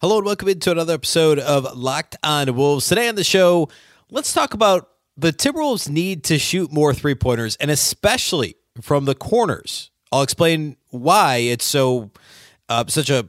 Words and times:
Hello 0.00 0.18
and 0.18 0.26
welcome 0.26 0.46
into 0.46 0.70
another 0.70 0.94
episode 0.94 1.40
of 1.40 1.76
Locked 1.76 2.14
On 2.22 2.54
Wolves. 2.54 2.86
Today 2.86 3.08
on 3.08 3.16
the 3.16 3.24
show, 3.24 3.68
let's 4.12 4.32
talk 4.32 4.54
about 4.54 4.90
the 5.16 5.32
Timberwolves 5.32 5.88
need 5.88 6.22
to 6.24 6.38
shoot 6.38 6.70
more 6.70 6.94
three 6.94 7.16
pointers 7.16 7.56
and 7.56 7.68
especially 7.68 8.54
from 8.80 9.06
the 9.06 9.16
corners. 9.16 9.90
I'll 10.12 10.22
explain 10.22 10.76
why 10.90 11.38
it's 11.38 11.64
so 11.64 12.12
uh, 12.68 12.84
such 12.86 13.10
a 13.10 13.28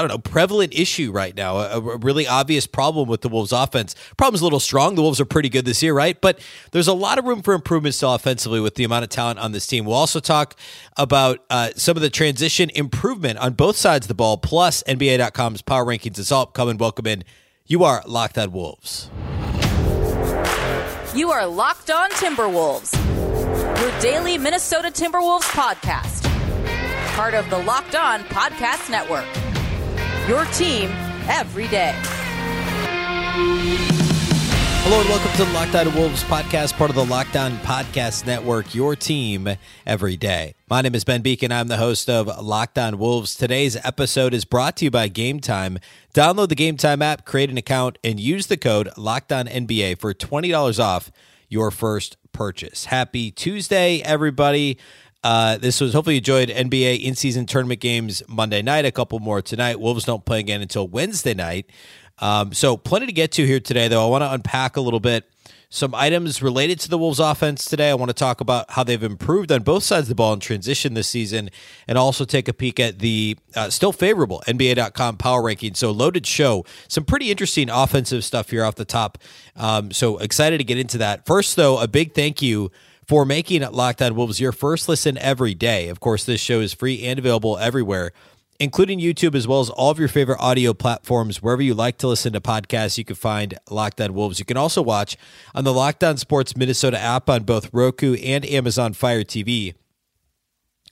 I 0.00 0.04
don't 0.04 0.10
know, 0.10 0.18
prevalent 0.18 0.74
issue 0.78 1.10
right 1.10 1.36
now, 1.36 1.56
a, 1.56 1.80
a, 1.80 1.96
really 1.96 2.24
obvious 2.24 2.68
problem 2.68 3.08
with 3.08 3.22
the 3.22 3.28
Wolves 3.28 3.50
offense. 3.50 3.96
Problem's 4.16 4.42
a 4.42 4.44
little 4.44 4.60
strong. 4.60 4.94
The 4.94 5.02
Wolves 5.02 5.20
are 5.20 5.24
pretty 5.24 5.48
good 5.48 5.64
this 5.64 5.82
year, 5.82 5.92
right? 5.92 6.20
But 6.20 6.38
there's 6.70 6.86
a 6.86 6.92
lot 6.92 7.18
of 7.18 7.24
room 7.24 7.42
for 7.42 7.52
improvement 7.52 7.96
still 7.96 8.14
offensively 8.14 8.60
with 8.60 8.76
the 8.76 8.84
amount 8.84 9.02
of 9.02 9.08
talent 9.10 9.40
on 9.40 9.50
this 9.50 9.66
team. 9.66 9.84
We'll 9.84 9.96
also 9.96 10.20
talk 10.20 10.54
about 10.96 11.44
uh, 11.50 11.70
some 11.74 11.96
of 11.96 12.02
the 12.02 12.10
transition 12.10 12.70
improvement 12.76 13.40
on 13.40 13.54
both 13.54 13.74
sides 13.74 14.06
of 14.06 14.08
the 14.08 14.14
ball, 14.14 14.38
plus 14.38 14.84
NBA.com's 14.84 15.62
power 15.62 15.84
rankings. 15.84 16.16
It's 16.20 16.30
all 16.30 16.46
coming. 16.46 16.78
Welcome 16.78 17.08
in. 17.08 17.24
You 17.66 17.82
are 17.82 18.04
Locked 18.06 18.38
On 18.38 18.52
Wolves. 18.52 19.10
You 21.12 21.32
are 21.32 21.44
Locked 21.44 21.90
On 21.90 22.08
Timberwolves, 22.10 22.94
your 23.80 24.00
daily 24.00 24.38
Minnesota 24.38 24.92
Timberwolves 24.92 25.50
podcast. 25.50 26.22
Part 27.16 27.34
of 27.34 27.50
the 27.50 27.58
Locked 27.58 27.96
On 27.96 28.20
Podcast 28.20 28.90
Network 28.90 29.26
your 30.28 30.44
team 30.46 30.90
every 31.26 31.66
day. 31.68 31.94
Hello 34.82 35.00
and 35.00 35.08
welcome 35.08 35.32
to 35.32 35.44
the 35.44 35.52
Locked 35.52 35.74
On 35.74 35.94
Wolves 35.94 36.22
podcast, 36.24 36.74
part 36.74 36.90
of 36.90 36.96
the 36.96 37.04
Locked 37.04 37.34
On 37.36 37.52
Podcast 37.58 38.26
Network, 38.26 38.74
your 38.74 38.94
team 38.94 39.48
every 39.86 40.18
day. 40.18 40.54
My 40.68 40.82
name 40.82 40.94
is 40.94 41.04
Ben 41.04 41.22
Beecken. 41.22 41.50
I'm 41.50 41.68
the 41.68 41.78
host 41.78 42.10
of 42.10 42.26
Locked 42.42 42.78
On 42.78 42.98
Wolves. 42.98 43.34
Today's 43.34 43.76
episode 43.76 44.34
is 44.34 44.44
brought 44.44 44.76
to 44.76 44.84
you 44.84 44.90
by 44.90 45.08
Game 45.08 45.40
Time. 45.40 45.78
Download 46.12 46.48
the 46.50 46.54
Game 46.54 46.76
Time 46.76 47.00
app, 47.00 47.24
create 47.24 47.48
an 47.48 47.56
account, 47.56 47.98
and 48.04 48.20
use 48.20 48.48
the 48.48 48.58
code 48.58 48.90
Locked 48.98 49.32
On 49.32 49.46
NBA 49.46 49.98
for 49.98 50.12
$20 50.12 50.78
off 50.78 51.10
your 51.48 51.70
first 51.70 52.18
purchase. 52.32 52.86
Happy 52.86 53.30
Tuesday, 53.30 54.00
everybody. 54.02 54.78
Uh, 55.24 55.56
this 55.58 55.80
was 55.80 55.92
hopefully 55.92 56.14
you 56.14 56.20
enjoyed 56.20 56.48
NBA 56.48 57.02
in 57.02 57.14
season 57.14 57.46
tournament 57.46 57.80
games 57.80 58.22
Monday 58.28 58.62
night, 58.62 58.84
a 58.84 58.92
couple 58.92 59.18
more 59.18 59.42
tonight. 59.42 59.80
Wolves 59.80 60.04
don't 60.04 60.24
play 60.24 60.38
again 60.38 60.62
until 60.62 60.86
Wednesday 60.86 61.34
night. 61.34 61.70
Um, 62.20 62.52
so, 62.52 62.76
plenty 62.76 63.06
to 63.06 63.12
get 63.12 63.32
to 63.32 63.46
here 63.46 63.60
today, 63.60 63.88
though. 63.88 64.04
I 64.04 64.10
want 64.10 64.22
to 64.22 64.32
unpack 64.32 64.76
a 64.76 64.80
little 64.80 65.00
bit 65.00 65.30
some 65.70 65.94
items 65.94 66.42
related 66.42 66.80
to 66.80 66.88
the 66.88 66.96
Wolves 66.96 67.20
offense 67.20 67.66
today. 67.66 67.90
I 67.90 67.94
want 67.94 68.08
to 68.08 68.14
talk 68.14 68.40
about 68.40 68.70
how 68.70 68.84
they've 68.84 69.02
improved 69.02 69.52
on 69.52 69.62
both 69.62 69.82
sides 69.82 70.04
of 70.04 70.08
the 70.08 70.14
ball 70.14 70.32
in 70.32 70.40
transition 70.40 70.94
this 70.94 71.08
season 71.08 71.50
and 71.86 71.98
also 71.98 72.24
take 72.24 72.48
a 72.48 72.54
peek 72.54 72.80
at 72.80 73.00
the 73.00 73.36
uh, 73.54 73.68
still 73.68 73.92
favorable 73.92 74.42
NBA.com 74.48 75.18
power 75.18 75.42
ranking. 75.42 75.74
So, 75.74 75.90
loaded 75.90 76.26
show. 76.26 76.64
Some 76.88 77.04
pretty 77.04 77.30
interesting 77.30 77.70
offensive 77.70 78.24
stuff 78.24 78.50
here 78.50 78.64
off 78.64 78.76
the 78.76 78.84
top. 78.84 79.18
Um, 79.56 79.90
so, 79.92 80.18
excited 80.18 80.58
to 80.58 80.64
get 80.64 80.78
into 80.78 80.98
that. 80.98 81.26
First, 81.26 81.56
though, 81.56 81.78
a 81.78 81.86
big 81.86 82.14
thank 82.14 82.40
you 82.40 82.70
for 83.08 83.24
making 83.24 83.62
Locked 83.62 84.02
On 84.02 84.14
Wolves 84.14 84.38
your 84.38 84.52
first 84.52 84.86
listen 84.86 85.16
every 85.18 85.54
day. 85.54 85.88
Of 85.88 85.98
course, 85.98 86.24
this 86.24 86.42
show 86.42 86.60
is 86.60 86.74
free 86.74 87.02
and 87.04 87.18
available 87.18 87.56
everywhere, 87.56 88.12
including 88.60 89.00
YouTube 89.00 89.34
as 89.34 89.48
well 89.48 89.60
as 89.60 89.70
all 89.70 89.90
of 89.90 89.98
your 89.98 90.08
favorite 90.08 90.38
audio 90.38 90.74
platforms. 90.74 91.42
Wherever 91.42 91.62
you 91.62 91.72
like 91.72 91.96
to 91.98 92.06
listen 92.06 92.34
to 92.34 92.40
podcasts, 92.40 92.98
you 92.98 93.06
can 93.06 93.16
find 93.16 93.58
Locked 93.70 93.98
On 94.02 94.12
Wolves. 94.12 94.38
You 94.38 94.44
can 94.44 94.58
also 94.58 94.82
watch 94.82 95.16
on 95.54 95.64
the 95.64 95.72
Locked 95.72 96.04
On 96.04 96.18
Sports 96.18 96.54
Minnesota 96.54 97.00
app 97.00 97.30
on 97.30 97.44
both 97.44 97.72
Roku 97.72 98.14
and 98.16 98.44
Amazon 98.44 98.92
Fire 98.92 99.24
TV. 99.24 99.74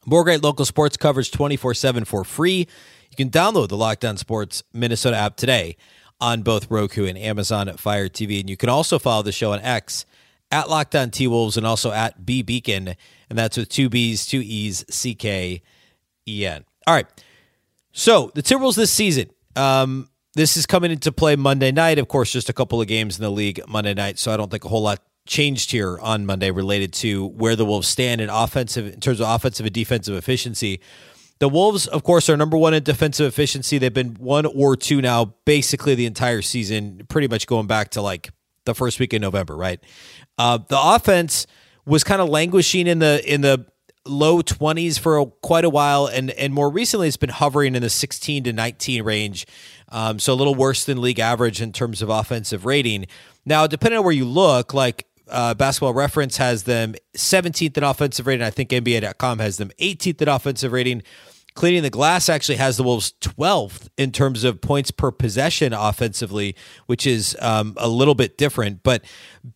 More 0.07 0.25
great 0.25 0.43
local 0.43 0.65
sports 0.65 0.97
coverage 0.97 1.31
24 1.31 1.75
7 1.75 2.07
for 2.07 2.25
free. 2.25 2.67
You 3.11 3.17
can 3.17 3.29
download 3.29 3.69
the 3.69 3.77
Locked 3.77 4.07
On 4.07 4.17
Sports 4.17 4.63
Minnesota 4.73 5.19
app 5.19 5.37
today 5.37 5.77
on 6.19 6.41
both 6.41 6.71
Roku 6.71 7.05
and 7.05 7.19
Amazon 7.19 7.69
Fire 7.77 8.09
TV. 8.09 8.41
And 8.41 8.49
you 8.49 8.57
can 8.57 8.71
also 8.71 8.99
follow 8.99 9.23
the 9.23 9.33
show 9.33 9.53
on 9.53 9.61
X 9.61 10.07
at 10.51 10.69
Locked 10.71 10.95
On 10.95 11.11
T 11.11 11.27
Wolves 11.27 11.57
and 11.57 11.67
also 11.67 11.91
at 11.91 12.25
B 12.25 12.43
Beecken. 12.43 12.95
and 13.29 13.39
that's 13.39 13.57
with 13.57 13.69
two 13.69 13.89
B's, 13.89 14.27
two 14.27 14.41
E's, 14.45 14.85
C 14.89 15.15
K 15.15 15.63
E 16.29 16.47
N. 16.47 16.65
All 16.87 16.95
right. 16.95 17.07
So 17.93 18.31
the 18.35 18.43
Timberwolves 18.43 18.77
this 18.77 18.93
season. 18.93 19.31
Um, 19.55 20.09
this 20.35 20.59
is 20.59 20.67
coming 20.67 20.91
into 20.91 21.11
play 21.13 21.35
Monday 21.35 21.73
night. 21.73 21.99
Of 21.99 22.09
course, 22.09 22.31
just 22.31 22.51
a 22.51 22.53
couple 22.53 22.81
of 22.81 22.87
games 22.87 23.19
in 23.19 23.23
the 23.23 23.31
league 23.31 23.61
Monday 23.67 23.95
night, 23.95 24.19
so 24.19 24.33
I 24.33 24.37
don't 24.37 24.51
think 24.51 24.65
a 24.67 24.69
whole 24.69 24.83
lot 24.83 25.01
changed 25.27 25.73
here 25.73 25.99
on 25.99 26.27
Monday 26.27 26.51
related 26.51 26.93
to 26.93 27.27
where 27.29 27.57
the 27.57 27.65
Wolves 27.65 27.89
stand 27.89 28.21
in 28.21 28.29
offensive 28.29 28.87
in 28.93 29.01
terms 29.01 29.19
of 29.19 29.29
offensive 29.29 29.65
and 29.65 29.75
defensive 29.75 30.15
efficiency. 30.15 30.81
The 31.39 31.49
Wolves, 31.49 31.87
of 31.87 32.03
course, 32.03 32.29
are 32.31 32.37
number 32.37 32.57
one 32.57 32.75
in 32.75 32.83
defensive 32.83 33.27
efficiency. 33.27 33.79
They've 33.79 33.93
been 33.93 34.15
one 34.15 34.47
or 34.47 34.77
two 34.77 35.03
now, 35.03 35.35
basically 35.45 35.95
the 35.95 36.07
entire 36.07 36.43
season, 36.43 37.03
pretty 37.09 37.29
much 37.29 37.47
going 37.47 37.67
back 37.67 37.91
to 37.91 38.03
like 38.03 38.31
the 38.67 38.75
first 38.75 39.01
week 39.01 39.15
in 39.15 39.23
November, 39.23 39.57
right? 39.57 39.81
Uh, 40.39 40.59
the 40.69 40.79
offense 40.81 41.47
was 41.85 42.05
kind 42.05 42.21
of 42.21 42.29
languishing 42.29 42.87
in 42.87 42.99
the 42.99 43.23
in 43.33 43.41
the 43.41 43.65
low 44.05 44.41
20s 44.41 44.99
for 44.99 45.19
a, 45.19 45.27
quite 45.27 45.65
a 45.65 45.71
while 45.71 46.07
and 46.07 46.31
and 46.33 46.55
more 46.55 46.71
recently 46.71 47.09
it's 47.09 47.17
been 47.17 47.29
hovering 47.29 47.75
in 47.75 47.83
the 47.83 47.91
16 47.91 48.45
to 48.45 48.53
19 48.53 49.03
range. 49.03 49.47
Um, 49.89 50.19
so 50.19 50.33
a 50.33 50.37
little 50.37 50.55
worse 50.55 50.85
than 50.85 51.01
league 51.01 51.19
average 51.19 51.61
in 51.61 51.73
terms 51.73 52.03
of 52.03 52.09
offensive 52.09 52.65
rating. 52.65 53.07
Now 53.45 53.67
depending 53.67 53.99
on 53.99 54.05
where 54.05 54.15
you 54.15 54.25
look 54.25 54.75
like 54.75 55.07
uh, 55.29 55.55
basketball 55.55 55.95
reference 55.95 56.37
has 56.37 56.65
them 56.65 56.95
17th 57.17 57.77
in 57.77 57.83
offensive 57.83 58.27
rating. 58.27 58.47
I 58.47 58.51
think 58.51 58.71
nba.com 58.71 59.39
has 59.41 59.57
them 59.57 59.71
18th 59.81 60.23
in 60.23 60.29
offensive 60.29 60.73
rating 60.73 61.03
Cleaning 61.57 61.83
the 61.83 61.91
Glass 61.91 62.29
actually 62.29 62.57
has 62.57 62.77
the 62.77 62.83
Wolves 62.83 63.15
12th 63.21 63.89
in 63.97 64.13
terms 64.13 64.45
of 64.45 64.61
points 64.61 64.91
per 64.91 65.11
possession 65.11 65.73
offensively, 65.73 66.55
which 66.85 67.07
is 67.07 67.37
um, 67.41 67.75
a 67.79 67.89
little 67.89 68.15
bit 68.15 68.37
different. 68.37 68.83
But 68.83 69.05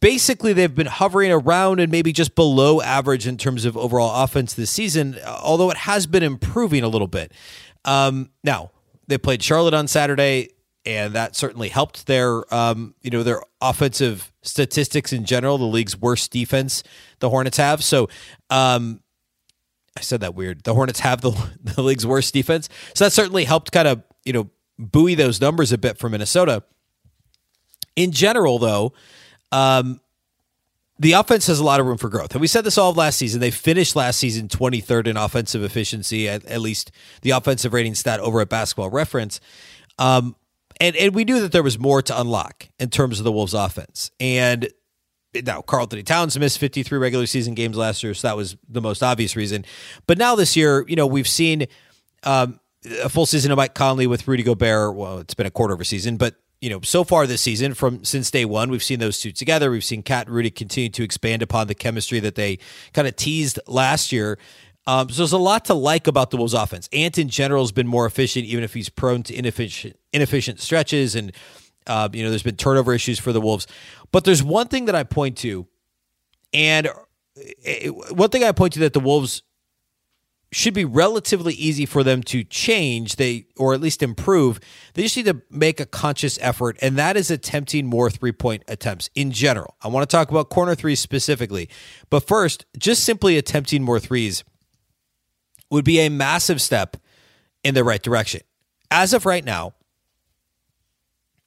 basically, 0.01 0.53
they've 0.55 0.75
been 0.75 0.87
hovering 0.87 1.31
around 1.31 1.79
and 1.79 1.93
maybe 1.93 2.13
just 2.13 2.35
below 2.35 2.81
average 2.81 3.27
in 3.27 3.37
terms 3.37 3.67
of 3.67 3.77
overall 3.77 4.25
offense 4.25 4.55
this 4.55 4.71
season, 4.71 5.19
although 5.27 5.71
it 5.71 5.77
has 5.77 6.07
been 6.07 6.23
improving 6.23 6.83
a 6.83 6.89
little 6.89 7.07
bit. 7.07 7.33
Um, 7.85 8.31
now, 8.43 8.71
they 9.07 9.19
played 9.19 9.43
Charlotte 9.43 9.75
on 9.75 9.87
Saturday 9.87 10.49
and 10.87 11.13
that 11.15 11.37
certainly 11.37 11.69
helped 11.69 12.07
their 12.07 12.53
um, 12.55 12.95
you 13.03 13.11
know 13.11 13.23
their 13.23 13.43
offensive 13.61 14.33
statistics 14.43 15.13
in 15.13 15.27
general 15.27 15.59
the 15.59 15.65
league's 15.65 15.95
worst 15.95 16.33
defense 16.33 16.83
the 17.19 17.29
hornets 17.29 17.59
have 17.59 17.85
so 17.85 18.09
um, 18.49 19.01
I 19.97 20.03
said 20.03 20.21
that 20.21 20.35
weird. 20.35 20.65
The 20.65 20.75
Hornets 20.75 21.01
have 21.01 21.21
the, 21.21 21.31
the 21.63 21.83
league's 21.83 22.07
worst 22.07 22.33
defense. 22.35 22.69
So 22.95 23.05
that 23.05 23.13
certainly 23.13 23.45
helped 23.45 23.73
kind 23.73 23.89
of, 23.89 24.03
you 24.25 24.33
know, 24.33 24.51
buoy 24.79 25.15
those 25.15 25.41
numbers 25.41 25.73
a 25.73 25.79
bit 25.79 25.99
for 25.99 26.09
Minnesota. 26.09 26.63
In 27.97 28.13
general, 28.13 28.59
though, 28.59 28.93
um, 29.53 30.01
the 30.99 31.13
offense 31.13 31.47
has 31.47 31.59
a 31.59 31.65
lot 31.65 31.81
of 31.81 31.87
room 31.87 31.97
for 31.97 32.09
growth. 32.09 32.33
And 32.33 32.41
we 32.41 32.47
said 32.47 32.63
this 32.63 32.77
all 32.77 32.91
of 32.91 32.97
last 32.97 33.17
season. 33.17 33.41
They 33.41 33.51
finished 33.51 33.97
last 33.97 34.19
season 34.19 34.49
23rd 34.49 35.09
in 35.09 35.17
offensive 35.17 35.63
efficiency, 35.63 36.29
at, 36.29 36.45
at 36.45 36.61
least 36.61 36.93
the 37.23 37.31
offensive 37.31 37.73
rating 37.73 37.95
stat 37.95 38.21
over 38.21 38.41
at 38.41 38.51
basketball 38.51 38.91
reference. 38.91 39.41
Um, 39.99 40.37
and, 40.79 40.95
and 40.97 41.15
we 41.15 41.25
knew 41.25 41.41
that 41.41 41.53
there 41.53 41.63
was 41.63 41.79
more 41.79 42.03
to 42.03 42.21
unlock 42.21 42.69
in 42.79 42.91
terms 42.91 43.19
of 43.19 43.25
the 43.25 43.33
Wolves 43.33 43.55
offense. 43.55 44.11
And 44.21 44.69
now 45.35 45.63
Karl-Anthony 45.63 46.03
Towns 46.03 46.39
missed 46.39 46.59
53 46.59 46.99
regular 46.99 47.27
season 47.27 47.55
games 47.55 47.77
last 47.77 48.03
year, 48.03 48.15
so 48.15 48.29
that 48.29 48.37
was 48.37 48.57
the 48.69 48.81
most 48.81 49.03
obvious 49.03 49.37
reason. 49.37 49.65
But 50.07 50.19
now 50.19 50.35
this 50.35 50.57
year, 50.57 50.85
you 50.89 50.97
know, 50.97 51.07
we've 51.07 51.29
seen 51.29 51.67
um, 52.25 52.61
a 53.03 53.09
full 53.09 53.27
season 53.27 53.51
of 53.51 53.57
Mike 53.57 53.75
Conley 53.75 54.07
with 54.07 54.27
Rudy 54.27 54.43
Gobert. 54.43 54.95
Well, 54.95 55.19
it's 55.19 55.35
been 55.35 55.47
a 55.47 55.51
quarter 55.51 55.75
of 55.75 55.81
a 55.81 55.85
season, 55.85 56.17
but 56.17 56.37
you 56.61 56.69
know, 56.69 56.81
so 56.83 57.05
far 57.05 57.27
this 57.27 57.41
season, 57.41 57.73
from 57.73 58.05
since 58.05 58.31
day 58.31 58.45
one, 58.45 58.71
we've 58.71 58.83
seen 58.83 58.99
those 58.99 59.19
two 59.19 59.33
together. 59.33 59.71
We've 59.71 59.85
seen 59.85 60.03
Cat 60.03 60.27
and 60.27 60.37
Rudy 60.37 60.51
continue 60.51 60.91
to 60.91 61.03
expand 61.03 61.43
upon 61.43 61.69
the 61.69 61.75
chemistry 61.75 62.21
that 62.21 62.35
they 62.35 62.59
kind 62.93 63.09
of 63.09 63.17
teased 63.17 63.59
last 63.67 64.13
year. 64.13 64.39
Um, 64.87 65.09
so 65.09 65.19
there's 65.19 65.33
a 65.33 65.39
lot 65.39 65.67
to 65.67 65.75
like 65.75 66.07
about 66.07 66.31
the 66.31 66.37
Wolves' 66.37 66.55
offense. 66.55 66.89
Ant 66.93 67.17
in 67.17 67.29
general 67.29 67.63
has 67.63 67.73
been 67.73 67.87
more 67.87 68.07
efficient, 68.07 68.47
even 68.47 68.65
if 68.65 68.75
he's 68.75 68.89
prone 68.89 69.23
to 69.25 69.35
inefficient 69.35 69.97
inefficient 70.13 70.61
stretches 70.61 71.15
and 71.15 71.33
uh, 71.91 72.09
you 72.13 72.23
know, 72.23 72.31
there's 72.31 72.45
been 72.45 72.57
turnover 72.57 72.95
issues 72.95 73.19
for 73.19 73.33
the 73.33 73.41
Wolves. 73.41 73.67
But 74.13 74.25
there's 74.25 74.43
one 74.43 74.69
thing 74.69 74.85
that 74.85 74.95
I 74.95 75.03
point 75.03 75.37
to, 75.39 75.67
and 76.55 76.89
eh, 77.65 77.89
one 77.89 78.31
thing 78.31 78.45
I 78.45 78.53
point 78.53 78.75
to 78.75 78.79
that 78.81 78.93
the 78.93 79.01
Wolves 79.01 79.43
should 80.53 80.75
be 80.75 80.85
relatively 80.85 81.55
easy 81.55 81.87
for 81.87 82.03
them 82.03 82.23
to 82.25 82.43
change 82.43 83.17
they 83.17 83.47
or 83.57 83.73
at 83.73 83.81
least 83.81 84.03
improve 84.03 84.59
they 84.95 85.03
just 85.05 85.17
need 85.17 85.27
to 85.27 85.41
make 85.49 85.79
a 85.79 85.87
conscious 85.87 86.41
effort 86.43 86.77
and 86.83 86.99
that 86.99 87.17
is 87.17 87.31
attempting 87.31 87.87
more 87.87 88.11
three 88.11 88.33
point 88.33 88.65
attempts 88.67 89.09
in 89.15 89.31
general 89.31 89.77
i 89.81 89.87
want 89.87 90.03
to 90.03 90.13
talk 90.13 90.29
about 90.29 90.51
corner 90.51 90.75
threes 90.75 90.99
specifically 90.99 91.69
but 92.11 92.27
first 92.27 92.67
just 92.77 93.05
simply 93.05 93.39
attempting 93.39 93.81
more 93.81 94.01
threes 94.01 94.43
would 95.71 95.85
be 95.85 96.01
a 96.01 96.09
massive 96.09 96.61
step 96.61 96.97
in 97.63 97.73
the 97.75 97.85
right 97.85 98.03
direction 98.03 98.41
as 98.91 99.13
of 99.13 99.25
right 99.25 99.45
now 99.45 99.73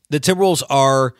the 0.09 0.19
Timberwolves 0.19 0.63
are 0.69 1.13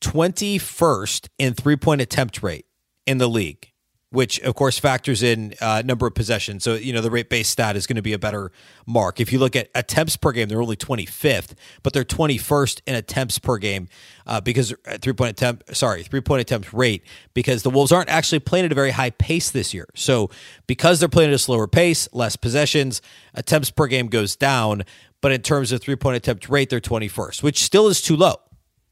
21st 0.00 1.28
in 1.38 1.54
three 1.54 1.76
point 1.76 2.00
attempt 2.00 2.42
rate 2.42 2.66
in 3.06 3.18
the 3.18 3.28
league. 3.28 3.68
which 4.10 4.38
of 4.40 4.54
course 4.54 4.78
factors 4.78 5.22
in 5.22 5.54
uh, 5.62 5.82
number 5.86 6.06
of 6.06 6.14
possessions. 6.14 6.62
So 6.62 6.74
you 6.74 6.92
know 6.92 7.00
the 7.00 7.10
rate 7.10 7.30
based 7.30 7.50
stat 7.50 7.76
is 7.76 7.86
going 7.86 7.96
to 7.96 8.02
be 8.02 8.12
a 8.12 8.18
better 8.18 8.52
mark. 8.86 9.20
If 9.20 9.32
you 9.32 9.38
look 9.38 9.56
at 9.56 9.70
attempts 9.74 10.16
per 10.18 10.32
game, 10.32 10.48
they're 10.48 10.60
only 10.60 10.76
25th, 10.76 11.54
but 11.82 11.94
they're 11.94 12.04
21st 12.04 12.82
in 12.86 12.94
attempts 12.94 13.38
per 13.38 13.56
game 13.56 13.88
uh, 14.26 14.40
because 14.42 14.74
uh, 14.86 14.98
three 15.00 15.14
point 15.14 15.30
attempt 15.30 15.74
sorry 15.74 16.02
three 16.02 16.20
point 16.20 16.42
attempt 16.42 16.72
rate 16.74 17.02
because 17.32 17.62
the 17.62 17.70
Wolves 17.70 17.90
aren't 17.90 18.10
actually 18.10 18.40
playing 18.40 18.66
at 18.66 18.72
a 18.72 18.74
very 18.74 18.90
high 18.90 19.10
pace 19.10 19.50
this 19.50 19.72
year. 19.72 19.88
So 19.94 20.28
because 20.66 21.00
they're 21.00 21.08
playing 21.08 21.30
at 21.30 21.34
a 21.34 21.38
slower 21.38 21.66
pace, 21.66 22.06
less 22.12 22.36
possessions, 22.36 23.00
attempts 23.32 23.70
per 23.70 23.86
game 23.86 24.08
goes 24.08 24.36
down. 24.36 24.84
But 25.22 25.32
in 25.32 25.40
terms 25.40 25.72
of 25.72 25.80
three 25.80 25.96
point 25.96 26.16
attempt 26.16 26.50
rate, 26.50 26.68
they're 26.68 26.80
21st, 26.80 27.42
which 27.42 27.62
still 27.62 27.88
is 27.88 28.02
too 28.02 28.16
low, 28.16 28.36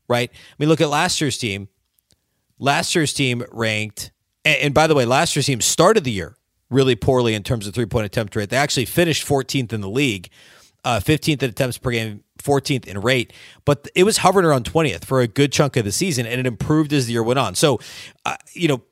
right? 0.08 0.30
I 0.32 0.54
mean, 0.58 0.70
look 0.70 0.80
at 0.80 0.88
last 0.88 1.20
year's 1.20 1.36
team. 1.36 1.68
Last 2.58 2.94
year's 2.94 3.12
team 3.12 3.44
ranked 3.52 4.12
and, 4.44 4.72
by 4.72 4.86
the 4.86 4.94
way, 4.94 5.04
last 5.04 5.36
year's 5.36 5.46
team 5.46 5.60
started 5.60 6.04
the 6.04 6.10
year 6.10 6.36
really 6.70 6.96
poorly 6.96 7.34
in 7.34 7.42
terms 7.42 7.66
of 7.66 7.74
three 7.74 7.86
point 7.86 8.06
attempt 8.06 8.34
rate. 8.36 8.50
They 8.50 8.56
actually 8.56 8.86
finished 8.86 9.26
14th 9.26 9.72
in 9.72 9.80
the 9.80 9.90
league, 9.90 10.30
uh, 10.84 11.00
15th 11.00 11.42
in 11.42 11.50
attempts 11.50 11.78
per 11.78 11.90
game, 11.90 12.24
14th 12.42 12.86
in 12.86 13.00
rate, 13.00 13.32
but 13.64 13.88
it 13.94 14.04
was 14.04 14.18
hovering 14.18 14.46
around 14.46 14.64
20th 14.64 15.04
for 15.04 15.20
a 15.20 15.26
good 15.26 15.52
chunk 15.52 15.76
of 15.76 15.84
the 15.84 15.92
season, 15.92 16.24
and 16.26 16.40
it 16.40 16.46
improved 16.46 16.92
as 16.92 17.06
the 17.06 17.12
year 17.12 17.22
went 17.22 17.38
on. 17.38 17.54
So, 17.54 17.80
uh, 18.24 18.36
you 18.54 18.68
know, 18.68 18.82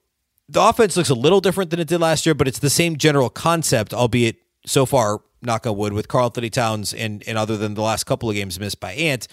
the 0.50 0.60
offense 0.60 0.96
looks 0.96 1.08
a 1.08 1.14
little 1.14 1.40
different 1.40 1.70
than 1.70 1.80
it 1.80 1.88
did 1.88 2.00
last 2.00 2.26
year, 2.26 2.34
but 2.34 2.46
it's 2.46 2.58
the 2.58 2.70
same 2.70 2.96
general 2.96 3.30
concept, 3.30 3.94
albeit 3.94 4.36
so 4.68 4.86
far, 4.86 5.20
knock 5.42 5.66
on 5.66 5.76
wood, 5.76 5.92
with 5.92 6.08
Karl-Anthony 6.08 6.50
Towns 6.50 6.92
and 6.92 7.22
and 7.26 7.38
other 7.38 7.56
than 7.56 7.74
the 7.74 7.82
last 7.82 8.04
couple 8.04 8.28
of 8.28 8.34
games 8.34 8.58
missed 8.60 8.80
by 8.80 8.92
Ant, 8.92 9.26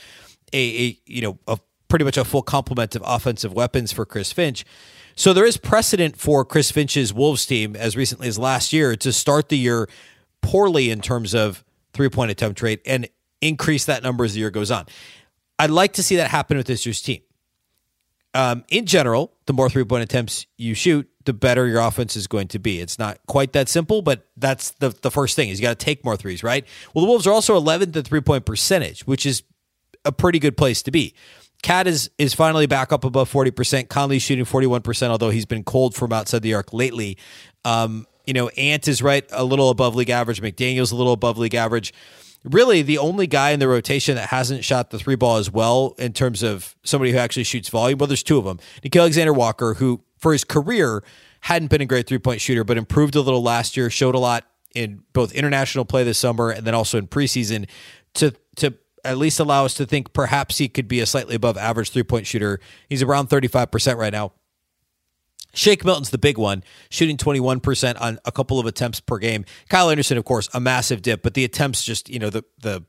a, 0.53 0.57
a 0.57 0.99
you 1.05 1.21
know 1.21 1.39
a 1.47 1.59
pretty 1.87 2.05
much 2.05 2.17
a 2.17 2.25
full 2.25 2.41
complement 2.41 2.95
of 2.95 3.03
offensive 3.05 3.53
weapons 3.53 3.91
for 3.91 4.05
Chris 4.05 4.31
Finch. 4.31 4.65
So 5.15 5.31
there 5.31 5.45
is 5.45 5.57
precedent 5.57 6.17
for 6.17 6.43
Chris 6.43 6.71
Finch's 6.71 7.13
Wolves 7.13 7.45
team 7.45 7.75
as 7.75 7.95
recently 7.95 8.27
as 8.27 8.37
last 8.37 8.73
year 8.73 8.95
to 8.97 9.13
start 9.13 9.49
the 9.49 9.57
year 9.57 9.87
poorly 10.41 10.89
in 10.89 11.01
terms 11.01 11.33
of 11.33 11.63
three 11.93 12.09
point 12.09 12.31
attempt 12.31 12.61
rate 12.61 12.81
and 12.85 13.07
increase 13.41 13.85
that 13.85 14.03
number 14.03 14.25
as 14.25 14.33
the 14.33 14.39
year 14.39 14.51
goes 14.51 14.71
on. 14.71 14.85
I'd 15.57 15.69
like 15.69 15.93
to 15.93 16.03
see 16.03 16.17
that 16.17 16.29
happen 16.29 16.57
with 16.57 16.67
this 16.67 16.85
year's 16.85 17.01
team. 17.01 17.21
Um, 18.33 18.65
in 18.67 18.85
general, 18.85 19.31
the 19.45 19.53
more 19.53 19.69
three 19.69 19.85
point 19.85 20.03
attempts 20.03 20.45
you 20.57 20.73
shoot, 20.73 21.09
the 21.25 21.33
better 21.33 21.67
your 21.67 21.79
offense 21.79 22.15
is 22.15 22.27
going 22.27 22.47
to 22.49 22.59
be. 22.59 22.79
It's 22.79 22.97
not 22.97 23.19
quite 23.27 23.53
that 23.53 23.69
simple, 23.69 24.01
but 24.01 24.27
that's 24.37 24.71
the, 24.71 24.89
the 24.89 25.11
first 25.11 25.35
thing 25.35 25.49
is 25.49 25.59
you 25.59 25.63
got 25.63 25.77
to 25.77 25.85
take 25.85 26.03
more 26.05 26.17
threes, 26.17 26.43
right? 26.43 26.65
Well, 26.93 27.05
the 27.05 27.09
Wolves 27.09 27.27
are 27.27 27.33
also 27.33 27.59
11th 27.59 27.95
in 27.95 28.03
three 28.03 28.21
point 28.21 28.45
percentage, 28.45 29.05
which 29.07 29.25
is 29.25 29.43
a 30.03 30.11
pretty 30.11 30.39
good 30.39 30.55
place 30.55 30.81
to 30.83 30.91
be. 30.91 31.13
KAT 31.63 31.87
is 31.87 32.11
is 32.17 32.33
finally 32.33 32.67
back 32.67 32.93
up 32.93 33.03
above 33.03 33.31
40%. 33.31 33.89
Conley's 33.89 34.21
shooting 34.21 34.45
41%, 34.45 35.07
although 35.09 35.31
he's 35.31 35.45
been 35.45 35.63
cold 35.63 35.95
from 35.95 36.13
outside 36.13 36.43
the 36.43 36.53
arc 36.53 36.73
lately. 36.73 37.17
Um, 37.63 38.05
you 38.27 38.33
know, 38.33 38.49
Ant 38.49 38.87
is 38.87 39.01
right 39.01 39.25
a 39.31 39.43
little 39.43 39.69
above 39.69 39.95
league 39.95 40.09
average. 40.09 40.41
McDaniel's 40.41 40.91
a 40.91 40.95
little 40.95 41.13
above 41.13 41.37
league 41.37 41.55
average. 41.55 41.93
Really, 42.43 42.83
the 42.83 42.99
only 42.99 43.25
guy 43.25 43.51
in 43.51 43.59
the 43.59 43.67
rotation 43.67 44.15
that 44.15 44.29
hasn't 44.29 44.63
shot 44.63 44.91
the 44.91 44.99
three 44.99 45.15
ball 45.15 45.37
as 45.37 45.49
well 45.49 45.95
in 45.97 46.13
terms 46.13 46.43
of 46.43 46.75
somebody 46.83 47.11
who 47.11 47.17
actually 47.17 47.43
shoots 47.43 47.69
volume. 47.69 47.97
Well, 47.97 48.05
there's 48.05 48.21
two 48.21 48.37
of 48.37 48.45
them. 48.45 48.59
Nickeil 48.83 49.01
Alexander 49.01 49.33
Walker, 49.33 49.73
who 49.75 50.01
for 50.25 50.31
his 50.31 50.43
career 50.43 51.03
hadn't 51.41 51.67
been 51.67 51.81
a 51.81 51.85
great 51.85 52.07
three 52.07 52.17
point 52.17 52.41
shooter, 52.41 52.63
but 52.63 52.79
improved 52.79 53.13
a 53.13 53.21
little 53.21 53.43
last 53.43 53.77
year, 53.77 53.91
showed 53.91 54.15
a 54.15 54.17
lot 54.17 54.43
in 54.73 55.03
both 55.13 55.31
international 55.33 55.85
play 55.85 56.03
this 56.03 56.17
summer 56.17 56.49
and 56.49 56.65
then 56.65 56.73
also 56.73 56.97
in 56.97 57.05
preseason 57.05 57.69
to 58.15 58.33
to 58.55 58.73
at 59.03 59.19
least 59.19 59.39
allow 59.39 59.65
us 59.65 59.75
to 59.75 59.85
think 59.85 60.13
perhaps 60.13 60.57
he 60.57 60.67
could 60.67 60.87
be 60.87 60.99
a 60.99 61.05
slightly 61.05 61.35
above 61.35 61.59
average 61.59 61.91
three 61.91 62.01
point 62.01 62.25
shooter. 62.25 62.59
He's 62.89 63.03
around 63.03 63.29
35% 63.29 63.97
right 63.97 64.11
now. 64.11 64.33
Shake 65.53 65.85
Milton's 65.85 66.09
the 66.09 66.17
big 66.17 66.39
one, 66.39 66.63
shooting 66.89 67.17
21% 67.17 68.01
on 68.01 68.17
a 68.25 68.31
couple 68.31 68.59
of 68.59 68.65
attempts 68.65 68.99
per 68.99 69.19
game. 69.19 69.45
Kyle 69.69 69.91
Anderson, 69.91 70.17
of 70.17 70.25
course, 70.25 70.49
a 70.55 70.59
massive 70.59 71.03
dip, 71.03 71.21
but 71.21 71.35
the 71.35 71.43
attempts 71.43 71.85
just, 71.85 72.09
you 72.09 72.17
know, 72.17 72.31
the 72.31 72.43
the 72.63 72.83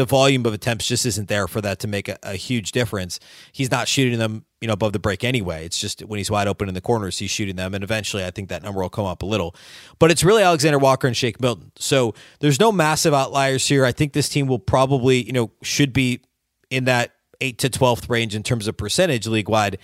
the 0.00 0.06
volume 0.06 0.46
of 0.46 0.54
attempts 0.54 0.86
just 0.86 1.04
isn't 1.04 1.28
there 1.28 1.46
for 1.46 1.60
that 1.60 1.78
to 1.80 1.86
make 1.86 2.08
a, 2.08 2.18
a, 2.22 2.32
huge 2.32 2.72
difference. 2.72 3.20
He's 3.52 3.70
not 3.70 3.86
shooting 3.86 4.18
them, 4.18 4.46
you 4.62 4.66
know, 4.66 4.72
above 4.72 4.94
the 4.94 4.98
break 4.98 5.24
anyway. 5.24 5.66
It's 5.66 5.78
just 5.78 6.00
when 6.00 6.16
he's 6.16 6.30
wide 6.30 6.48
open 6.48 6.68
in 6.68 6.74
the 6.74 6.80
corners, 6.80 7.18
he's 7.18 7.30
shooting 7.30 7.56
them, 7.56 7.74
and 7.74 7.84
eventually, 7.84 8.24
I 8.24 8.30
think 8.30 8.48
that 8.48 8.62
number 8.62 8.80
will 8.80 8.88
come 8.88 9.04
up 9.04 9.22
a 9.22 9.26
little. 9.26 9.54
But 9.98 10.10
it's 10.10 10.24
really 10.24 10.42
Alexander 10.42 10.78
Walker 10.78 11.06
and 11.06 11.14
Shake 11.14 11.38
Milton. 11.38 11.70
So 11.76 12.14
there's 12.38 12.58
no 12.58 12.72
massive 12.72 13.12
outliers 13.12 13.68
here. 13.68 13.84
I 13.84 13.92
think 13.92 14.14
this 14.14 14.30
team 14.30 14.46
will 14.46 14.58
probably, 14.58 15.22
you 15.22 15.32
know, 15.32 15.50
should 15.62 15.92
be 15.92 16.22
in 16.70 16.84
that 16.84 17.12
eight 17.42 17.58
to 17.58 17.68
twelfth 17.68 18.08
range 18.08 18.34
in 18.34 18.42
terms 18.42 18.68
of 18.68 18.78
percentage 18.78 19.26
league 19.26 19.50
wide, 19.50 19.76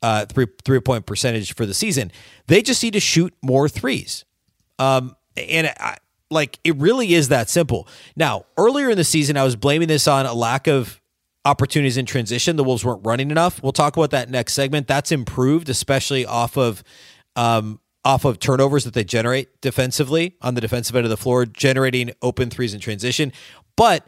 uh, 0.00 0.24
three 0.24 0.46
three 0.64 0.80
point 0.80 1.04
percentage 1.04 1.54
for 1.54 1.66
the 1.66 1.74
season. 1.74 2.10
They 2.46 2.62
just 2.62 2.82
need 2.82 2.94
to 2.94 3.00
shoot 3.00 3.34
more 3.42 3.68
threes. 3.68 4.24
Um, 4.78 5.16
and 5.36 5.66
I, 5.78 5.98
like 6.30 6.58
it 6.64 6.76
really 6.76 7.14
is 7.14 7.28
that 7.28 7.50
simple. 7.50 7.88
Now, 8.16 8.46
earlier 8.56 8.90
in 8.90 8.96
the 8.96 9.04
season, 9.04 9.36
I 9.36 9.44
was 9.44 9.56
blaming 9.56 9.88
this 9.88 10.06
on 10.06 10.26
a 10.26 10.34
lack 10.34 10.66
of 10.66 11.00
opportunities 11.44 11.96
in 11.96 12.06
transition. 12.06 12.56
The 12.56 12.64
Wolves 12.64 12.84
weren't 12.84 13.04
running 13.04 13.30
enough. 13.30 13.62
We'll 13.62 13.72
talk 13.72 13.96
about 13.96 14.10
that 14.10 14.30
next 14.30 14.52
segment. 14.52 14.86
That's 14.86 15.10
improved, 15.10 15.68
especially 15.68 16.26
off 16.26 16.56
of 16.56 16.84
um, 17.36 17.80
off 18.04 18.24
of 18.24 18.38
turnovers 18.38 18.84
that 18.84 18.94
they 18.94 19.04
generate 19.04 19.60
defensively 19.60 20.36
on 20.40 20.54
the 20.54 20.60
defensive 20.60 20.96
end 20.96 21.04
of 21.04 21.10
the 21.10 21.16
floor, 21.16 21.44
generating 21.46 22.12
open 22.22 22.50
threes 22.50 22.72
in 22.74 22.80
transition. 22.80 23.32
But 23.76 24.06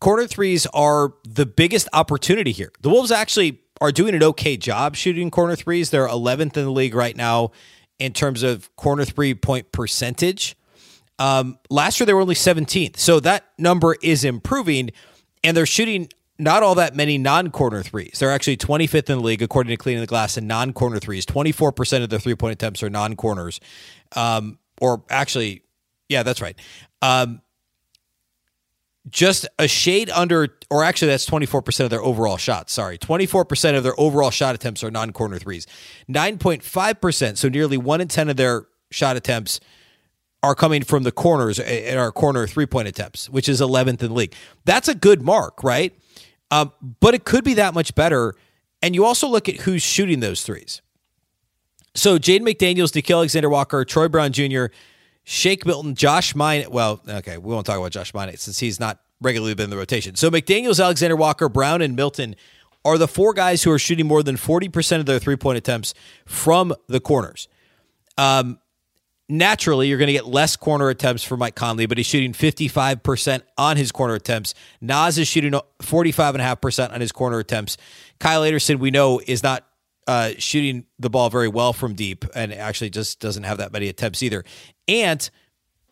corner 0.00 0.26
threes 0.26 0.66
are 0.66 1.14
the 1.24 1.46
biggest 1.46 1.88
opportunity 1.92 2.52
here. 2.52 2.72
The 2.80 2.90
Wolves 2.90 3.12
actually 3.12 3.60
are 3.80 3.92
doing 3.92 4.14
an 4.14 4.22
okay 4.22 4.56
job 4.56 4.96
shooting 4.96 5.30
corner 5.30 5.54
threes. 5.54 5.90
They're 5.90 6.08
11th 6.08 6.56
in 6.56 6.64
the 6.64 6.72
league 6.72 6.94
right 6.94 7.16
now 7.16 7.52
in 7.98 8.12
terms 8.12 8.42
of 8.42 8.74
corner 8.76 9.04
three 9.04 9.34
point 9.34 9.72
percentage. 9.72 10.55
Um, 11.18 11.58
last 11.70 11.98
year 11.98 12.06
they 12.06 12.14
were 12.14 12.20
only 12.20 12.34
17th, 12.34 12.98
so 12.98 13.20
that 13.20 13.46
number 13.58 13.96
is 14.02 14.24
improving, 14.24 14.90
and 15.42 15.56
they're 15.56 15.66
shooting 15.66 16.08
not 16.38 16.62
all 16.62 16.74
that 16.74 16.94
many 16.94 17.16
non-corner 17.16 17.82
threes. 17.82 18.18
They're 18.18 18.32
actually 18.32 18.58
25th 18.58 19.08
in 19.08 19.18
the 19.18 19.24
league 19.24 19.42
according 19.42 19.70
to 19.70 19.76
Cleaning 19.76 20.02
the 20.02 20.06
Glass 20.06 20.36
in 20.36 20.46
non-corner 20.46 20.98
threes. 20.98 21.24
24% 21.24 22.02
of 22.02 22.10
their 22.10 22.18
three-point 22.18 22.52
attempts 22.52 22.82
are 22.82 22.90
non-corners, 22.90 23.60
um, 24.14 24.58
or 24.80 25.02
actually, 25.08 25.62
yeah, 26.08 26.22
that's 26.22 26.42
right. 26.42 26.58
Um, 27.00 27.40
just 29.08 29.46
a 29.58 29.68
shade 29.68 30.10
under, 30.10 30.48
or 30.68 30.84
actually, 30.84 31.08
that's 31.08 31.28
24% 31.28 31.84
of 31.84 31.90
their 31.90 32.02
overall 32.02 32.36
shots. 32.36 32.72
Sorry. 32.72 32.98
24% 32.98 33.76
of 33.76 33.84
their 33.84 33.98
overall 33.98 34.30
shot 34.30 34.54
attempts 34.54 34.82
are 34.82 34.90
non 34.90 35.12
corner 35.12 35.38
threes. 35.38 35.66
9.5%, 36.08 37.36
so 37.36 37.48
nearly 37.48 37.76
one 37.76 38.00
in 38.00 38.08
10 38.08 38.28
of 38.28 38.36
their 38.36 38.66
shot 38.90 39.16
attempts 39.16 39.60
are 40.42 40.54
coming 40.54 40.82
from 40.82 41.02
the 41.02 41.12
corners 41.12 41.58
in 41.58 41.98
our 41.98 42.12
corner 42.12 42.46
three 42.46 42.66
point 42.66 42.88
attempts, 42.88 43.28
which 43.28 43.48
is 43.48 43.60
11th 43.60 44.02
in 44.02 44.08
the 44.08 44.14
league. 44.14 44.34
That's 44.64 44.88
a 44.88 44.94
good 44.94 45.22
mark, 45.22 45.62
right? 45.62 45.92
Um, 46.50 46.72
but 47.00 47.14
it 47.14 47.24
could 47.24 47.44
be 47.44 47.54
that 47.54 47.74
much 47.74 47.94
better. 47.94 48.34
And 48.82 48.94
you 48.94 49.04
also 49.04 49.28
look 49.28 49.48
at 49.48 49.56
who's 49.56 49.82
shooting 49.82 50.20
those 50.20 50.42
threes. 50.42 50.82
So 51.94 52.18
Jaden 52.18 52.42
McDaniels, 52.42 52.92
Nickeil 52.92 53.16
Alexander 53.16 53.48
Walker, 53.48 53.84
Troy 53.84 54.08
Brown 54.08 54.32
Jr., 54.32 54.66
Shake 55.24 55.66
Milton, 55.66 55.96
Josh 55.96 56.34
Minott. 56.34 56.68
Well, 56.68 57.00
okay, 57.08 57.38
we 57.38 57.52
won't 57.52 57.66
talk 57.66 57.78
about 57.78 57.90
Josh 57.90 58.12
Minott 58.12 58.38
since 58.38 58.60
he's 58.60 58.78
not 58.78 59.00
regularly 59.20 59.54
been 59.54 59.64
in 59.64 59.70
the 59.70 59.76
rotation. 59.76 60.14
So 60.14 60.30
McDaniels, 60.30 60.82
Alexander 60.82 61.16
Walker, 61.16 61.48
Brown, 61.48 61.82
and 61.82 61.96
Milton 61.96 62.36
are 62.84 62.98
the 62.98 63.08
four 63.08 63.32
guys 63.32 63.64
who 63.64 63.72
are 63.72 63.78
shooting 63.78 64.06
more 64.06 64.22
than 64.22 64.36
40% 64.36 65.00
of 65.00 65.06
their 65.06 65.18
three 65.18 65.36
point 65.36 65.58
attempts 65.58 65.94
from 66.26 66.74
the 66.86 67.00
corners. 67.00 67.48
Um, 68.16 68.60
naturally 69.28 69.88
you're 69.88 69.98
going 69.98 70.06
to 70.06 70.12
get 70.12 70.26
less 70.26 70.56
corner 70.56 70.88
attempts 70.88 71.24
for 71.24 71.36
Mike 71.36 71.54
Conley, 71.54 71.86
but 71.86 71.98
he's 71.98 72.06
shooting 72.06 72.32
55% 72.32 73.42
on 73.58 73.76
his 73.76 73.92
corner 73.92 74.14
attempts. 74.14 74.54
Naz 74.80 75.18
is 75.18 75.28
shooting 75.28 75.52
45.5% 75.52 76.92
on 76.92 77.00
his 77.00 77.12
corner 77.12 77.38
attempts. 77.38 77.76
Kyle 78.18 78.44
Anderson, 78.44 78.78
we 78.78 78.90
know, 78.90 79.20
is 79.26 79.42
not 79.42 79.66
uh, 80.06 80.30
shooting 80.38 80.84
the 80.98 81.10
ball 81.10 81.30
very 81.30 81.48
well 81.48 81.72
from 81.72 81.94
deep 81.94 82.24
and 82.34 82.52
actually 82.52 82.90
just 82.90 83.20
doesn't 83.20 83.42
have 83.42 83.58
that 83.58 83.72
many 83.72 83.88
attempts 83.88 84.22
either. 84.22 84.44
And 84.86 85.28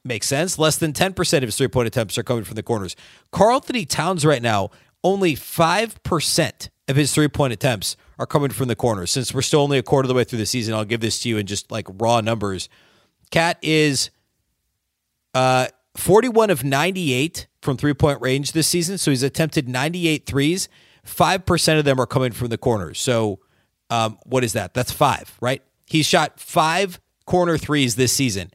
makes 0.05 0.27
sense, 0.27 0.59
less 0.59 0.77
than 0.77 0.93
10% 0.93 1.37
of 1.39 1.45
his 1.45 1.57
three 1.57 1.69
point 1.69 1.87
attempts 1.87 2.19
are 2.19 2.23
coming 2.23 2.45
from 2.45 2.55
the 2.55 2.63
corners. 2.63 2.95
Karl-Anthony 3.33 3.87
Towns 3.87 4.25
right 4.25 4.43
now, 4.43 4.71
only 5.03 5.35
5% 5.35 6.69
of 6.89 6.97
his 6.97 7.13
three 7.13 7.29
point 7.29 7.53
attempts 7.53 7.97
are 8.19 8.27
coming 8.27 8.51
from 8.51 8.69
the 8.69 8.77
corners. 8.77 9.11
Since 9.11 9.35
we're 9.35 9.43
still 9.43 9.61
only 9.61 9.79
a 9.79 9.83
quarter 9.83 10.07
of 10.07 10.09
the 10.09 10.15
way 10.15 10.25
through 10.25 10.39
the 10.39 10.47
season, 10.47 10.75
I'll 10.75 10.85
give 10.85 11.01
this 11.01 11.21
to 11.21 11.29
you 11.29 11.39
in 11.39 11.47
just 11.47 11.71
like 11.71 11.87
raw 11.89 12.21
numbers. 12.21 12.69
KAT 13.35 13.59
is 13.63 14.11
uh, 15.35 15.67
41 15.97 16.51
of 16.51 16.63
98 16.63 17.49
from 17.63 17.77
three 17.77 17.93
point 17.93 18.21
range 18.21 18.53
this 18.53 18.69
season. 18.69 18.97
So 18.97 19.11
he's 19.11 19.25
attempted 19.25 19.69
98 19.69 20.25
threes. 20.25 20.69
5% 21.05 21.79
of 21.79 21.85
them 21.85 22.01
are 22.01 22.07
coming 22.07 22.31
from 22.31 22.49
the 22.49 22.57
corners. 22.57 23.01
So 23.01 23.41
um, 23.91 24.19
what 24.25 24.45
is 24.45 24.53
that? 24.53 24.73
That's 24.73 24.93
five, 24.93 25.37
right? 25.41 25.63
He's 25.87 26.07
shot 26.07 26.39
five 26.39 27.01
corner 27.27 27.59
threes 27.59 27.97
this 27.97 28.13
season, 28.13 28.53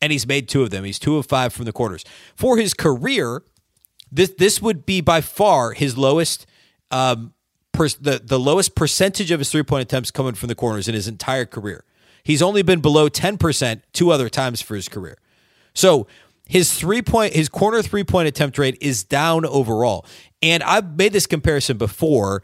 and 0.00 0.10
he's 0.10 0.26
made 0.26 0.48
two 0.48 0.62
of 0.62 0.70
them. 0.70 0.84
He's 0.84 0.98
two 0.98 1.18
of 1.18 1.26
five 1.26 1.52
from 1.52 1.66
the 1.66 1.72
corners. 1.72 2.02
For 2.34 2.56
his 2.56 2.72
career, 2.72 3.42
this 4.10 4.32
this 4.38 4.62
would 4.62 4.86
be 4.86 5.02
by 5.02 5.20
far 5.20 5.72
his 5.72 5.96
lowest 5.96 6.46
um, 6.90 7.34
per, 7.72 7.88
the 7.88 8.20
the 8.24 8.38
lowest 8.40 8.74
percentage 8.74 9.30
of 9.30 9.40
his 9.40 9.52
three 9.52 9.62
point 9.62 9.82
attempts 9.82 10.10
coming 10.10 10.34
from 10.34 10.48
the 10.48 10.54
corners 10.54 10.88
in 10.88 10.94
his 10.94 11.06
entire 11.06 11.46
career. 11.46 11.84
He's 12.26 12.42
only 12.42 12.62
been 12.62 12.80
below 12.80 13.08
10% 13.08 13.82
two 13.92 14.10
other 14.10 14.28
times 14.28 14.60
for 14.60 14.74
his 14.74 14.88
career. 14.88 15.16
So 15.74 16.08
his 16.48 16.74
three 16.74 17.00
point, 17.00 17.34
his 17.34 17.48
corner 17.48 17.82
three 17.82 18.02
point 18.02 18.26
attempt 18.26 18.58
rate 18.58 18.76
is 18.80 19.04
down 19.04 19.46
overall. 19.46 20.04
And 20.42 20.64
I've 20.64 20.96
made 20.96 21.12
this 21.12 21.28
comparison 21.28 21.76
before. 21.76 22.42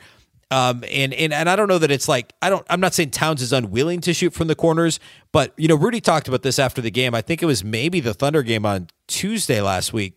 Um, 0.52 0.84
and, 0.88 1.12
and 1.14 1.32
and 1.32 1.50
I 1.50 1.56
don't 1.56 1.66
know 1.66 1.78
that 1.78 1.90
it's 1.90 2.06
like 2.08 2.32
I 2.40 2.48
don't 2.48 2.64
I'm 2.70 2.78
not 2.78 2.94
saying 2.94 3.10
Towns 3.10 3.42
is 3.42 3.52
unwilling 3.52 4.00
to 4.02 4.14
shoot 4.14 4.32
from 4.34 4.46
the 4.46 4.54
corners, 4.54 5.00
but 5.32 5.52
you 5.56 5.66
know 5.66 5.74
Rudy 5.74 6.00
talked 6.00 6.28
about 6.28 6.42
this 6.42 6.60
after 6.60 6.80
the 6.80 6.90
game. 6.90 7.12
I 7.12 7.22
think 7.22 7.42
it 7.42 7.46
was 7.46 7.64
maybe 7.64 7.98
the 7.98 8.14
Thunder 8.14 8.42
game 8.42 8.64
on 8.64 8.86
Tuesday 9.08 9.60
last 9.60 9.92
week 9.92 10.14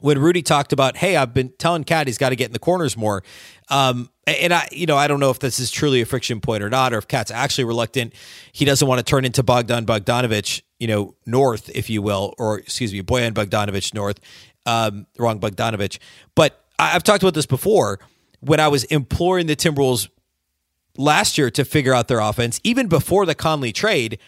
when 0.00 0.18
Rudy 0.18 0.42
talked 0.42 0.72
about, 0.72 0.96
hey, 0.96 1.16
I've 1.16 1.32
been 1.32 1.52
telling 1.58 1.84
Cat 1.84 2.06
he's 2.06 2.18
got 2.18 2.30
to 2.30 2.36
get 2.36 2.46
in 2.46 2.52
the 2.52 2.58
corners 2.58 2.96
more. 2.96 3.22
Um, 3.68 4.10
and 4.26 4.52
I, 4.52 4.68
you 4.72 4.86
know, 4.86 4.96
I 4.96 5.06
don't 5.06 5.20
know 5.20 5.30
if 5.30 5.38
this 5.38 5.58
is 5.58 5.70
truly 5.70 6.00
a 6.00 6.06
friction 6.06 6.40
point 6.40 6.62
or 6.62 6.70
not, 6.70 6.92
or 6.92 6.98
if 6.98 7.08
Cat's 7.08 7.30
actually 7.30 7.64
reluctant. 7.64 8.14
He 8.52 8.64
doesn't 8.64 8.86
want 8.86 8.98
to 8.98 9.04
turn 9.04 9.24
into 9.24 9.42
Bogdan 9.42 9.86
Bogdanovich, 9.86 10.62
you 10.78 10.86
know, 10.86 11.14
North, 11.26 11.70
if 11.74 11.90
you 11.90 12.02
will, 12.02 12.34
or 12.38 12.58
excuse 12.58 12.92
me, 12.92 13.02
Boyan 13.02 13.32
Bogdanovich 13.32 13.94
North, 13.94 14.20
um, 14.66 15.06
wrong 15.18 15.40
Bogdanovich. 15.40 15.98
But 16.34 16.64
I've 16.78 17.02
talked 17.02 17.22
about 17.22 17.34
this 17.34 17.46
before 17.46 18.00
when 18.40 18.60
I 18.60 18.68
was 18.68 18.84
imploring 18.84 19.46
the 19.46 19.56
Timberwolves 19.56 20.08
last 20.96 21.38
year 21.38 21.50
to 21.50 21.64
figure 21.64 21.94
out 21.94 22.08
their 22.08 22.20
offense, 22.20 22.60
even 22.64 22.88
before 22.88 23.26
the 23.26 23.34
Conley 23.34 23.72
trade. 23.72 24.18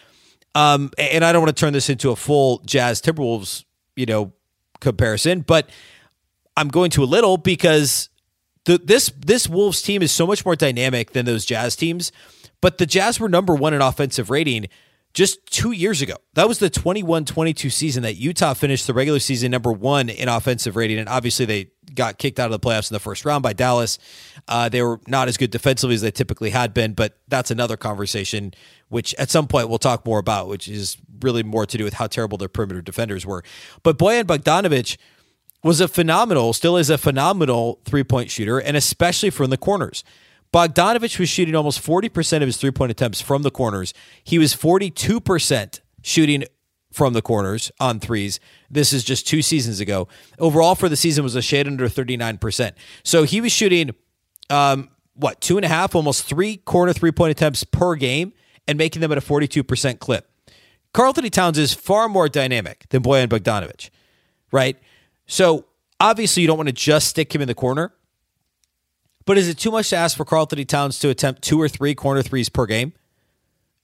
Um, 0.55 0.91
and 0.97 1.25
I 1.25 1.31
don't 1.31 1.41
want 1.41 1.55
to 1.55 1.59
turn 1.59 1.73
this 1.73 1.89
into 1.89 2.11
a 2.11 2.15
full 2.15 2.61
Jazz 2.65 3.01
Timberwolves, 3.01 3.65
you 3.95 4.05
know, 4.05 4.33
comparison, 4.83 5.41
but 5.41 5.69
I'm 6.55 6.67
going 6.67 6.91
to 6.91 7.03
a 7.03 7.05
little 7.05 7.37
because 7.37 8.09
the, 8.65 8.77
this 8.77 9.11
this 9.17 9.49
Wolves 9.49 9.81
team 9.81 10.01
is 10.01 10.11
so 10.11 10.27
much 10.27 10.45
more 10.45 10.55
dynamic 10.55 11.11
than 11.11 11.25
those 11.25 11.45
Jazz 11.45 11.75
teams. 11.75 12.11
But 12.61 12.77
the 12.77 12.85
Jazz 12.85 13.19
were 13.19 13.27
number 13.29 13.55
one 13.55 13.73
in 13.73 13.81
offensive 13.81 14.29
rating 14.29 14.67
just 15.13 15.45
two 15.45 15.71
years 15.71 16.01
ago. 16.01 16.15
That 16.33 16.47
was 16.47 16.59
the 16.59 16.69
21 16.69 17.25
22 17.25 17.69
season 17.69 18.03
that 18.03 18.15
Utah 18.15 18.53
finished 18.53 18.87
the 18.87 18.93
regular 18.93 19.19
season 19.19 19.51
number 19.51 19.71
one 19.71 20.09
in 20.09 20.27
offensive 20.27 20.75
rating. 20.75 20.97
And 20.97 21.07
obviously, 21.07 21.45
they 21.45 21.67
got 21.93 22.17
kicked 22.17 22.39
out 22.39 22.51
of 22.51 22.59
the 22.59 22.67
playoffs 22.67 22.89
in 22.89 22.95
the 22.95 22.99
first 22.99 23.23
round 23.23 23.43
by 23.43 23.53
Dallas. 23.53 23.99
Uh, 24.47 24.69
they 24.69 24.81
were 24.81 24.99
not 25.07 25.27
as 25.27 25.37
good 25.37 25.51
defensively 25.51 25.93
as 25.93 26.01
they 26.01 26.11
typically 26.11 26.49
had 26.49 26.73
been, 26.73 26.93
but 26.93 27.19
that's 27.27 27.51
another 27.51 27.77
conversation, 27.77 28.53
which 28.89 29.13
at 29.15 29.29
some 29.29 29.47
point 29.47 29.69
we'll 29.69 29.77
talk 29.77 30.05
more 30.05 30.19
about, 30.19 30.47
which 30.47 30.67
is 30.67 30.97
really 31.21 31.43
more 31.43 31.65
to 31.65 31.77
do 31.77 31.83
with 31.83 31.93
how 31.93 32.07
terrible 32.07 32.37
their 32.37 32.49
perimeter 32.49 32.81
defenders 32.81 33.25
were. 33.25 33.43
But 33.83 33.97
Boyan 33.99 34.23
Bogdanovich 34.23 34.97
was 35.63 35.79
a 35.79 35.87
phenomenal, 35.87 36.53
still 36.53 36.75
is 36.75 36.89
a 36.89 36.97
phenomenal 36.97 37.79
three 37.85 38.03
point 38.03 38.31
shooter, 38.31 38.59
and 38.59 38.75
especially 38.75 39.29
from 39.29 39.49
the 39.49 39.57
corners. 39.57 40.03
Bogdanovich 40.53 41.17
was 41.17 41.29
shooting 41.29 41.55
almost 41.55 41.81
40% 41.81 42.37
of 42.37 42.43
his 42.43 42.57
three 42.57 42.71
point 42.71 42.91
attempts 42.91 43.19
from 43.19 43.41
the 43.41 43.51
corners. 43.51 43.93
He 44.23 44.37
was 44.37 44.55
42% 44.55 45.79
shooting 46.03 46.43
from 46.91 47.13
the 47.13 47.23
corners 47.23 47.71
on 47.79 47.99
threes. 47.99 48.39
This 48.69 48.93
is 48.93 49.03
just 49.03 49.27
two 49.27 49.41
seasons 49.41 49.79
ago. 49.79 50.07
Overall 50.37 50.75
for 50.75 50.87
the 50.87 50.95
season 50.95 51.23
was 51.23 51.35
a 51.35 51.41
shade 51.41 51.65
under 51.65 51.89
39%. 51.89 52.73
So 53.03 53.23
he 53.23 53.41
was 53.41 53.51
shooting, 53.51 53.95
um, 54.51 54.89
what, 55.15 55.41
two 55.41 55.57
and 55.57 55.65
a 55.65 55.69
half, 55.69 55.95
almost 55.95 56.25
three 56.25 56.57
corner 56.57 56.93
three 56.93 57.11
point 57.11 57.31
attempts 57.31 57.63
per 57.63 57.95
game 57.95 58.31
and 58.67 58.77
making 58.77 59.01
them 59.01 59.11
at 59.11 59.17
a 59.17 59.21
42% 59.21 59.97
clip. 59.97 60.29
Karl-Anthony 60.93 61.31
Towns 61.31 61.57
is 61.57 61.73
far 61.73 62.07
more 62.07 62.29
dynamic 62.29 62.85
than 62.89 63.01
Boyan 63.01 63.27
Bogdanovich, 63.27 63.89
right? 64.51 64.77
So 65.25 65.65
obviously 65.99 66.41
you 66.41 66.47
don't 66.47 66.57
want 66.57 66.69
to 66.69 66.73
just 66.73 67.07
stick 67.07 67.33
him 67.33 67.41
in 67.41 67.47
the 67.47 67.55
corner. 67.55 67.91
But 69.25 69.37
is 69.37 69.47
it 69.47 69.57
too 69.57 69.71
much 69.71 69.89
to 69.89 69.95
ask 69.95 70.17
for 70.17 70.25
Karl-Anthony 70.25 70.65
Towns 70.65 70.99
to 70.99 71.09
attempt 71.09 71.41
two 71.41 71.61
or 71.61 71.69
three 71.69 71.95
corner 71.95 72.21
threes 72.21 72.49
per 72.49 72.65
game? 72.65 72.93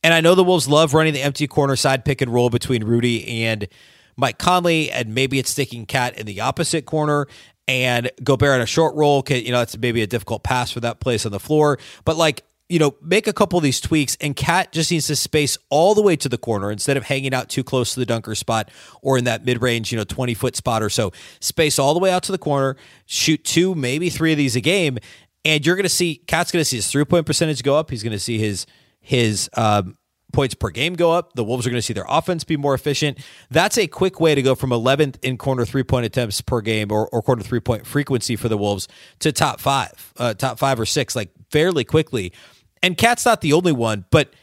And 0.03 0.13
I 0.13 0.21
know 0.21 0.35
the 0.35 0.43
Wolves 0.43 0.67
love 0.67 0.93
running 0.93 1.13
the 1.13 1.21
empty 1.21 1.47
corner 1.47 1.75
side 1.75 2.05
pick 2.05 2.21
and 2.21 2.33
roll 2.33 2.49
between 2.49 2.83
Rudy 2.83 3.43
and 3.43 3.67
Mike 4.15 4.37
Conley, 4.37 4.91
and 4.91 5.13
maybe 5.13 5.39
it's 5.39 5.49
sticking 5.49 5.85
Cat 5.85 6.17
in 6.17 6.25
the 6.25 6.41
opposite 6.41 6.85
corner 6.85 7.27
and 7.67 8.11
Gobert 8.23 8.55
in 8.55 8.61
a 8.61 8.65
short 8.65 8.95
roll. 8.95 9.23
You 9.29 9.51
know, 9.51 9.61
it's 9.61 9.77
maybe 9.77 10.01
a 10.01 10.07
difficult 10.07 10.43
pass 10.43 10.71
for 10.71 10.79
that 10.81 10.99
place 10.99 11.25
on 11.25 11.31
the 11.31 11.39
floor. 11.39 11.79
But 12.03 12.17
like, 12.17 12.43
you 12.69 12.77
know, 12.77 12.95
make 13.01 13.27
a 13.27 13.33
couple 13.33 13.57
of 13.57 13.63
these 13.63 13.81
tweaks, 13.81 14.15
and 14.21 14.35
Cat 14.35 14.71
just 14.71 14.91
needs 14.91 15.07
to 15.07 15.15
space 15.15 15.57
all 15.69 15.95
the 15.95 16.03
way 16.03 16.15
to 16.17 16.29
the 16.29 16.37
corner 16.37 16.71
instead 16.71 16.97
of 16.97 17.03
hanging 17.03 17.33
out 17.33 17.49
too 17.49 17.63
close 17.63 17.93
to 17.93 17.99
the 17.99 18.05
dunker 18.05 18.35
spot 18.35 18.69
or 19.01 19.17
in 19.17 19.23
that 19.23 19.43
mid 19.43 19.61
range, 19.61 19.91
you 19.91 19.97
know, 19.97 20.03
20 20.03 20.33
foot 20.35 20.55
spot 20.55 20.83
or 20.83 20.89
so. 20.89 21.11
Space 21.39 21.79
all 21.79 21.93
the 21.93 21.99
way 21.99 22.11
out 22.11 22.23
to 22.23 22.31
the 22.31 22.37
corner, 22.37 22.77
shoot 23.05 23.43
two, 23.43 23.73
maybe 23.73 24.09
three 24.09 24.31
of 24.31 24.37
these 24.37 24.55
a 24.55 24.61
game, 24.61 24.99
and 25.45 25.65
you're 25.65 25.75
going 25.75 25.83
to 25.83 25.89
see 25.89 26.17
Cat's 26.27 26.51
going 26.51 26.61
to 26.61 26.65
see 26.65 26.77
his 26.77 26.89
three 26.89 27.05
point 27.05 27.25
percentage 27.25 27.63
go 27.63 27.75
up. 27.75 27.89
He's 27.89 28.03
going 28.03 28.11
to 28.11 28.19
see 28.19 28.37
his 28.37 28.65
his 29.01 29.49
um, 29.55 29.97
points 30.31 30.53
per 30.53 30.69
game 30.69 30.93
go 30.93 31.11
up. 31.11 31.33
The 31.33 31.43
Wolves 31.43 31.65
are 31.65 31.69
going 31.69 31.79
to 31.79 31.85
see 31.85 31.93
their 31.93 32.05
offense 32.07 32.43
be 32.43 32.57
more 32.57 32.73
efficient. 32.73 33.17
That's 33.49 33.77
a 33.77 33.87
quick 33.87 34.19
way 34.19 34.35
to 34.35 34.41
go 34.41 34.55
from 34.55 34.69
11th 34.69 35.17
in 35.23 35.37
corner 35.37 35.65
three 35.65 35.83
point 35.83 36.05
attempts 36.05 36.41
per 36.41 36.61
game 36.61 36.91
or, 36.91 37.07
or 37.09 37.21
corner 37.21 37.43
three 37.43 37.59
point 37.59 37.85
frequency 37.85 38.35
for 38.35 38.49
the 38.49 38.57
Wolves 38.57 38.87
to 39.19 39.31
top 39.31 39.59
five, 39.59 40.13
uh, 40.17 40.33
top 40.33 40.59
five 40.59 40.79
or 40.79 40.85
six, 40.85 41.15
like 41.15 41.29
fairly 41.51 41.83
quickly. 41.83 42.33
And 42.81 42.97
Cat's 42.97 43.25
not 43.25 43.41
the 43.41 43.53
only 43.53 43.71
one, 43.71 44.05
but 44.11 44.33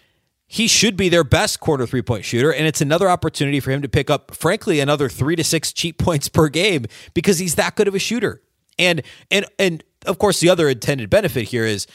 he 0.46 0.68
should 0.68 0.96
be 0.96 1.08
their 1.08 1.24
best 1.24 1.60
corner 1.60 1.86
three 1.86 2.02
point 2.02 2.24
shooter. 2.24 2.52
And 2.52 2.66
it's 2.66 2.80
another 2.80 3.08
opportunity 3.08 3.60
for 3.60 3.70
him 3.70 3.82
to 3.82 3.88
pick 3.88 4.10
up, 4.10 4.34
frankly, 4.34 4.80
another 4.80 5.08
three 5.08 5.36
to 5.36 5.44
six 5.44 5.72
cheap 5.72 5.98
points 6.02 6.28
per 6.28 6.48
game 6.48 6.86
because 7.14 7.38
he's 7.38 7.54
that 7.56 7.76
good 7.76 7.88
of 7.88 7.94
a 7.94 7.98
shooter. 7.98 8.42
And 8.78 9.02
and 9.30 9.46
and 9.58 9.82
of 10.06 10.18
course, 10.18 10.40
the 10.40 10.48
other 10.48 10.68
intended 10.68 11.10
benefit 11.10 11.48
here 11.48 11.64
is 11.64 11.86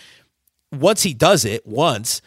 once 0.72 1.04
he 1.04 1.14
does 1.14 1.46
it 1.46 1.66
once, 1.66 2.22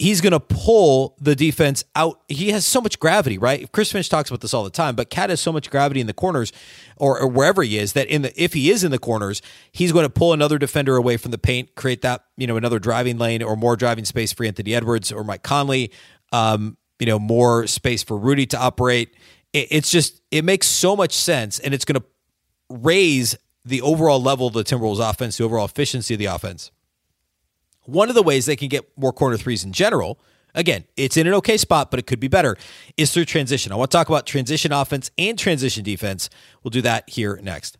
he's 0.00 0.22
going 0.22 0.32
to 0.32 0.40
pull 0.40 1.14
the 1.20 1.36
defense 1.36 1.84
out. 1.94 2.20
He 2.28 2.50
has 2.50 2.64
so 2.64 2.80
much 2.80 2.98
gravity, 2.98 3.38
right? 3.38 3.70
Chris 3.70 3.92
Finch 3.92 4.08
talks 4.08 4.30
about 4.30 4.40
this 4.40 4.54
all 4.54 4.64
the 4.64 4.70
time, 4.70 4.96
but 4.96 5.10
Cat 5.10 5.30
has 5.30 5.40
so 5.40 5.52
much 5.52 5.70
gravity 5.70 6.00
in 6.00 6.06
the 6.06 6.14
corners 6.14 6.52
or, 6.96 7.20
or, 7.20 7.28
wherever 7.28 7.62
he 7.62 7.78
is 7.78 7.92
that 7.92 8.08
in 8.08 8.22
the 8.22 8.42
if 8.42 8.54
he 8.54 8.70
is 8.70 8.82
in 8.82 8.90
the 8.90 8.98
corners, 8.98 9.42
he's 9.70 9.92
going 9.92 10.04
to 10.04 10.10
pull 10.10 10.32
another 10.32 10.58
defender 10.58 10.96
away 10.96 11.16
from 11.16 11.30
the 11.30 11.38
paint, 11.38 11.74
create 11.74 12.02
that 12.02 12.24
you 12.36 12.46
know 12.46 12.56
another 12.56 12.78
driving 12.78 13.18
lane 13.18 13.42
or 13.42 13.56
more 13.56 13.76
driving 13.76 14.04
space 14.04 14.32
for 14.32 14.44
Anthony 14.44 14.74
Edwards 14.74 15.12
or 15.12 15.22
Mike 15.22 15.42
Conley. 15.42 15.92
Um, 16.32 16.76
you 16.98 17.06
know, 17.06 17.18
more 17.18 17.66
space 17.66 18.02
for 18.02 18.16
Rudy 18.16 18.46
to 18.46 18.58
operate. 18.58 19.14
It, 19.52 19.68
it's 19.70 19.90
just 19.90 20.20
it 20.30 20.44
makes 20.44 20.66
so 20.66 20.96
much 20.96 21.12
sense, 21.12 21.58
and 21.58 21.74
it's 21.74 21.84
going 21.84 22.00
to 22.00 22.06
raise 22.68 23.36
the 23.64 23.82
overall 23.82 24.20
level 24.20 24.46
of 24.46 24.54
the 24.54 24.64
Timberwolves 24.64 25.00
offense, 25.00 25.36
the 25.36 25.44
overall 25.44 25.64
efficiency 25.64 26.14
of 26.14 26.18
the 26.18 26.26
offense. 26.26 26.70
One 27.84 28.08
of 28.08 28.14
the 28.14 28.22
ways 28.22 28.46
they 28.46 28.56
can 28.56 28.68
get 28.68 28.96
more 28.96 29.12
corner 29.12 29.36
threes 29.36 29.64
in 29.64 29.72
general, 29.72 30.20
again, 30.54 30.84
it's 30.96 31.16
in 31.16 31.26
an 31.26 31.34
okay 31.34 31.56
spot, 31.56 31.90
but 31.90 31.98
it 31.98 32.06
could 32.06 32.20
be 32.20 32.28
better, 32.28 32.56
is 32.96 33.12
through 33.12 33.24
transition. 33.24 33.72
I 33.72 33.76
want 33.76 33.90
to 33.90 33.96
talk 33.96 34.08
about 34.08 34.26
transition 34.26 34.72
offense 34.72 35.10
and 35.18 35.38
transition 35.38 35.84
defense. 35.84 36.30
We'll 36.62 36.70
do 36.70 36.82
that 36.82 37.08
here 37.08 37.38
next. 37.42 37.78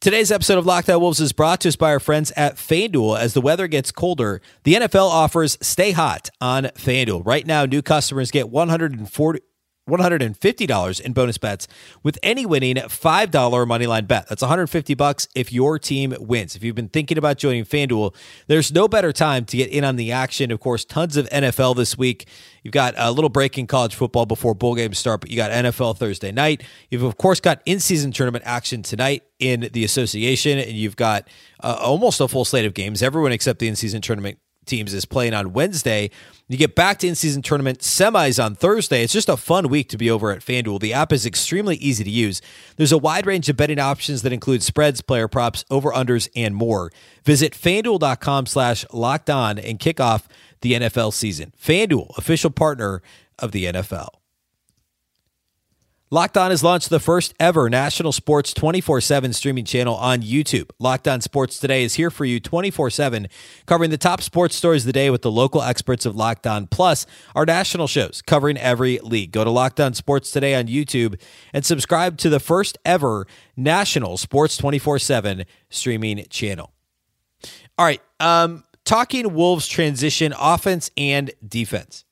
Today's 0.00 0.30
episode 0.30 0.58
of 0.58 0.64
Locked 0.64 0.88
On 0.90 1.00
Wolves 1.00 1.18
is 1.18 1.32
brought 1.32 1.60
to 1.62 1.68
us 1.68 1.74
by 1.74 1.90
our 1.90 1.98
friends 1.98 2.30
at 2.36 2.54
FanDuel. 2.54 3.18
As 3.18 3.34
the 3.34 3.40
weather 3.40 3.66
gets 3.66 3.90
colder, 3.90 4.40
the 4.62 4.74
NFL 4.74 5.08
offers 5.08 5.58
Stay 5.60 5.90
Hot 5.90 6.30
on 6.40 6.66
FanDuel. 6.76 7.26
Right 7.26 7.44
now, 7.44 7.64
new 7.64 7.82
customers 7.82 8.30
get 8.30 8.48
140 8.48 9.40
$150 9.88 11.00
in 11.00 11.12
bonus 11.12 11.38
bets 11.38 11.66
with 12.02 12.18
any 12.22 12.46
winning 12.46 12.76
$5 12.76 13.30
moneyline 13.30 14.06
bet. 14.06 14.28
That's 14.28 14.42
150 14.42 14.94
bucks 14.94 15.28
if 15.34 15.52
your 15.52 15.78
team 15.78 16.14
wins. 16.18 16.54
If 16.54 16.62
you've 16.62 16.76
been 16.76 16.88
thinking 16.88 17.18
about 17.18 17.38
joining 17.38 17.64
FanDuel, 17.64 18.14
there's 18.46 18.72
no 18.72 18.88
better 18.88 19.12
time 19.12 19.44
to 19.46 19.56
get 19.56 19.70
in 19.70 19.84
on 19.84 19.96
the 19.96 20.12
action. 20.12 20.50
Of 20.50 20.60
course, 20.60 20.84
tons 20.84 21.16
of 21.16 21.28
NFL 21.30 21.76
this 21.76 21.96
week. 21.98 22.28
You've 22.62 22.72
got 22.72 22.94
a 22.96 23.10
little 23.10 23.30
break 23.30 23.56
in 23.58 23.66
college 23.66 23.94
football 23.94 24.26
before 24.26 24.54
bowl 24.54 24.74
games 24.74 24.98
start, 24.98 25.20
but 25.20 25.30
you 25.30 25.36
got 25.36 25.50
NFL 25.50 25.96
Thursday 25.96 26.32
night. 26.32 26.62
You've 26.90 27.02
of 27.02 27.16
course 27.16 27.40
got 27.40 27.62
in-season 27.64 28.12
tournament 28.12 28.44
action 28.46 28.82
tonight 28.82 29.22
in 29.38 29.68
the 29.72 29.84
association, 29.84 30.58
and 30.58 30.72
you've 30.72 30.96
got 30.96 31.28
uh, 31.62 31.78
almost 31.80 32.20
a 32.20 32.28
full 32.28 32.44
slate 32.44 32.66
of 32.66 32.74
games. 32.74 33.02
Everyone 33.02 33.32
except 33.32 33.58
the 33.58 33.68
in-season 33.68 34.02
tournament 34.02 34.38
teams 34.68 34.94
is 34.94 35.04
playing 35.04 35.34
on 35.34 35.52
Wednesday. 35.52 36.10
You 36.46 36.56
get 36.56 36.74
back 36.74 36.98
to 37.00 37.08
in 37.08 37.14
season 37.14 37.42
tournament 37.42 37.80
semis 37.80 38.42
on 38.42 38.54
Thursday. 38.54 39.02
It's 39.02 39.12
just 39.12 39.28
a 39.28 39.36
fun 39.36 39.68
week 39.68 39.88
to 39.90 39.98
be 39.98 40.10
over 40.10 40.30
at 40.30 40.40
FanDuel. 40.40 40.80
The 40.80 40.92
app 40.92 41.12
is 41.12 41.26
extremely 41.26 41.76
easy 41.76 42.04
to 42.04 42.10
use. 42.10 42.40
There's 42.76 42.92
a 42.92 42.98
wide 42.98 43.26
range 43.26 43.48
of 43.48 43.56
betting 43.56 43.78
options 43.78 44.22
that 44.22 44.32
include 44.32 44.62
spreads, 44.62 45.02
player 45.02 45.28
props, 45.28 45.64
over 45.70 45.90
unders, 45.90 46.28
and 46.36 46.54
more. 46.54 46.90
Visit 47.24 47.52
fanduel.com 47.52 48.46
slash 48.46 48.86
locked 48.92 49.28
on 49.28 49.58
and 49.58 49.78
kick 49.78 50.00
off 50.00 50.28
the 50.60 50.72
NFL 50.72 51.12
season. 51.12 51.52
FanDuel, 51.60 52.16
official 52.16 52.50
partner 52.50 53.02
of 53.38 53.52
the 53.52 53.64
NFL. 53.64 54.17
Locked 56.10 56.38
On 56.38 56.50
has 56.50 56.64
launched 56.64 56.88
the 56.88 57.00
first 57.00 57.34
ever 57.38 57.68
national 57.68 58.12
sports 58.12 58.54
24 58.54 59.02
7 59.02 59.34
streaming 59.34 59.66
channel 59.66 59.94
on 59.94 60.22
YouTube. 60.22 60.70
Locked 60.78 61.06
On 61.06 61.20
Sports 61.20 61.58
Today 61.58 61.84
is 61.84 61.94
here 61.94 62.10
for 62.10 62.24
you 62.24 62.40
24 62.40 62.88
7, 62.88 63.28
covering 63.66 63.90
the 63.90 63.98
top 63.98 64.22
sports 64.22 64.56
stories 64.56 64.84
of 64.84 64.86
the 64.86 64.94
day 64.94 65.10
with 65.10 65.20
the 65.20 65.30
local 65.30 65.60
experts 65.60 66.06
of 66.06 66.16
Locked 66.16 66.46
On, 66.46 66.66
plus 66.66 67.04
our 67.34 67.44
national 67.44 67.88
shows 67.88 68.22
covering 68.22 68.56
every 68.56 68.98
league. 69.00 69.32
Go 69.32 69.44
to 69.44 69.50
Locked 69.50 69.80
On 69.80 69.92
Sports 69.92 70.30
Today 70.30 70.54
on 70.54 70.66
YouTube 70.66 71.20
and 71.52 71.66
subscribe 71.66 72.16
to 72.18 72.30
the 72.30 72.40
first 72.40 72.78
ever 72.86 73.26
national 73.54 74.16
sports 74.16 74.56
24 74.56 74.98
7 75.00 75.44
streaming 75.68 76.24
channel. 76.30 76.72
All 77.76 77.84
right. 77.84 78.00
Um, 78.18 78.64
talking 78.86 79.34
Wolves 79.34 79.68
transition 79.68 80.32
offense 80.38 80.90
and 80.96 81.30
defense. 81.46 82.06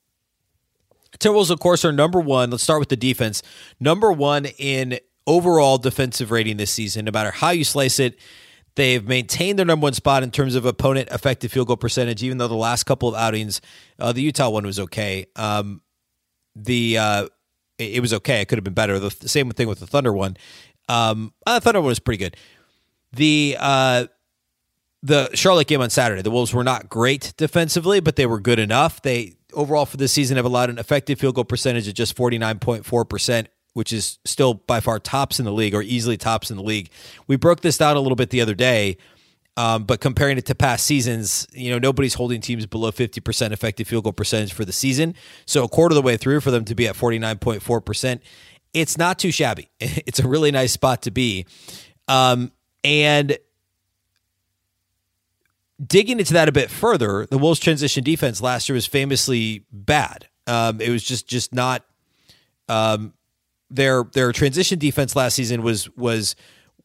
Timberwolves, 1.18 1.50
of 1.50 1.60
course, 1.60 1.84
are 1.84 1.92
number 1.92 2.20
one. 2.20 2.50
Let's 2.50 2.62
start 2.62 2.80
with 2.80 2.88
the 2.88 2.96
defense. 2.96 3.42
Number 3.80 4.12
one 4.12 4.46
in 4.58 4.98
overall 5.26 5.78
defensive 5.78 6.30
rating 6.30 6.56
this 6.56 6.70
season, 6.70 7.04
no 7.04 7.10
matter 7.10 7.30
how 7.30 7.50
you 7.50 7.64
slice 7.64 7.98
it. 7.98 8.18
They've 8.76 9.06
maintained 9.06 9.58
their 9.58 9.66
number 9.66 9.84
one 9.84 9.94
spot 9.94 10.22
in 10.22 10.30
terms 10.30 10.54
of 10.54 10.66
opponent 10.66 11.08
effective 11.10 11.50
field 11.50 11.68
goal 11.68 11.78
percentage, 11.78 12.22
even 12.22 12.36
though 12.36 12.48
the 12.48 12.54
last 12.54 12.84
couple 12.84 13.08
of 13.08 13.14
outings, 13.14 13.62
uh, 13.98 14.12
the 14.12 14.20
Utah 14.20 14.50
one 14.50 14.66
was 14.66 14.78
okay. 14.78 15.26
Um, 15.34 15.80
the 16.54 16.98
uh, 16.98 17.28
it, 17.78 18.00
was 18.00 18.12
okay. 18.12 18.42
It 18.42 18.48
could 18.48 18.58
have 18.58 18.64
been 18.64 18.74
better. 18.74 18.98
The, 18.98 19.16
the, 19.18 19.28
same 19.30 19.50
thing 19.50 19.66
with 19.66 19.80
the 19.80 19.86
Thunder 19.86 20.12
one. 20.12 20.36
Um, 20.90 21.32
uh, 21.46 21.54
the 21.54 21.62
Thunder 21.62 21.80
one 21.80 21.88
was 21.88 21.98
pretty 21.98 22.18
good. 22.18 22.36
The 23.12 23.56
uh, 23.58 24.06
the 25.02 25.30
Charlotte 25.34 25.68
game 25.68 25.80
on 25.80 25.88
Saturday, 25.88 26.20
the 26.20 26.30
Wolves 26.30 26.52
were 26.52 26.64
not 26.64 26.88
great 26.88 27.32
defensively, 27.38 28.00
but 28.00 28.16
they 28.16 28.26
were 28.26 28.40
good 28.40 28.58
enough. 28.58 29.00
They 29.00 29.36
overall 29.56 29.86
for 29.86 29.96
this 29.96 30.12
season 30.12 30.36
have 30.36 30.46
allowed 30.46 30.70
an 30.70 30.78
effective 30.78 31.18
field 31.18 31.34
goal 31.34 31.44
percentage 31.44 31.88
of 31.88 31.94
just 31.94 32.16
forty 32.16 32.38
nine 32.38 32.60
point 32.60 32.86
four 32.86 33.04
percent 33.04 33.48
which 33.76 33.92
is 33.92 34.18
still 34.24 34.54
by 34.54 34.80
far 34.80 34.98
tops 34.98 35.38
in 35.38 35.44
the 35.44 35.52
league 35.52 35.74
or 35.74 35.82
easily 35.82 36.16
tops 36.16 36.50
in 36.50 36.56
the 36.56 36.62
league. 36.62 36.88
We 37.26 37.36
broke 37.36 37.60
this 37.60 37.76
down 37.76 37.98
a 37.98 38.00
little 38.00 38.16
bit 38.16 38.30
the 38.30 38.40
other 38.40 38.54
day, 38.54 38.96
um, 39.58 39.84
but 39.84 40.00
comparing 40.00 40.38
it 40.38 40.46
to 40.46 40.54
past 40.54 40.86
seasons, 40.86 41.46
you 41.52 41.70
know, 41.70 41.78
nobody's 41.78 42.14
holding 42.14 42.40
teams 42.40 42.64
below 42.64 42.90
50% 42.90 43.52
effective 43.52 43.86
field 43.86 44.04
goal 44.04 44.14
percentage 44.14 44.54
for 44.54 44.64
the 44.64 44.72
season. 44.72 45.14
So 45.44 45.62
a 45.62 45.68
quarter 45.68 45.92
of 45.92 45.96
the 45.96 46.00
way 46.00 46.16
through 46.16 46.40
for 46.40 46.50
them 46.50 46.64
to 46.64 46.74
be 46.74 46.88
at 46.88 46.94
49.4%, 46.94 48.20
it's 48.72 48.96
not 48.96 49.18
too 49.18 49.30
shabby. 49.30 49.68
It's 49.80 50.20
a 50.20 50.26
really 50.26 50.52
nice 50.52 50.72
spot 50.72 51.02
to 51.02 51.10
be. 51.10 51.44
Um, 52.08 52.52
and 52.82 53.36
digging 55.84 56.18
into 56.18 56.32
that 56.34 56.48
a 56.48 56.52
bit 56.52 56.70
further, 56.70 57.26
the 57.26 57.38
Wolves' 57.38 57.60
transition 57.60 58.02
defense 58.04 58.40
last 58.40 58.68
year 58.68 58.74
was 58.74 58.86
famously 58.86 59.64
bad. 59.70 60.28
Um, 60.46 60.80
it 60.80 60.90
was 60.90 61.02
just 61.02 61.28
just 61.28 61.54
not 61.54 61.84
um, 62.68 63.12
their 63.70 64.04
their 64.12 64.32
transition 64.32 64.78
defense 64.78 65.16
last 65.16 65.34
season 65.34 65.62
was 65.62 65.88
was 65.96 66.36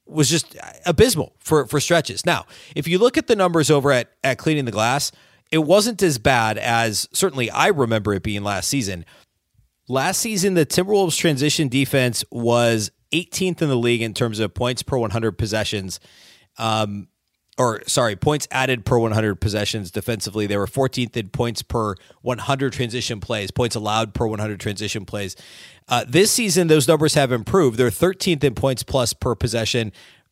was 0.05 0.29
just 0.29 0.55
abysmal 0.85 1.35
for 1.39 1.65
for 1.67 1.79
stretches. 1.79 2.25
Now, 2.25 2.45
if 2.75 2.87
you 2.87 2.97
look 2.97 3.17
at 3.17 3.27
the 3.27 3.35
numbers 3.35 3.69
over 3.71 3.91
at 3.91 4.11
at 4.23 4.37
cleaning 4.37 4.65
the 4.65 4.71
glass, 4.71 5.11
it 5.51 5.59
wasn't 5.59 6.01
as 6.01 6.17
bad 6.17 6.57
as 6.57 7.07
certainly 7.13 7.49
I 7.49 7.67
remember 7.67 8.13
it 8.13 8.23
being 8.23 8.43
last 8.43 8.67
season. 8.67 9.05
Last 9.87 10.19
season, 10.19 10.53
the 10.53 10.65
Timberwolves 10.65 11.17
transition 11.17 11.67
defense 11.67 12.23
was 12.31 12.91
18th 13.11 13.61
in 13.61 13.69
the 13.69 13.75
league 13.75 14.01
in 14.01 14.13
terms 14.13 14.39
of 14.39 14.53
points 14.53 14.83
per 14.83 14.97
100 14.97 15.33
possessions. 15.33 15.99
Um, 16.57 17.09
or 17.57 17.81
sorry, 17.85 18.15
points 18.15 18.47
added 18.51 18.85
per 18.85 18.97
100 18.97 19.35
possessions 19.35 19.91
defensively. 19.91 20.47
They 20.47 20.57
were 20.57 20.67
14th 20.67 21.15
in 21.17 21.29
points 21.29 21.61
per 21.61 21.95
100 22.21 22.73
transition 22.73 23.19
plays, 23.19 23.51
points 23.51 23.75
allowed 23.75 24.13
per 24.13 24.25
100 24.25 24.59
transition 24.59 25.05
plays. 25.05 25.35
Uh, 25.87 26.05
this 26.07 26.31
season, 26.31 26.67
those 26.67 26.87
numbers 26.87 27.13
have 27.15 27.31
improved. 27.31 27.77
They're 27.77 27.89
13th 27.89 28.43
in 28.43 28.55
points 28.55 28.83
plus 28.83 29.13
per 29.13 29.35
possession, 29.35 29.91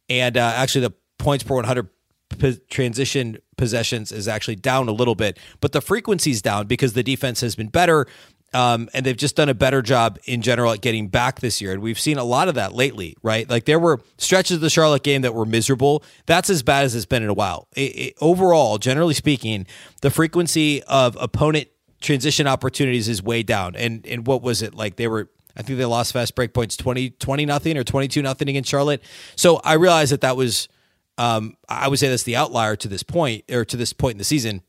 and 0.10 0.38
uh, 0.38 0.54
actually 0.56 0.82
the 0.88 0.94
points 1.18 1.44
per 1.44 1.56
100 1.56 1.90
p- 2.38 2.60
transition 2.70 3.38
possessions 3.58 4.12
is 4.12 4.28
actually 4.28 4.56
down 4.56 4.88
a 4.88 4.94
little 4.94 5.16
bit, 5.16 5.38
but 5.60 5.72
the 5.74 5.82
frequency 5.82 6.32
is 6.32 6.42
down 6.42 6.68
because 6.68 6.94
the 6.94 7.04
defense 7.04 7.42
has 7.42 7.56
been 7.56 7.68
better. 7.68 8.08
Um, 8.53 8.89
and 8.94 9.06
they've 9.06 9.18
just 9.18 9.36
done 9.36 9.50
a 9.50 9.53
better 9.53 9.82
job 9.82 10.18
in 10.25 10.41
general 10.41 10.72
at 10.72 10.82
getting 10.82 11.08
back 11.08 11.39
this 11.39 11.62
year. 11.62 11.72
And 11.72 11.82
we've 11.82 12.00
seen 12.00 12.18
a 12.18 12.24
lot 12.24 12.48
of 12.48 12.56
that 12.56 12.74
lately, 12.74 13.15
right? 13.22 13.48
Like 13.50 13.65
there 13.65 13.77
were 13.77 14.01
stretches 14.18 14.56
of 14.56 14.62
the 14.62 14.70
Charlotte 14.70 15.03
game 15.03 15.22
that 15.22 15.36
were 15.36 15.46
miserable. 15.46 16.03
That's 16.25 16.50
as 16.50 16.63
bad 16.63 16.86
as 16.86 16.96
it's 16.96 17.06
been 17.06 17.22
in 17.22 17.29
a 17.29 17.34
while. 17.34 17.68
It, 17.75 17.82
it, 17.82 18.13
overall, 18.22 18.79
generally 18.79 19.13
speaking, 19.13 19.68
the 20.01 20.10
frequency 20.10 20.82
of 20.84 21.15
opponent 21.20 21.68
transition 22.01 22.48
opportunities 22.48 23.08
is 23.08 23.22
way 23.22 23.44
down. 23.44 23.75
And 23.75 24.06
and 24.08 24.25
what 24.25 24.41
was 24.41 24.62
it 24.62 24.74
like? 24.74 24.96
They 24.96 25.08
were 25.08 25.29
I 25.60 25.62
think 25.62 25.77
they 25.77 25.86
lost 25.86 26.13
fast 26.13 26.36
break 26.36 26.53
points 26.53 26.77
20, 26.77 27.12
20 27.12 27.46
nothing 27.46 27.77
or 27.77 27.84
22 27.84 28.22
nothing 28.22 28.48
against 28.48 28.70
Charlotte. 28.70 29.03
So 29.36 29.60
I 29.63 29.74
realized 29.74 30.13
that 30.13 30.22
that 30.22 30.38
was, 30.38 30.70
um, 31.18 31.58
I 31.68 31.89
would 31.89 32.00
say 32.00 32.08
that's 32.08 32.24
the 32.24 32.38
outlier 32.38 32.77
to 32.77 32.88
this 32.88 33.03
point 33.03 33.44
or 33.51 33.65
to 33.65 33.76
this 33.76 33.91
point 33.91 34.13
in 34.13 34.17
the 34.19 34.24
season. 34.24 34.62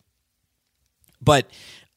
But 1.22 1.48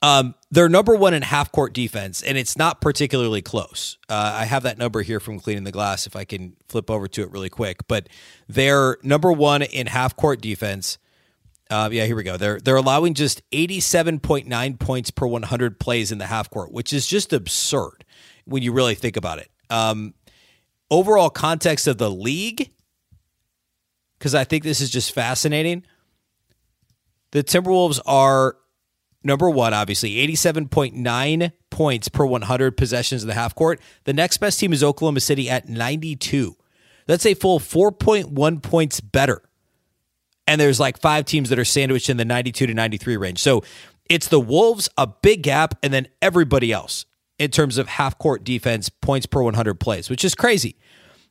um, 0.04 0.36
they're 0.52 0.68
number 0.68 0.98
one 0.98 1.14
in 1.14 1.22
half 1.22 1.50
court 1.54 1.72
defense, 1.74 2.22
and 2.22 2.38
it's 2.38 2.58
not 2.58 2.82
particularly 2.82 3.42
close. 3.42 3.98
Uh, 4.10 4.34
I 4.36 4.44
have 4.44 4.64
that 4.64 4.78
number 4.78 5.02
here 5.02 5.22
from 5.22 5.40
cleaning 5.40 5.64
the 5.64 5.72
glass 5.72 6.06
if 6.06 6.18
I 6.18 6.26
can 6.26 6.58
flip 6.68 6.92
over 6.92 7.08
to 7.08 7.22
it 7.22 7.32
really 7.32 7.50
quick. 7.50 7.88
But 7.88 8.10
they're 8.50 8.98
number 9.02 9.32
one 9.32 9.62
in 9.62 9.88
half 9.88 10.18
court 10.18 10.42
defense. 10.42 10.98
Uh, 11.70 11.88
yeah, 11.90 12.06
here 12.06 12.18
we 12.18 12.24
go. 12.24 12.36
They're 12.36 12.60
they're 12.60 12.76
allowing 12.76 13.14
just 13.14 13.50
87.9 13.52 14.78
points 14.78 15.10
per 15.10 15.26
100 15.26 15.80
plays 15.80 16.12
in 16.12 16.18
the 16.18 16.28
half 16.28 16.50
court, 16.50 16.74
which 16.74 16.92
is 16.92 17.08
just 17.08 17.32
absurd 17.32 18.04
when 18.44 18.62
you 18.62 18.74
really 18.74 18.96
think 18.96 19.16
about 19.16 19.40
it. 19.40 19.50
Um, 19.70 20.16
overall 20.92 21.30
context 21.30 21.88
of 21.88 21.98
the 21.98 22.12
league, 22.12 22.72
because 24.20 24.36
I 24.36 24.44
think 24.44 24.66
this 24.66 24.82
is 24.82 24.90
just 24.90 25.14
fascinating. 25.14 25.86
The 27.32 27.42
Timberwolves 27.42 28.02
are 28.06 28.58
number 29.24 29.50
one, 29.50 29.74
obviously, 29.74 30.16
87.9 30.28 31.52
points 31.70 32.10
per 32.10 32.26
100 32.26 32.78
possessions 32.78 33.24
in 33.24 33.28
the 33.28 33.34
half 33.34 33.56
court. 33.56 33.80
The 34.04 34.14
next 34.14 34.38
best 34.38 34.60
team 34.60 34.74
is 34.74 34.84
Oklahoma 34.84 35.20
City 35.20 35.50
at 35.50 35.68
92. 35.68 36.56
That's 37.06 37.26
a 37.26 37.34
full 37.34 37.60
4.1 37.60 38.64
points 38.64 39.02
better. 39.02 39.42
And 40.48 40.60
there's 40.60 40.80
like 40.80 41.00
five 41.00 41.26
teams 41.26 41.50
that 41.50 41.60
are 41.60 41.66
sandwiched 41.66 42.10
in 42.10 42.18
the 42.18 42.26
92 42.26 42.68
to 42.68 42.74
93 42.74 43.18
range. 43.18 43.40
So 43.40 43.64
it's 44.10 44.28
the 44.28 44.40
Wolves, 44.40 44.90
a 44.98 45.08
big 45.08 45.44
gap, 45.44 45.78
and 45.82 45.94
then 45.94 46.08
everybody 46.22 46.72
else 46.72 47.06
in 47.40 47.52
terms 47.52 47.78
of 47.78 47.88
half 47.88 48.18
court 48.18 48.44
defense 48.44 48.90
points 48.90 49.26
per 49.26 49.42
100 49.42 49.76
plays, 49.76 50.10
which 50.10 50.24
is 50.24 50.36
crazy. 50.36 50.76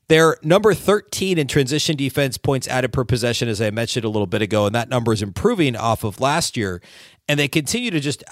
They're 0.09 0.37
number 0.43 0.75
13 0.75 1.39
in 1.39 1.47
transition 1.47 1.97
defense 1.97 2.37
points 2.37 2.69
added 2.69 2.93
per 2.93 3.05
possession, 3.05 3.49
as 3.49 3.63
I 3.63 3.71
mentioned 3.71 4.05
a 4.05 4.09
little 4.09 4.27
bit 4.27 4.43
ago, 4.43 4.67
and 4.67 4.75
that 4.75 4.89
number 4.89 5.13
is 5.13 5.23
improving 5.23 5.77
off 5.77 6.05
of 6.05 6.21
last 6.21 6.57
year. 6.57 6.83
And 7.29 7.39
they 7.39 7.49
continue 7.49 7.91
to 7.91 8.01
just 8.01 8.25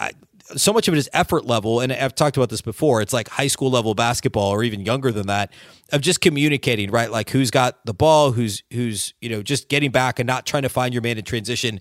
so 0.56 0.72
much 0.72 0.88
of 0.88 0.94
it 0.94 0.98
is 0.98 1.08
effort 1.12 1.44
level. 1.44 1.80
And 1.80 1.92
i've 1.92 2.14
talked 2.14 2.36
about 2.36 2.50
this 2.50 2.60
before. 2.60 3.02
It's 3.02 3.12
like 3.12 3.28
high 3.28 3.46
school 3.46 3.70
level 3.70 3.94
basketball 3.94 4.50
or 4.50 4.64
even 4.64 4.84
younger 4.84 5.12
than 5.12 5.26
that 5.28 5.52
of 5.92 6.00
just 6.00 6.20
communicating 6.20 6.90
right? 6.90 7.10
Like 7.10 7.30
who's 7.30 7.50
got 7.50 7.84
the 7.86 7.94
ball 7.94 8.32
who's 8.32 8.62
who's 8.72 9.14
you 9.20 9.28
know 9.28 9.42
just 9.42 9.68
getting 9.68 9.90
back 9.90 10.18
and 10.18 10.26
not 10.26 10.46
trying 10.46 10.62
to 10.62 10.68
find 10.68 10.92
your 10.92 11.02
man 11.02 11.18
in 11.18 11.24
transition. 11.24 11.80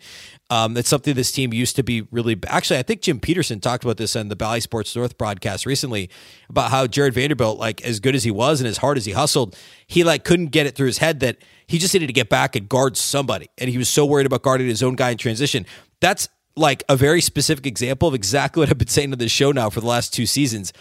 Um, 0.51 0.73
that's 0.73 0.89
something 0.89 1.13
this 1.13 1.31
team 1.31 1.53
used 1.53 1.75
to 1.75 1.83
be 1.83 2.07
really 2.09 2.35
actually 2.47 2.79
i 2.79 2.81
think 2.81 3.01
jim 3.01 3.19
petersen 3.19 3.59
talked 3.59 3.83
about 3.83 3.97
this 3.97 4.15
on 4.15 4.29
the 4.29 4.35
bally 4.35 4.61
sports 4.61 4.95
north 4.95 5.15
broadcast 5.15 5.67
recently 5.67 6.09
about 6.49 6.71
how 6.71 6.87
jarred 6.87 7.13
vanderbilt 7.13 7.59
like 7.59 7.85
as 7.85 7.99
good 7.99 8.15
as 8.15 8.23
he 8.23 8.31
was 8.31 8.59
and 8.59 8.67
as 8.67 8.77
hard 8.77 8.97
as 8.97 9.05
he 9.05 9.11
hustled 9.11 9.55
he 9.85 10.03
like 10.03 10.23
couldn't 10.23 10.47
get 10.47 10.65
it 10.65 10.73
through 10.73 10.87
his 10.87 10.97
head 10.97 11.19
that 11.19 11.37
he 11.69 11.77
just 11.77 11.93
needed 11.93 12.07
to 12.07 12.13
get 12.13 12.29
back 12.29 12.55
and 12.55 12.67
guard 12.67 12.97
somebody. 12.97 13.47
And 13.59 13.69
he 13.69 13.77
was 13.77 13.87
so 13.87 14.03
worried 14.03 14.25
about 14.25 14.41
guarding 14.41 14.65
his 14.65 14.81
own 14.81 14.95
guy 14.95 15.11
in 15.11 15.19
transition. 15.19 15.67
That's 16.01 16.27
like 16.55 16.83
a 16.89 16.95
very 16.95 17.21
specific 17.21 17.65
example 17.65 18.07
of 18.07 18.13
exactly 18.13 18.59
what 18.61 18.69
I've 18.69 18.77
been 18.77 18.87
saying 18.87 19.11
to 19.11 19.17
this 19.17 19.31
show 19.31 19.51
now 19.51 19.69
for 19.69 19.81
the 19.81 19.87
last 19.87 20.13
two 20.13 20.25
seasons 20.25 20.73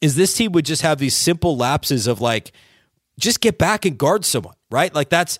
is 0.00 0.16
this 0.16 0.34
team 0.34 0.52
would 0.52 0.64
just 0.64 0.82
have 0.82 0.98
these 0.98 1.16
simple 1.16 1.56
lapses 1.56 2.06
of 2.06 2.20
like 2.20 2.52
just 3.18 3.40
get 3.40 3.58
back 3.58 3.84
and 3.84 3.96
guard 3.96 4.24
someone, 4.24 4.54
right? 4.70 4.94
Like 4.94 5.08
that's 5.08 5.38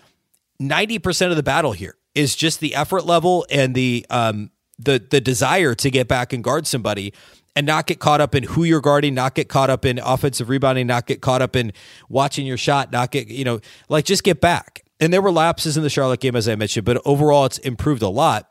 90% 0.63 1.31
of 1.31 1.37
the 1.37 1.43
battle 1.43 1.73
here 1.73 1.97
is 2.15 2.35
just 2.35 2.61
the 2.61 2.75
effort 2.75 3.05
level 3.05 3.45
and 3.51 3.75
the 3.75 4.07
um 4.11 4.51
the 4.79 5.05
the 5.11 5.21
desire 5.21 5.75
to 5.75 5.91
get 5.91 6.09
back 6.09 6.33
and 6.33 6.43
guard 6.43 6.67
somebody 6.67 7.13
and 7.57 7.67
not 7.67 7.87
get 7.87 8.01
caught 8.01 8.21
up 8.21 8.35
in 8.35 8.43
who 8.43 8.65
you're 8.65 8.81
guarding, 8.81 9.15
not 9.15 9.35
get 9.35 9.49
caught 9.49 9.71
up 9.71 9.85
in 9.85 9.99
offensive 9.99 10.49
rebounding, 10.49 10.87
not 10.87 11.07
get 11.07 11.21
caught 11.21 11.43
up 11.43 11.55
in 11.55 11.73
watching 12.09 12.47
your 12.47 12.57
shot, 12.57 12.91
not 12.91 13.11
get, 13.11 13.29
you 13.29 13.45
know, 13.45 13.61
like 13.89 14.05
just 14.05 14.25
get 14.25 14.41
back. 14.41 14.83
And 15.01 15.13
there 15.13 15.23
were 15.23 15.31
lapses 15.31 15.77
in 15.77 15.83
the 15.83 15.91
Charlotte 15.91 16.21
game, 16.21 16.37
as 16.37 16.49
I 16.49 16.57
mentioned, 16.57 16.85
but 16.85 17.01
overall 17.05 17.45
it's 17.45 17.59
improved 17.59 18.03
a 18.03 18.09
lot. 18.09 18.51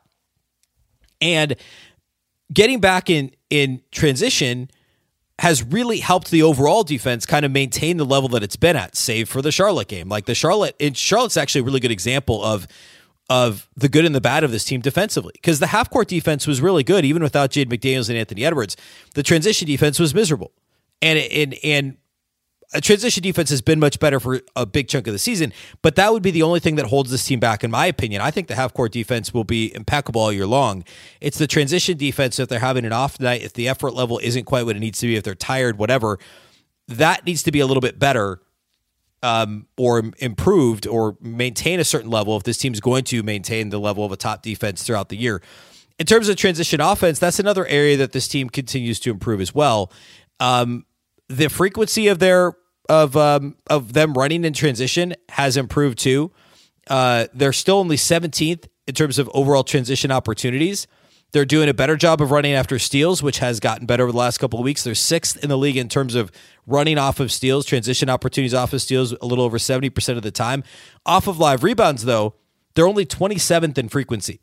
And 1.24 1.56
getting 2.52 2.80
back 2.80 3.10
in 3.10 3.32
in 3.50 3.80
transition 3.90 4.70
has 5.40 5.64
really 5.64 5.98
helped 5.98 6.30
the 6.30 6.42
overall 6.42 6.84
defense 6.84 7.26
kind 7.26 7.44
of 7.44 7.50
maintain 7.50 7.96
the 7.96 8.04
level 8.04 8.28
that 8.28 8.42
it's 8.44 8.54
been 8.54 8.76
at, 8.76 8.94
save 8.94 9.28
for 9.28 9.42
the 9.42 9.50
Charlotte 9.50 9.88
game. 9.88 10.08
Like 10.08 10.26
the 10.26 10.34
Charlotte, 10.34 10.76
and 10.78 10.96
Charlotte's 10.96 11.36
actually 11.36 11.62
a 11.62 11.64
really 11.64 11.80
good 11.80 11.90
example 11.90 12.44
of 12.44 12.68
of 13.30 13.70
the 13.74 13.88
good 13.88 14.04
and 14.04 14.14
the 14.14 14.20
bad 14.20 14.44
of 14.44 14.50
this 14.50 14.64
team 14.64 14.82
defensively. 14.82 15.32
Because 15.32 15.58
the 15.58 15.68
half 15.68 15.88
court 15.88 16.08
defense 16.08 16.46
was 16.46 16.60
really 16.60 16.84
good, 16.84 17.06
even 17.06 17.22
without 17.22 17.50
Jaden 17.50 17.72
McDaniels 17.72 18.10
and 18.10 18.18
Anthony 18.18 18.44
Edwards. 18.44 18.76
The 19.14 19.22
transition 19.22 19.66
defense 19.66 19.98
was 19.98 20.14
miserable. 20.14 20.52
And 21.00 21.18
and 21.18 21.54
and 21.64 21.96
transition 22.80 23.22
defense 23.22 23.50
has 23.50 23.62
been 23.62 23.78
much 23.78 23.98
better 24.00 24.18
for 24.18 24.40
a 24.56 24.66
big 24.66 24.88
chunk 24.88 25.06
of 25.06 25.12
the 25.12 25.18
season, 25.18 25.52
but 25.82 25.96
that 25.96 26.12
would 26.12 26.22
be 26.22 26.30
the 26.30 26.42
only 26.42 26.60
thing 26.60 26.76
that 26.76 26.86
holds 26.86 27.10
this 27.10 27.24
team 27.24 27.40
back, 27.40 27.62
in 27.62 27.70
my 27.70 27.86
opinion. 27.86 28.20
I 28.20 28.30
think 28.30 28.48
the 28.48 28.54
half 28.54 28.74
court 28.74 28.92
defense 28.92 29.32
will 29.32 29.44
be 29.44 29.74
impeccable 29.74 30.20
all 30.20 30.32
year 30.32 30.46
long. 30.46 30.84
It's 31.20 31.38
the 31.38 31.46
transition 31.46 31.96
defense, 31.96 32.38
if 32.38 32.48
they're 32.48 32.58
having 32.58 32.84
an 32.84 32.92
off 32.92 33.20
night, 33.20 33.42
if 33.42 33.52
the 33.52 33.68
effort 33.68 33.92
level 33.92 34.18
isn't 34.22 34.44
quite 34.44 34.66
what 34.66 34.76
it 34.76 34.80
needs 34.80 34.98
to 35.00 35.06
be, 35.06 35.16
if 35.16 35.24
they're 35.24 35.34
tired, 35.34 35.78
whatever, 35.78 36.18
that 36.88 37.24
needs 37.24 37.42
to 37.44 37.52
be 37.52 37.60
a 37.60 37.66
little 37.66 37.80
bit 37.80 37.98
better 37.98 38.40
um, 39.22 39.66
or 39.78 40.02
improved 40.18 40.86
or 40.86 41.16
maintain 41.20 41.80
a 41.80 41.84
certain 41.84 42.10
level 42.10 42.36
if 42.36 42.42
this 42.42 42.58
team's 42.58 42.80
going 42.80 43.04
to 43.04 43.22
maintain 43.22 43.70
the 43.70 43.78
level 43.78 44.04
of 44.04 44.12
a 44.12 44.16
top 44.16 44.42
defense 44.42 44.82
throughout 44.82 45.08
the 45.08 45.16
year. 45.16 45.40
in 45.98 46.06
terms 46.06 46.28
of 46.28 46.36
transition 46.36 46.80
offense, 46.80 47.18
that's 47.18 47.38
another 47.38 47.66
area 47.66 47.96
that 47.96 48.12
this 48.12 48.26
team 48.28 48.50
continues 48.50 48.98
to 49.00 49.10
improve 49.10 49.40
as 49.40 49.54
well. 49.54 49.92
Um, 50.40 50.84
the 51.28 51.48
frequency 51.48 52.08
of 52.08 52.18
their 52.18 52.54
of 52.88 53.16
um, 53.16 53.56
of 53.68 53.92
them 53.92 54.14
running 54.14 54.44
in 54.44 54.52
transition 54.52 55.14
has 55.30 55.56
improved 55.56 55.98
too. 55.98 56.32
Uh, 56.88 57.26
they're 57.32 57.52
still 57.52 57.76
only 57.76 57.96
17th 57.96 58.66
in 58.86 58.94
terms 58.94 59.18
of 59.18 59.30
overall 59.32 59.64
transition 59.64 60.10
opportunities. 60.10 60.86
They're 61.32 61.44
doing 61.44 61.68
a 61.68 61.74
better 61.74 61.96
job 61.96 62.20
of 62.20 62.30
running 62.30 62.52
after 62.52 62.78
steals, 62.78 63.20
which 63.20 63.38
has 63.38 63.58
gotten 63.58 63.86
better 63.86 64.04
over 64.04 64.12
the 64.12 64.18
last 64.18 64.38
couple 64.38 64.60
of 64.60 64.64
weeks. 64.64 64.84
They're 64.84 64.94
sixth 64.94 65.42
in 65.42 65.48
the 65.48 65.58
league 65.58 65.76
in 65.76 65.88
terms 65.88 66.14
of 66.14 66.30
running 66.64 66.96
off 66.96 67.18
of 67.18 67.32
steals, 67.32 67.66
transition 67.66 68.08
opportunities 68.08 68.54
off 68.54 68.72
of 68.72 68.80
steals, 68.80 69.12
a 69.20 69.26
little 69.26 69.44
over 69.44 69.58
70% 69.58 70.16
of 70.16 70.22
the 70.22 70.30
time. 70.30 70.62
Off 71.04 71.26
of 71.26 71.40
live 71.40 71.64
rebounds, 71.64 72.04
though, 72.04 72.34
they're 72.74 72.86
only 72.86 73.04
27th 73.04 73.76
in 73.78 73.88
frequency. 73.88 74.40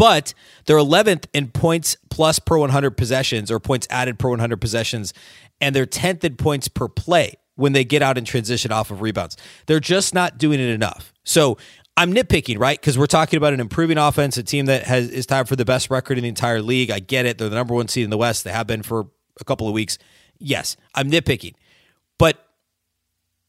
But 0.00 0.32
they're 0.64 0.78
11th 0.78 1.26
in 1.34 1.48
points 1.48 1.94
plus 2.08 2.38
per 2.38 2.56
100 2.56 2.92
possessions 2.92 3.50
or 3.50 3.60
points 3.60 3.86
added 3.90 4.18
per 4.18 4.30
100 4.30 4.58
possessions, 4.58 5.12
and 5.60 5.76
they're 5.76 5.84
10th 5.84 6.24
in 6.24 6.36
points 6.36 6.68
per 6.68 6.88
play 6.88 7.34
when 7.56 7.74
they 7.74 7.84
get 7.84 8.00
out 8.00 8.16
and 8.16 8.26
transition 8.26 8.72
off 8.72 8.90
of 8.90 9.02
rebounds. 9.02 9.36
They're 9.66 9.78
just 9.78 10.14
not 10.14 10.38
doing 10.38 10.58
it 10.58 10.70
enough. 10.70 11.12
So 11.22 11.58
I'm 11.98 12.14
nitpicking, 12.14 12.58
right? 12.58 12.80
Because 12.80 12.96
we're 12.96 13.04
talking 13.04 13.36
about 13.36 13.52
an 13.52 13.60
improving 13.60 13.98
offense, 13.98 14.38
a 14.38 14.42
team 14.42 14.64
that 14.66 14.84
has 14.84 15.10
is 15.10 15.26
tied 15.26 15.50
for 15.50 15.56
the 15.56 15.66
best 15.66 15.90
record 15.90 16.16
in 16.16 16.22
the 16.22 16.30
entire 16.30 16.62
league. 16.62 16.90
I 16.90 17.00
get 17.00 17.26
it; 17.26 17.36
they're 17.36 17.50
the 17.50 17.56
number 17.56 17.74
one 17.74 17.88
seed 17.88 18.04
in 18.04 18.08
the 18.08 18.16
West. 18.16 18.44
They 18.44 18.52
have 18.52 18.66
been 18.66 18.82
for 18.82 19.08
a 19.38 19.44
couple 19.44 19.68
of 19.68 19.74
weeks. 19.74 19.98
Yes, 20.38 20.78
I'm 20.94 21.10
nitpicking, 21.10 21.52
but 22.16 22.42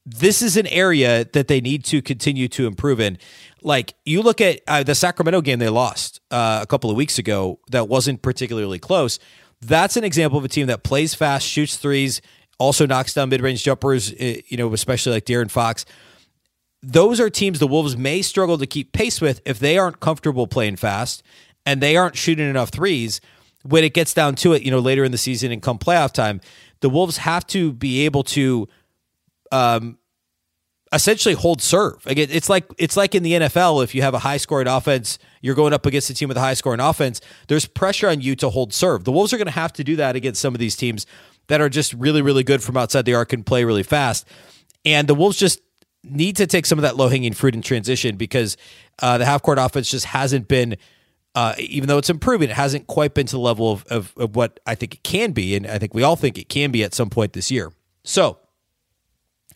this 0.06 0.42
is 0.42 0.58
an 0.58 0.68
area 0.68 1.26
that 1.34 1.48
they 1.48 1.62
need 1.62 1.86
to 1.86 2.02
continue 2.02 2.48
to 2.50 2.66
improve 2.66 3.00
in. 3.00 3.18
Like 3.62 3.94
you 4.06 4.22
look 4.22 4.42
at 4.42 4.62
uh, 4.68 4.84
the 4.84 4.96
Sacramento 4.96 5.42
game 5.42 5.60
they 5.60 5.70
lost 5.70 6.20
uh, 6.32 6.60
a 6.62 6.68
couple 6.68 6.90
of 6.90 6.98
weeks 6.98 7.20
ago, 7.20 7.60
that 7.70 7.88
wasn't 7.88 8.22
particularly 8.22 8.80
close. 8.80 9.20
That's 9.62 9.96
an 9.98 10.04
example 10.04 10.40
of 10.40 10.46
a 10.46 10.48
team 10.48 10.68
that 10.68 10.84
plays 10.84 11.14
fast, 11.14 11.48
shoots 11.48 11.78
threes, 11.78 12.22
also 12.58 12.88
knocks 12.88 13.14
down 13.14 13.30
mid-range 13.30 13.64
jumpers. 13.64 14.14
Eh, 14.18 14.42
you 14.48 14.58
know, 14.58 14.74
especially 14.74 15.14
like 15.14 15.26
De'Aaron 15.26 15.52
Fox 15.52 15.86
those 16.82 17.20
are 17.20 17.30
teams 17.30 17.60
the 17.60 17.68
Wolves 17.68 17.96
may 17.96 18.22
struggle 18.22 18.58
to 18.58 18.66
keep 18.66 18.92
pace 18.92 19.22
with 19.22 19.42
if 19.46 19.60
they 19.60 19.78
aren't 19.78 20.00
comfortable 20.00 20.48
playing 20.48 20.78
fast 20.78 21.24
and 21.66 21.82
they 21.82 21.96
aren't 21.96 22.16
shooting 22.18 22.50
enough 22.50 22.70
threes. 22.70 23.22
When 23.64 23.84
it 23.84 23.94
gets 23.94 24.16
down 24.16 24.36
to 24.38 24.54
it, 24.54 24.64
you 24.64 24.72
know, 24.72 24.80
later 24.80 25.04
in 25.04 25.12
the 25.12 25.20
season 25.20 25.52
and 25.52 25.62
come 25.62 25.78
playoff 25.78 26.14
time, 26.14 26.42
the 26.80 26.90
Wolves 26.90 27.18
have 27.18 27.46
to 27.48 27.72
be 27.72 28.06
able 28.06 28.24
to 28.24 28.68
um, 29.52 29.98
essentially 30.94 31.36
hold 31.36 31.62
serve. 31.62 32.06
Again, 32.06 32.28
it's 32.32 32.50
like 32.50 32.66
it's 32.78 32.98
like 32.98 33.16
in 33.16 33.24
the 33.24 33.34
NFL. 33.34 33.84
If 33.84 33.96
you 33.96 34.02
have 34.02 34.14
a 34.14 34.20
high 34.20 34.38
scoring 34.38 34.68
offense, 34.68 35.20
you're 35.42 35.56
going 35.56 35.74
up 35.74 35.86
against 35.86 36.10
a 36.10 36.14
team 36.14 36.28
with 36.28 36.38
a 36.38 36.42
high 36.42 36.54
scoring 36.54 36.80
offense. 36.80 37.22
There's 37.48 37.66
pressure 37.66 38.10
on 38.10 38.22
you 38.22 38.36
to 38.38 38.50
hold 38.50 38.74
serve. 38.74 39.04
The 39.04 39.12
Wolves 39.12 39.34
are 39.34 39.38
going 39.38 39.48
to 39.48 39.52
have 39.52 39.74
to 39.74 39.84
do 39.84 39.96
that 39.98 40.16
against 40.16 40.42
some 40.42 40.54
of 40.54 40.60
these 40.60 40.76
teams 40.76 41.06
that 41.48 41.62
are 41.62 41.70
just 41.70 41.94
really, 41.94 42.22
really 42.22 42.44
good 42.44 42.64
from 42.64 42.78
outside 42.78 43.06
the 43.06 43.14
arc 43.14 43.34
and 43.34 43.46
play 43.46 43.64
really 43.64 43.84
fast. 43.84 44.28
And 44.86 45.08
the 45.08 45.16
Wolves 45.16 45.38
just 45.38 45.60
need 46.04 46.36
to 46.38 46.48
take 46.48 46.66
some 46.66 46.80
of 46.80 46.84
that 46.84 46.98
low 46.98 47.10
hanging 47.10 47.34
fruit 47.34 47.56
in 47.56 47.62
transition 47.62 48.18
because 48.18 48.58
uh, 49.02 49.18
the 49.18 49.26
half 49.26 49.42
court 49.42 49.60
offense 49.60 49.90
just 49.90 50.06
hasn't 50.06 50.48
been, 50.48 50.76
uh, 51.36 51.54
even 51.58 51.88
though 51.88 51.98
it's 51.98 52.10
improving, 52.10 52.50
it 52.50 52.56
hasn't 52.56 52.88
quite 52.88 53.14
been 53.14 53.28
to 53.28 53.34
the 53.34 53.40
level 53.40 53.72
of, 53.72 53.84
of, 53.86 54.14
of 54.18 54.36
what 54.36 54.60
I 54.66 54.76
think 54.76 54.96
it 54.96 55.04
can 55.04 55.32
be. 55.32 55.56
And 55.56 55.68
I 55.68 55.78
think 55.78 55.94
we 55.94 56.04
all 56.04 56.16
think 56.16 56.38
it 56.38 56.50
can 56.50 56.72
be 56.72 56.84
at 56.84 56.94
some 56.94 57.10
point 57.10 57.34
this 57.34 57.52
year. 57.52 57.72
So, 58.04 58.40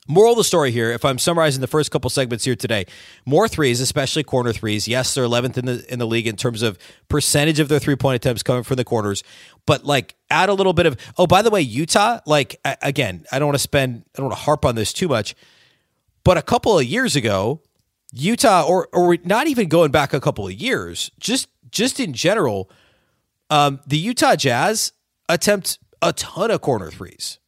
Moral 0.08 0.34
of 0.34 0.38
the 0.38 0.44
story 0.44 0.70
here, 0.70 0.92
if 0.92 1.04
I'm 1.04 1.18
summarizing 1.18 1.62
the 1.62 1.68
first 1.68 1.90
couple 1.90 2.12
segments 2.12 2.46
here 2.46 2.56
today, 2.56 2.86
more 3.26 3.48
threes, 3.48 3.82
especially 3.82 4.24
corner 4.24 4.54
threes. 4.54 4.88
Yes, 4.88 5.16
they're 5.16 5.24
11th 5.24 5.58
in 5.58 5.66
the 5.66 5.86
in 5.92 5.98
the 5.98 6.06
league 6.06 6.28
in 6.28 6.36
terms 6.36 6.62
of 6.62 6.78
percentage 7.10 7.60
of 7.60 7.70
their 7.70 7.80
three 7.80 7.96
point 7.96 8.16
attempts 8.16 8.44
coming 8.44 8.62
from 8.62 8.76
the 8.76 8.84
corners, 8.84 9.24
but 9.66 9.84
like 9.84 10.14
add 10.30 10.50
a 10.50 10.54
little 10.54 10.74
bit 10.74 10.86
of. 10.86 10.96
Oh, 11.18 11.26
by 11.26 11.42
the 11.42 11.50
way, 11.50 11.62
Utah. 11.62 12.20
Like 12.28 12.60
again, 12.84 13.26
I 13.32 13.40
don't 13.40 13.48
want 13.48 13.56
to 13.56 13.64
spend, 13.64 14.06
I 14.14 14.18
don't 14.18 14.28
want 14.28 14.38
to 14.38 14.44
harp 14.44 14.64
on 14.64 14.76
this 14.76 14.94
too 14.94 15.08
much. 15.08 15.34
But 16.24 16.38
a 16.38 16.44
couple 16.44 16.78
of 16.78 16.86
years 16.86 17.16
ago, 17.16 17.62
Utah, 18.14 18.64
or 18.64 18.88
or 18.94 19.18
not 19.24 19.48
even 19.48 19.68
going 19.70 19.90
back 19.90 20.14
a 20.14 20.20
couple 20.20 20.46
of 20.46 20.54
years, 20.54 21.10
just 21.20 21.48
just 21.72 22.00
in 22.00 22.14
general, 22.14 22.70
um, 23.50 23.80
the 23.88 23.98
Utah 23.98 24.36
Jazz 24.36 24.92
attempt 25.30 25.80
a 26.02 26.14
ton 26.14 26.52
of 26.52 26.62
corner 26.62 26.92
threes, 26.92 27.40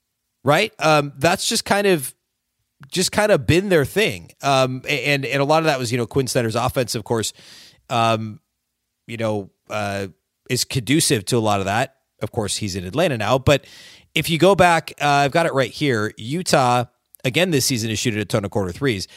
right? 0.43 0.74
Um, 0.80 1.13
that's 1.17 1.48
just 1.48 1.63
kind 1.63 1.86
of 1.86 2.15
just 2.88 3.12
kind 3.12 3.32
of 3.32 3.45
been 3.45 3.69
their 3.69 3.86
thing, 3.86 4.32
um, 4.41 4.82
and 4.88 5.26
and 5.26 5.41
a 5.41 5.45
lot 5.45 5.60
of 5.60 5.65
that 5.65 5.80
was 5.80 5.91
you 5.91 5.97
know 5.97 6.08
Quin 6.08 6.28
Snyder's 6.28 6.56
offense, 6.56 6.95
of 6.95 7.04
course, 7.04 7.34
um, 7.89 8.39
you 9.06 9.17
know, 9.17 9.50
uh, 9.69 10.08
is 10.50 10.63
conducive 10.63 11.26
to 11.26 11.38
a 11.38 11.39
lot 11.39 11.60
of 11.60 11.65
that. 11.65 11.95
Of 12.21 12.32
course, 12.32 12.58
he's 12.58 12.76
in 12.76 12.86
Atlanta 12.86 13.17
now, 13.17 13.38
but 13.38 13.65
if 14.15 14.30
you 14.30 14.39
go 14.39 14.56
back, 14.56 14.93
uh, 15.02 15.06
I've 15.06 15.32
got 15.32 15.45
it 15.45 15.54
right 15.54 15.71
here. 15.71 16.13
Utah 16.17 16.86
again 17.23 17.52
this 17.52 17.65
season 17.65 17.89
is 17.89 18.00
shooting 18.00 18.19
a 18.19 18.26
ton 18.26 18.45
of 18.45 18.52
corner 18.52 18.71
threes. 18.71 19.08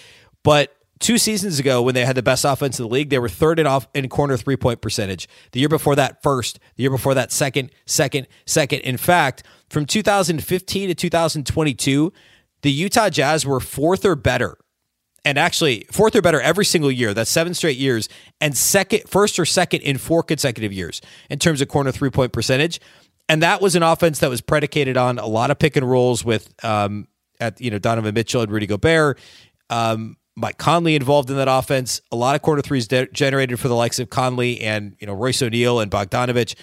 But 0.43 0.75
two 1.01 1.19
seasons 1.19 1.59
ago, 1.59 1.83
when 1.83 1.95
they 1.95 2.05
had 2.05 2.17
the 2.17 2.23
best 2.23 2.45
offense 2.45 2.79
in 2.79 2.85
the 2.85 2.93
league, 2.93 3.11
they 3.11 3.19
were 3.19 3.29
third 3.29 3.59
in 3.59 3.67
off 3.67 3.89
in 3.95 4.09
corner 4.09 4.37
three 4.37 4.57
point 4.57 4.81
percentage. 4.81 5.29
The 5.53 5.61
year 5.61 5.69
before 5.69 5.97
that, 5.97 6.23
first. 6.23 6.61
The 6.77 6.83
year 6.83 6.91
before 6.91 7.15
that, 7.15 7.33
second, 7.33 7.71
second, 7.87 8.27
second. 8.47 8.81
In 8.81 8.97
fact, 8.97 9.43
from 9.69 9.87
2015 9.87 10.89
to 10.89 10.95
2022, 10.95 12.13
the 12.63 12.71
Utah 12.71 13.09
Jazz 13.11 13.47
were 13.47 13.61
fourth 13.61 14.05
or 14.05 14.17
better. 14.17 14.57
And 15.25 15.37
actually, 15.39 15.87
fourth 15.93 16.17
or 16.17 16.23
better 16.23 16.41
every 16.41 16.65
single 16.65 16.91
year. 16.91 17.13
That's 17.13 17.31
seven 17.31 17.53
straight 17.53 17.77
years, 17.77 18.09
and 18.41 18.57
second, 18.57 19.03
first 19.07 19.39
or 19.39 19.45
second 19.45 19.83
in 19.83 19.99
four 19.99 20.23
consecutive 20.23 20.73
years 20.73 21.03
in 21.29 21.39
terms 21.39 21.61
of 21.61 21.69
corner 21.69 21.93
three 21.93 22.09
point 22.09 22.33
percentage. 22.33 22.81
And 23.29 23.43
that 23.43 23.61
was 23.61 23.77
an 23.77 23.83
offense 23.83 24.19
that 24.21 24.31
was 24.31 24.41
predicated 24.41 24.97
on 24.97 25.19
a 25.19 25.27
lot 25.27 25.51
of 25.51 25.59
pick 25.59 25.77
and 25.77 25.89
rolls 25.89 26.25
with 26.25 26.53
um, 26.65 27.07
at 27.39 27.61
you 27.61 27.71
know 27.71 27.79
Donovan 27.79 28.15
Mitchell 28.15 28.41
and 28.41 28.51
Rudy 28.51 28.67
Gobert. 28.67 29.19
Um, 29.69 30.17
Mike 30.37 30.57
Conley 30.57 30.97
involved 30.97 31.29
in 31.29 31.37
that 31.37 31.49
offense. 31.49 32.01
A 32.11 32.17
lot 32.17 32.35
of 32.35 32.41
corner 32.41 32.63
threes 32.63 32.89
de- 32.89 33.07
generated 33.09 33.61
for 33.61 33.69
the 33.69 33.75
likes 33.75 33.99
of 33.99 34.09
Conley 34.09 34.61
and 34.61 34.97
you 35.01 35.07
know 35.07 35.13
Royce 35.13 35.43
O'Neale 35.43 35.81
and 35.81 35.91
Bogdanovich. 35.91 36.55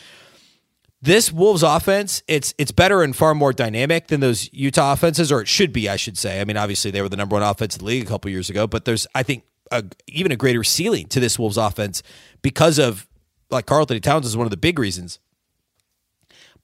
This 1.08 1.32
Wolves 1.32 1.64
offense, 1.64 2.22
it's 2.28 2.54
it's 2.58 2.74
better 2.74 3.02
and 3.02 3.16
far 3.16 3.34
more 3.34 3.54
dynamic 3.54 4.08
than 4.08 4.20
those 4.20 4.50
Utah 4.52 4.92
offenses, 4.92 5.32
or 5.32 5.40
it 5.40 5.48
should 5.48 5.72
be, 5.72 5.88
I 5.88 5.96
should 5.96 6.18
say. 6.18 6.42
I 6.42 6.44
mean, 6.44 6.58
obviously 6.58 6.92
they 6.92 7.02
were 7.02 7.08
the 7.08 7.16
number 7.16 7.36
one 7.36 7.44
offense 7.44 7.78
in 7.78 7.80
the 7.80 7.86
league 7.86 8.04
a 8.04 8.06
couple 8.06 8.30
years 8.30 8.50
ago, 8.50 8.68
but 8.68 8.84
there's 8.84 9.08
I 9.16 9.24
think 9.24 9.46
a, 9.72 9.86
even 10.08 10.34
a 10.34 10.36
greater 10.36 10.66
ceiling 10.66 11.08
to 11.08 11.22
this 11.22 11.40
Wolves 11.40 11.56
offense 11.56 12.04
because 12.42 12.78
of 12.78 13.08
like 13.50 13.66
Karl-Anthony 13.66 14.02
Towns 14.02 14.26
is 14.26 14.36
one 14.36 14.48
of 14.48 14.52
the 14.52 14.58
big 14.58 14.78
reasons 14.78 15.20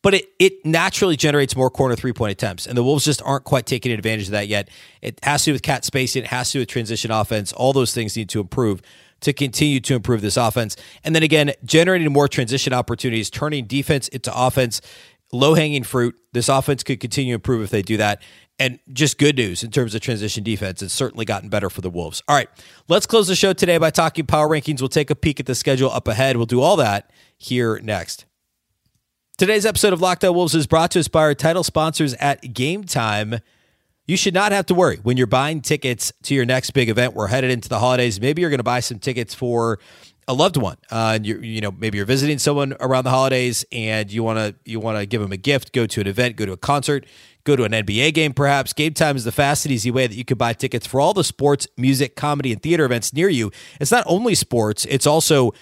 but 0.03 0.13
it, 0.13 0.29
it 0.38 0.65
naturally 0.65 1.15
generates 1.15 1.56
more 1.56 1.69
corner 1.71 1.95
three 1.95 2.13
point 2.13 2.32
attempts. 2.34 2.67
And 2.67 2.77
the 2.77 2.84
Wolves 2.84 3.06
just 3.06 3.21
aren't 3.23 3.45
quite 3.45 3.65
taking 3.65 3.91
advantage 3.91 4.25
of 4.25 4.32
that 4.32 4.47
yet. 4.47 4.69
It 5.01 5.17
has 5.23 5.43
to 5.43 5.51
do 5.51 5.53
with 5.53 5.63
cat 5.63 5.86
spacing, 5.86 6.23
it 6.23 6.27
has 6.27 6.49
to 6.49 6.58
do 6.58 6.60
with 6.60 6.69
transition 6.69 7.10
offense. 7.10 7.53
All 7.53 7.73
those 7.73 7.93
things 7.93 8.15
need 8.15 8.29
to 8.29 8.41
improve 8.41 8.82
to 9.23 9.33
continue 9.33 9.79
to 9.81 9.95
improve 9.95 10.21
this 10.21 10.38
offense. 10.38 10.75
And 11.03 11.15
then 11.15 11.23
again, 11.23 11.51
generating 11.65 12.12
more 12.12 12.27
transition 12.27 12.73
opportunities, 12.73 13.29
turning 13.29 13.65
defense 13.65 14.07
into 14.09 14.31
offense, 14.36 14.81
low 15.31 15.55
hanging 15.55 15.83
fruit. 15.83 16.15
This 16.31 16.47
offense 16.47 16.83
could 16.83 16.99
continue 16.99 17.33
to 17.33 17.36
improve 17.36 17.63
if 17.63 17.69
they 17.69 17.81
do 17.81 17.97
that. 17.97 18.21
And 18.59 18.79
just 18.91 19.17
good 19.17 19.36
news 19.36 19.63
in 19.63 19.71
terms 19.71 19.95
of 19.95 20.01
transition 20.01 20.43
defense. 20.43 20.81
It's 20.83 20.93
certainly 20.93 21.25
gotten 21.25 21.49
better 21.49 21.69
for 21.69 21.81
the 21.81 21.89
Wolves. 21.89 22.21
All 22.27 22.36
right, 22.36 22.49
let's 22.88 23.07
close 23.07 23.27
the 23.27 23.36
show 23.36 23.51
today 23.51 23.79
by 23.79 23.89
talking 23.89 24.27
power 24.27 24.47
rankings. 24.47 24.79
We'll 24.79 24.89
take 24.89 25.09
a 25.09 25.15
peek 25.15 25.39
at 25.39 25.47
the 25.47 25.55
schedule 25.55 25.89
up 25.89 26.07
ahead. 26.07 26.38
We'll 26.38 26.45
do 26.45 26.62
all 26.62 26.75
that 26.75 27.09
here 27.38 27.79
next. 27.79 28.25
Today's 29.39 29.65
episode 29.65 29.93
of 29.93 30.01
Locked 30.01 30.23
On 30.23 30.36
Wolves 30.36 30.53
is 30.53 30.67
brought 30.67 30.91
to 30.91 30.99
us 30.99 31.07
by 31.07 31.21
our 31.21 31.33
title 31.33 31.63
sponsors 31.63 32.13
at 32.15 32.53
Game 32.53 32.83
Time. 32.83 33.39
You 34.06 34.18
should 34.18 34.34
not 34.34 34.52
have 34.52 34.66
to 34.66 34.74
worry 34.74 35.00
when 35.02 35.16
you're 35.16 35.28
buying 35.28 35.62
tickets 35.62 36.12
to 36.24 36.36
your 36.36 36.44
next 36.44 36.72
big 36.72 36.89
event. 36.89 37.13
We're 37.13 37.28
headed 37.28 37.52
into 37.52 37.70
the 37.70 37.80
holidays. 37.80 38.20
Maybe 38.20 38.42
you're 38.42 38.50
going 38.50 38.60
to 38.60 38.63
buy 38.63 38.82
some 38.82 39.00
tickets 39.00 39.34
for 39.34 39.80
a 40.28 40.34
loved 40.34 40.58
one, 40.58 40.78
uh, 40.92 41.13
and 41.16 41.26
you 41.26 41.39
you 41.39 41.62
know 41.62 41.72
maybe 41.72 41.98
you're 41.98 42.06
visiting 42.06 42.38
someone 42.38 42.76
around 42.82 43.06
the 43.06 43.10
holidays, 43.10 43.66
and 43.72 44.12
you 44.12 44.22
want 44.22 44.39
to 44.39 44.56
you 44.70 44.80
want 44.80 44.98
to 44.98 45.06
give 45.06 45.22
them 45.22 45.32
a 45.32 45.38
gift, 45.38 45.72
go 45.72 45.86
to 45.86 46.02
an 46.02 46.08
event, 46.08 46.36
go 46.36 46.46
to 46.46 46.52
a 46.52 46.58
concert, 46.58 47.06
go 47.46 47.56
to 47.56 47.63
an 47.63 47.72
NBA 47.72 48.13
game, 48.13 48.34
perhaps. 48.34 48.74
Game 48.74 48.94
Time 48.94 49.16
is 49.16 49.24
the 49.24 49.32
fast 49.32 49.66
and 49.66 49.74
easy 49.74 49.92
way 49.92 50.08
that 50.08 50.16
you 50.16 50.26
can 50.26 50.38
buy 50.38 50.52
tickets 50.52 50.86
for 50.86 51.00
all 51.00 51.13
the 51.13 51.24
sports, 51.24 51.68
music, 51.78 52.16
comedy, 52.18 52.52
and 52.52 52.62
theater 52.62 52.84
events 52.86 53.13
near 53.13 53.30
you. 53.30 53.52
It's 53.80 53.92
not 53.92 54.04
only 54.06 54.36
sports; 54.36 54.86
it's 54.86 55.08
also 55.08 55.54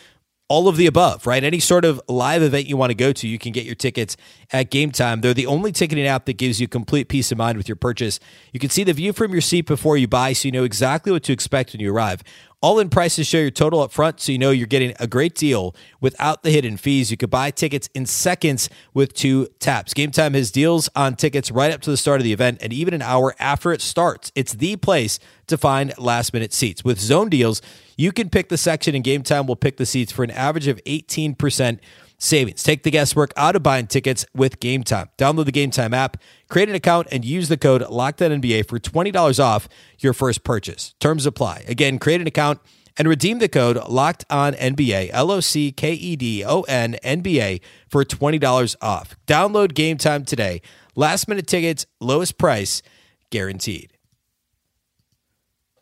all 0.52 0.68
of 0.68 0.76
the 0.76 0.86
above, 0.86 1.26
right? 1.26 1.46
Any 1.46 1.62
sort 1.62 1.86
of 1.86 2.02
live 2.10 2.44
event 2.44 2.68
you 2.68 2.76
want 2.76 2.90
to 2.90 2.94
go 2.94 3.14
to, 3.14 3.26
you 3.26 3.40
can 3.40 3.54
get 3.54 3.64
your 3.64 3.74
tickets 3.74 4.18
at 4.52 4.70
Game 4.70 4.92
Time. 4.92 5.22
They're 5.22 5.34
the 5.34 5.46
only 5.46 5.72
ticketing 5.72 6.06
app 6.06 6.26
that 6.26 6.34
gives 6.34 6.60
you 6.60 6.68
complete 6.68 7.08
peace 7.08 7.32
of 7.32 7.38
mind 7.38 7.58
with 7.58 7.70
your 7.70 7.78
purchase. 7.78 8.20
You 8.52 8.60
can 8.60 8.70
see 8.70 8.84
the 8.84 8.92
view 8.92 9.14
from 9.14 9.32
your 9.32 9.40
seat 9.40 9.66
before 9.66 9.96
you 9.96 10.10
buy, 10.10 10.34
so 10.34 10.50
you 10.50 10.52
know 10.52 10.66
exactly 10.66 11.10
what 11.10 11.24
to 11.24 11.32
expect 11.32 11.72
when 11.72 11.80
you 11.80 11.94
arrive. 11.94 12.22
All 12.64 12.78
in 12.78 12.90
prices 12.90 13.26
show 13.26 13.40
your 13.40 13.50
total 13.50 13.80
up 13.82 13.92
front, 13.92 14.20
so 14.20 14.32
you 14.32 14.38
know 14.38 14.52
you're 14.52 14.68
getting 14.68 14.94
a 15.00 15.08
great 15.08 15.34
deal 15.34 15.76
without 16.00 16.44
the 16.44 16.52
hidden 16.52 16.78
fees. 16.78 17.10
You 17.10 17.18
could 17.18 17.32
buy 17.32 17.50
tickets 17.50 17.90
in 17.96 18.06
seconds 18.06 18.70
with 18.94 19.16
two 19.16 19.48
taps. 19.58 19.96
Game 19.96 20.12
Time 20.12 20.36
has 20.36 20.52
deals 20.52 20.88
on 20.96 21.16
tickets 21.16 21.50
right 21.50 21.74
up 21.74 21.82
to 21.82 21.90
the 21.90 21.98
start 21.98 22.22
of 22.22 22.24
the 22.24 22.34
event 22.34 22.60
and 22.62 22.72
even 22.72 22.94
an 22.94 23.02
hour 23.02 23.34
after 23.40 23.72
it 23.72 23.82
starts. 23.82 24.32
It's 24.36 24.54
the 24.54 24.76
place 24.76 25.18
to 25.48 25.58
find 25.58 25.92
last 25.98 26.34
minute 26.34 26.54
seats. 26.54 26.84
With 26.84 27.00
zone 27.00 27.30
deals, 27.30 27.64
you 27.98 28.12
can 28.12 28.30
pick 28.30 28.50
the 28.50 28.60
section, 28.60 28.94
and 28.94 29.04
Game 29.04 29.24
Time 29.24 29.48
will 29.48 29.56
pick 29.56 29.78
the 29.78 29.86
seats 29.88 30.12
for 30.12 30.24
an 30.24 30.30
average 30.30 30.68
of 30.68 30.80
18% 30.84 31.80
savings. 32.22 32.64
Take 32.64 32.84
the 32.84 32.92
guesswork 32.92 33.34
out 33.36 33.56
of 33.56 33.64
buying 33.64 33.88
tickets 33.88 34.26
with 34.34 34.60
Game 34.60 34.84
Time. 34.84 35.10
Download 35.18 35.46
the 35.46 35.52
Game 35.52 35.72
Time 35.72 35.94
app, 35.94 36.18
create 36.50 36.70
an 36.70 36.76
account, 36.76 37.08
and 37.12 37.26
use 37.26 37.50
the 37.50 37.58
code 37.58 37.82
LOCKEDONNBA 37.82 38.68
for 38.68 38.80
$20 38.80 39.40
off 39.44 39.68
your 40.00 40.14
first 40.14 40.44
purchase. 40.44 40.94
Terms 41.00 41.26
apply. 41.26 41.66
Again, 41.68 42.00
create 42.00 42.22
an 42.22 42.28
account 42.28 42.60
and 42.98 43.08
redeem 43.08 43.40
the 43.40 43.48
code 43.48 43.78
Locked 43.88 44.26
On 44.30 44.54
NBA 44.54 45.10
L 45.12 45.32
O 45.32 45.40
C 45.40 45.72
K 45.72 45.94
E 45.94 46.16
D 46.16 46.44
O 46.46 46.62
N 46.64 46.96
N 46.96 47.22
B 47.22 47.42
A 47.42 47.62
for 47.90 48.04
twenty 48.04 48.38
dollars 48.38 48.76
off. 48.82 49.16
Download 49.28 49.74
Game 49.74 49.98
Time 49.98 50.26
today. 50.26 50.62
Last 50.96 51.28
minute 51.28 51.48
tickets, 51.48 51.86
lowest 52.00 52.38
price, 52.38 52.82
guaranteed. 53.30 53.94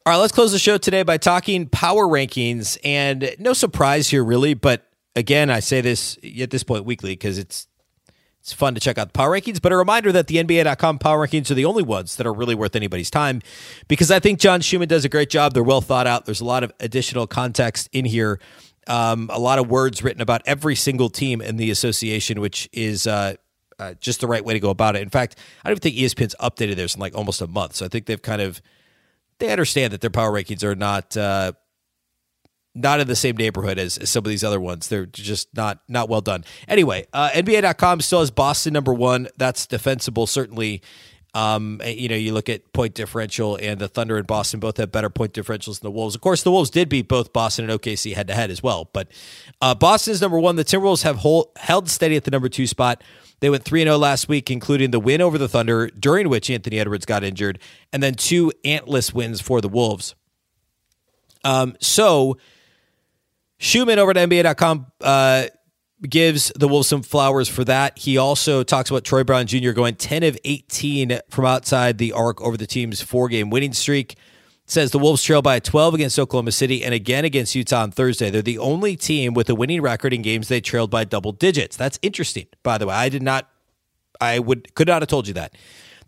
All 0.05 0.13
right, 0.13 0.17
let's 0.17 0.33
close 0.33 0.51
the 0.51 0.59
show 0.59 0.77
today 0.77 1.03
by 1.03 1.17
talking 1.17 1.67
power 1.67 2.05
rankings. 2.05 2.77
And 2.83 3.35
no 3.37 3.53
surprise 3.53 4.09
here, 4.09 4.23
really, 4.23 4.53
but 4.53 4.88
again, 5.15 5.49
I 5.49 5.59
say 5.59 5.81
this 5.81 6.17
at 6.39 6.49
this 6.49 6.63
point 6.63 6.85
weekly 6.85 7.11
because 7.11 7.37
it's 7.37 7.67
it's 8.39 8.53
fun 8.53 8.73
to 8.73 8.79
check 8.79 8.97
out 8.97 9.09
the 9.09 9.13
power 9.13 9.31
rankings, 9.31 9.61
but 9.61 9.73
a 9.73 9.77
reminder 9.77 10.13
that 10.13 10.27
the 10.27 10.37
NBA.com 10.37 10.99
power 10.99 11.27
rankings 11.27 11.51
are 11.51 11.55
the 11.55 11.65
only 11.65 11.83
ones 11.83 12.15
that 12.15 12.25
are 12.25 12.33
really 12.33 12.55
worth 12.55 12.75
anybody's 12.75 13.11
time 13.11 13.41
because 13.89 14.09
I 14.09 14.19
think 14.19 14.39
John 14.39 14.61
Schuhmann 14.61 14.87
does 14.87 15.03
a 15.03 15.09
great 15.09 15.29
job. 15.29 15.53
They're 15.53 15.61
well 15.61 15.81
thought 15.81 16.07
out. 16.07 16.25
There's 16.25 16.39
a 16.39 16.45
lot 16.45 16.63
of 16.63 16.71
additional 16.79 17.27
context 17.27 17.89
in 17.91 18.05
here, 18.05 18.39
um, 18.87 19.29
a 19.31 19.39
lot 19.39 19.59
of 19.59 19.69
words 19.69 20.01
written 20.01 20.21
about 20.21 20.41
every 20.45 20.75
single 20.75 21.09
team 21.09 21.41
in 21.41 21.57
the 21.57 21.69
association, 21.69 22.39
which 22.39 22.69
is 22.71 23.07
uh, 23.07 23.35
uh, 23.77 23.93
just 23.95 24.21
the 24.21 24.27
right 24.27 24.43
way 24.43 24.53
to 24.53 24.59
go 24.59 24.69
about 24.69 24.95
it. 24.95 25.01
In 25.01 25.09
fact, 25.09 25.37
I 25.65 25.69
don't 25.69 25.81
think 25.81 25.95
ESPN's 25.95 26.35
updated 26.39 26.75
theirs 26.75 26.95
in 26.95 27.01
like 27.01 27.15
almost 27.15 27.41
a 27.41 27.47
month. 27.47 27.75
So 27.75 27.85
I 27.85 27.89
think 27.89 28.05
they've 28.05 28.21
kind 28.21 28.41
of 28.41 28.61
they 29.39 29.51
understand 29.51 29.93
that 29.93 30.01
their 30.01 30.09
power 30.09 30.31
rankings 30.31 30.63
are 30.63 30.75
not 30.75 31.15
uh, 31.17 31.53
not 32.79 32.99
in 32.99 33.07
the 33.07 33.15
same 33.15 33.37
neighborhood 33.37 33.77
as, 33.77 33.97
as, 33.97 34.09
some 34.09 34.25
of 34.25 34.29
these 34.29 34.43
other 34.43 34.59
ones. 34.59 34.87
They're 34.87 35.05
just 35.05 35.55
not 35.55 35.79
not 35.87 36.09
well 36.09 36.21
done. 36.21 36.43
Anyway, 36.67 37.05
uh, 37.13 37.29
NBA.com 37.29 38.01
still 38.01 38.19
has 38.19 38.31
Boston 38.31 38.73
number 38.73 38.93
one. 38.93 39.27
That's 39.37 39.67
defensible, 39.67 40.27
certainly. 40.27 40.81
Um, 41.35 41.79
you 41.85 42.09
know, 42.09 42.15
you 42.15 42.33
look 42.33 42.49
at 42.49 42.73
point 42.73 42.95
differential, 42.95 43.55
and 43.57 43.79
the 43.79 43.87
Thunder 43.87 44.17
and 44.17 44.25
Boston 44.25 44.59
both 44.59 44.77
have 44.77 44.91
better 44.91 45.11
point 45.11 45.33
differentials 45.33 45.79
than 45.79 45.87
the 45.87 45.91
Wolves. 45.91 46.15
Of 46.15 46.21
course, 46.21 46.41
the 46.41 46.51
Wolves 46.51 46.71
did 46.71 46.89
beat 46.89 47.07
both 47.07 47.33
Boston 47.33 47.69
and 47.69 47.79
OKC 47.79 48.15
head 48.15 48.27
to 48.27 48.33
head 48.33 48.49
as 48.49 48.63
well. 48.63 48.89
But 48.91 49.09
uh, 49.61 49.75
Boston's 49.75 50.21
number 50.21 50.39
one. 50.39 50.55
The 50.55 50.65
Timberwolves 50.65 51.03
have 51.03 51.17
hold, 51.17 51.51
held 51.57 51.87
steady 51.87 52.15
at 52.15 52.23
the 52.23 52.31
number 52.31 52.49
two 52.49 52.65
spot. 52.65 53.03
They 53.41 53.49
went 53.49 53.63
3 53.63 53.83
0 53.83 53.97
last 53.97 54.27
week, 54.27 54.49
including 54.49 54.91
the 54.91 54.99
win 54.99 55.21
over 55.21 55.37
the 55.37 55.47
Thunder, 55.47 55.87
during 55.87 56.29
which 56.29 56.49
Anthony 56.49 56.79
Edwards 56.79 57.05
got 57.05 57.23
injured, 57.23 57.59
and 57.93 58.01
then 58.01 58.15
two 58.15 58.51
antless 58.65 59.13
wins 59.13 59.39
for 59.39 59.61
the 59.61 59.69
Wolves. 59.69 60.15
Um, 61.43 61.77
so 61.79 62.37
Schuhmann 63.59 63.99
over 63.99 64.11
at 64.11 64.17
NBA.com 64.17 64.87
uh, 65.01 65.45
gives 66.07 66.51
the 66.55 66.67
Wolves 66.67 66.87
some 66.87 67.03
flowers 67.03 67.49
for 67.49 67.63
that. 67.65 67.97
He 67.99 68.17
also 68.17 68.63
talks 68.63 68.89
about 68.89 69.03
Troy 69.03 69.23
Brown 69.23 69.47
Jr. 69.47 69.71
going 69.71 69.95
10 69.95 70.23
of 70.23 70.37
18 70.45 71.19
from 71.29 71.45
outside 71.45 71.97
the 71.97 72.13
arc 72.13 72.41
over 72.41 72.55
the 72.55 72.65
team's 72.65 73.01
four 73.01 73.27
game 73.27 73.49
winning 73.49 73.73
streak. 73.73 74.15
Says 74.65 74.91
the 74.91 74.99
Wolves 74.99 75.23
trail 75.23 75.41
by 75.41 75.59
12 75.59 75.95
against 75.95 76.19
Oklahoma 76.19 76.51
City 76.51 76.83
and 76.83 76.93
again 76.93 77.25
against 77.25 77.55
Utah 77.55 77.81
on 77.81 77.91
Thursday. 77.91 78.29
They're 78.29 78.43
the 78.43 78.59
only 78.59 78.95
team 78.95 79.33
with 79.33 79.49
a 79.49 79.55
winning 79.55 79.81
record 79.81 80.13
in 80.13 80.21
games 80.21 80.47
they 80.47 80.61
trailed 80.61 80.91
by 80.91 81.05
double 81.05 81.31
digits. 81.31 81.75
That's 81.75 81.97
interesting, 82.03 82.45
by 82.61 82.77
the 82.77 82.85
way. 82.85 82.93
I 82.93 83.09
did 83.09 83.23
not, 83.23 83.49
I 84.21 84.37
would 84.37 84.75
could 84.75 84.87
not 84.87 85.01
have 85.01 85.09
told 85.09 85.27
you 85.27 85.33
that. 85.33 85.55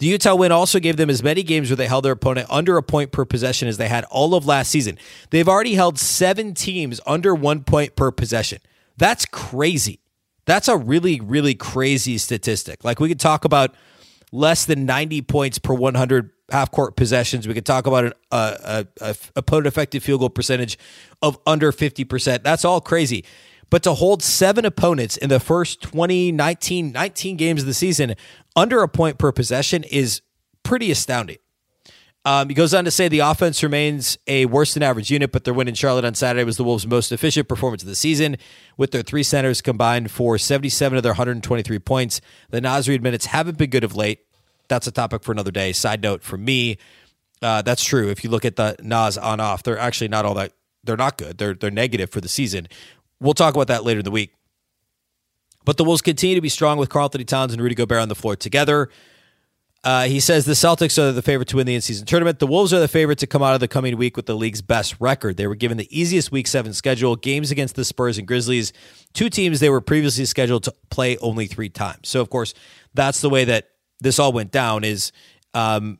The 0.01 0.07
Utah 0.07 0.33
win 0.33 0.51
also 0.51 0.79
gave 0.79 0.97
them 0.97 1.11
as 1.11 1.21
many 1.21 1.43
games 1.43 1.69
where 1.69 1.77
they 1.77 1.85
held 1.85 2.05
their 2.05 2.13
opponent 2.13 2.47
under 2.49 2.75
a 2.75 2.81
point 2.81 3.11
per 3.11 3.23
possession 3.23 3.67
as 3.67 3.77
they 3.77 3.87
had 3.87 4.03
all 4.05 4.33
of 4.33 4.47
last 4.47 4.71
season. 4.71 4.97
They've 5.29 5.47
already 5.47 5.75
held 5.75 5.99
seven 5.99 6.55
teams 6.55 6.99
under 7.05 7.35
one 7.35 7.63
point 7.63 7.95
per 7.95 8.09
possession. 8.09 8.61
That's 8.97 9.27
crazy. 9.27 9.99
That's 10.45 10.67
a 10.67 10.75
really, 10.75 11.19
really 11.19 11.53
crazy 11.53 12.17
statistic. 12.17 12.83
Like 12.83 12.99
we 12.99 13.09
could 13.09 13.19
talk 13.19 13.45
about 13.45 13.75
less 14.31 14.65
than 14.65 14.87
90 14.87 15.21
points 15.21 15.59
per 15.59 15.75
100 15.75 16.31
half 16.49 16.71
court 16.71 16.95
possessions. 16.95 17.47
We 17.47 17.53
could 17.53 17.67
talk 17.67 17.85
about 17.85 18.05
an 18.05 18.13
uh, 18.31 18.83
a, 18.99 19.09
a 19.09 19.15
opponent 19.35 19.67
effective 19.67 20.03
field 20.03 20.21
goal 20.21 20.31
percentage 20.31 20.79
of 21.21 21.37
under 21.45 21.71
50%. 21.71 22.41
That's 22.41 22.65
all 22.65 22.81
crazy. 22.81 23.23
But 23.71 23.81
to 23.83 23.93
hold 23.95 24.21
seven 24.21 24.65
opponents 24.65 25.17
in 25.17 25.29
the 25.29 25.39
first 25.39 25.81
20, 25.81 26.31
19, 26.31 26.91
19 26.91 27.37
games 27.37 27.61
of 27.61 27.67
the 27.67 27.73
season 27.73 28.15
under 28.55 28.83
a 28.83 28.87
point 28.87 29.17
per 29.17 29.31
possession 29.31 29.83
is 29.85 30.21
pretty 30.61 30.91
astounding. 30.91 31.37
Um, 32.23 32.49
he 32.49 32.53
goes 32.53 32.73
on 32.73 32.85
to 32.85 32.91
say 32.91 33.07
the 33.07 33.19
offense 33.19 33.63
remains 33.63 34.17
a 34.27 34.45
worse 34.45 34.75
than 34.75 34.83
average 34.83 35.09
unit, 35.09 35.31
but 35.31 35.43
their 35.43 35.55
win 35.55 35.67
in 35.67 35.73
Charlotte 35.73 36.05
on 36.05 36.13
Saturday 36.13 36.43
was 36.43 36.57
the 36.57 36.63
Wolves' 36.63 36.85
most 36.85 37.11
efficient 37.11 37.47
performance 37.47 37.81
of 37.81 37.87
the 37.87 37.95
season, 37.95 38.37
with 38.77 38.91
their 38.91 39.01
three 39.01 39.23
centers 39.23 39.61
combined 39.61 40.11
for 40.11 40.37
77 40.37 40.97
of 40.97 41.01
their 41.01 41.13
123 41.13 41.79
points. 41.79 42.21
The 42.51 42.61
Naz 42.61 42.87
Reid 42.87 43.01
minutes 43.01 43.27
haven't 43.27 43.57
been 43.57 43.71
good 43.71 43.83
of 43.83 43.95
late. 43.95 44.19
That's 44.67 44.85
a 44.85 44.91
topic 44.91 45.23
for 45.23 45.31
another 45.31 45.49
day. 45.49 45.71
Side 45.71 46.03
note 46.03 46.21
for 46.21 46.37
me, 46.37 46.77
uh, 47.41 47.63
that's 47.63 47.83
true. 47.83 48.09
If 48.09 48.23
you 48.23 48.29
look 48.29 48.45
at 48.45 48.55
the 48.55 48.75
Naz 48.81 49.17
on 49.17 49.39
off, 49.39 49.63
they're 49.63 49.79
actually 49.79 50.09
not 50.09 50.25
all 50.25 50.35
that. 50.35 50.53
They're 50.83 50.97
not 50.97 51.17
good. 51.17 51.37
They're 51.37 51.53
they're 51.53 51.71
negative 51.71 52.09
for 52.09 52.21
the 52.21 52.29
season. 52.29 52.67
We'll 53.21 53.33
talk 53.33 53.55
about 53.55 53.67
that 53.67 53.85
later 53.85 53.99
in 53.99 54.03
the 54.03 54.11
week. 54.11 54.33
But 55.63 55.77
the 55.77 55.83
Wolves 55.83 56.01
continue 56.01 56.35
to 56.35 56.41
be 56.41 56.49
strong 56.49 56.77
with 56.77 56.89
Karl-Anthony 56.89 57.23
Towns 57.23 57.53
and 57.53 57.61
Rudy 57.61 57.75
Gobert 57.75 58.01
on 58.01 58.09
the 58.09 58.15
floor 58.15 58.35
together. 58.35 58.89
Uh, 59.83 60.03
he 60.03 60.19
says 60.19 60.45
the 60.45 60.53
Celtics 60.53 60.97
are 60.99 61.11
the 61.11 61.21
favorite 61.21 61.47
to 61.49 61.55
win 61.55 61.65
the 61.65 61.73
in-season 61.73 62.05
tournament. 62.05 62.39
The 62.39 62.47
Wolves 62.47 62.73
are 62.73 62.79
the 62.79 62.87
favorite 62.87 63.17
to 63.19 63.27
come 63.27 63.41
out 63.41 63.53
of 63.53 63.59
the 63.59 63.67
coming 63.67 63.97
week 63.97 64.15
with 64.15 64.25
the 64.25 64.35
league's 64.35 64.61
best 64.61 64.95
record. 64.99 65.37
They 65.37 65.47
were 65.47 65.55
given 65.55 65.77
the 65.77 65.87
easiest 65.97 66.31
Week 66.31 66.45
Seven 66.47 66.73
schedule, 66.73 67.15
games 67.15 67.49
against 67.49 67.75
the 67.75 67.85
Spurs 67.85 68.17
and 68.17 68.27
Grizzlies, 68.27 68.73
two 69.13 69.29
teams 69.29 69.59
they 69.59 69.69
were 69.69 69.81
previously 69.81 70.25
scheduled 70.25 70.63
to 70.63 70.73
play 70.89 71.17
only 71.17 71.47
three 71.47 71.69
times. 71.69 72.09
So, 72.09 72.21
of 72.21 72.29
course, 72.29 72.53
that's 72.93 73.21
the 73.21 73.29
way 73.29 73.45
that 73.45 73.69
this 73.99 74.19
all 74.19 74.33
went 74.33 74.51
down. 74.51 74.83
Is 74.83 75.11
um, 75.55 75.99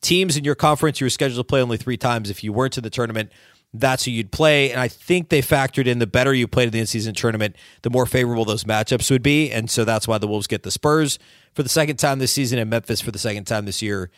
teams 0.00 0.38
in 0.38 0.44
your 0.44 0.54
conference 0.54 1.00
you 1.00 1.04
were 1.04 1.10
scheduled 1.10 1.38
to 1.38 1.48
play 1.48 1.62
only 1.62 1.76
three 1.76 1.98
times. 1.98 2.30
If 2.30 2.42
you 2.42 2.54
weren't 2.54 2.78
in 2.78 2.84
the 2.84 2.90
tournament, 2.90 3.32
that's 3.72 4.04
who 4.04 4.10
you'd 4.10 4.32
play. 4.32 4.70
And 4.70 4.80
I 4.80 4.88
think 4.88 5.28
they 5.28 5.42
factored 5.42 5.86
in 5.86 5.98
the 5.98 6.06
better 6.06 6.34
you 6.34 6.48
played 6.48 6.66
in 6.66 6.72
the 6.72 6.80
in-season 6.80 7.14
tournament, 7.14 7.56
the 7.82 7.90
more 7.90 8.06
favorable 8.06 8.44
those 8.44 8.64
matchups 8.64 9.10
would 9.10 9.22
be. 9.22 9.50
And 9.50 9.70
so 9.70 9.84
that's 9.84 10.08
why 10.08 10.18
the 10.18 10.26
Wolves 10.26 10.46
get 10.46 10.62
the 10.62 10.70
Spurs 10.70 11.18
for 11.54 11.62
the 11.62 11.68
second 11.68 11.96
time 11.98 12.18
this 12.18 12.32
season 12.32 12.58
and 12.58 12.68
Memphis 12.68 13.00
for 13.00 13.10
the 13.10 13.18
second 13.18 13.44
time 13.44 13.66
this 13.66 13.82
year. 13.82 14.10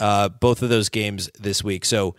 Uh, 0.00 0.28
both 0.28 0.62
of 0.62 0.70
those 0.70 0.88
games 0.88 1.30
this 1.38 1.62
week. 1.62 1.84
So 1.84 2.16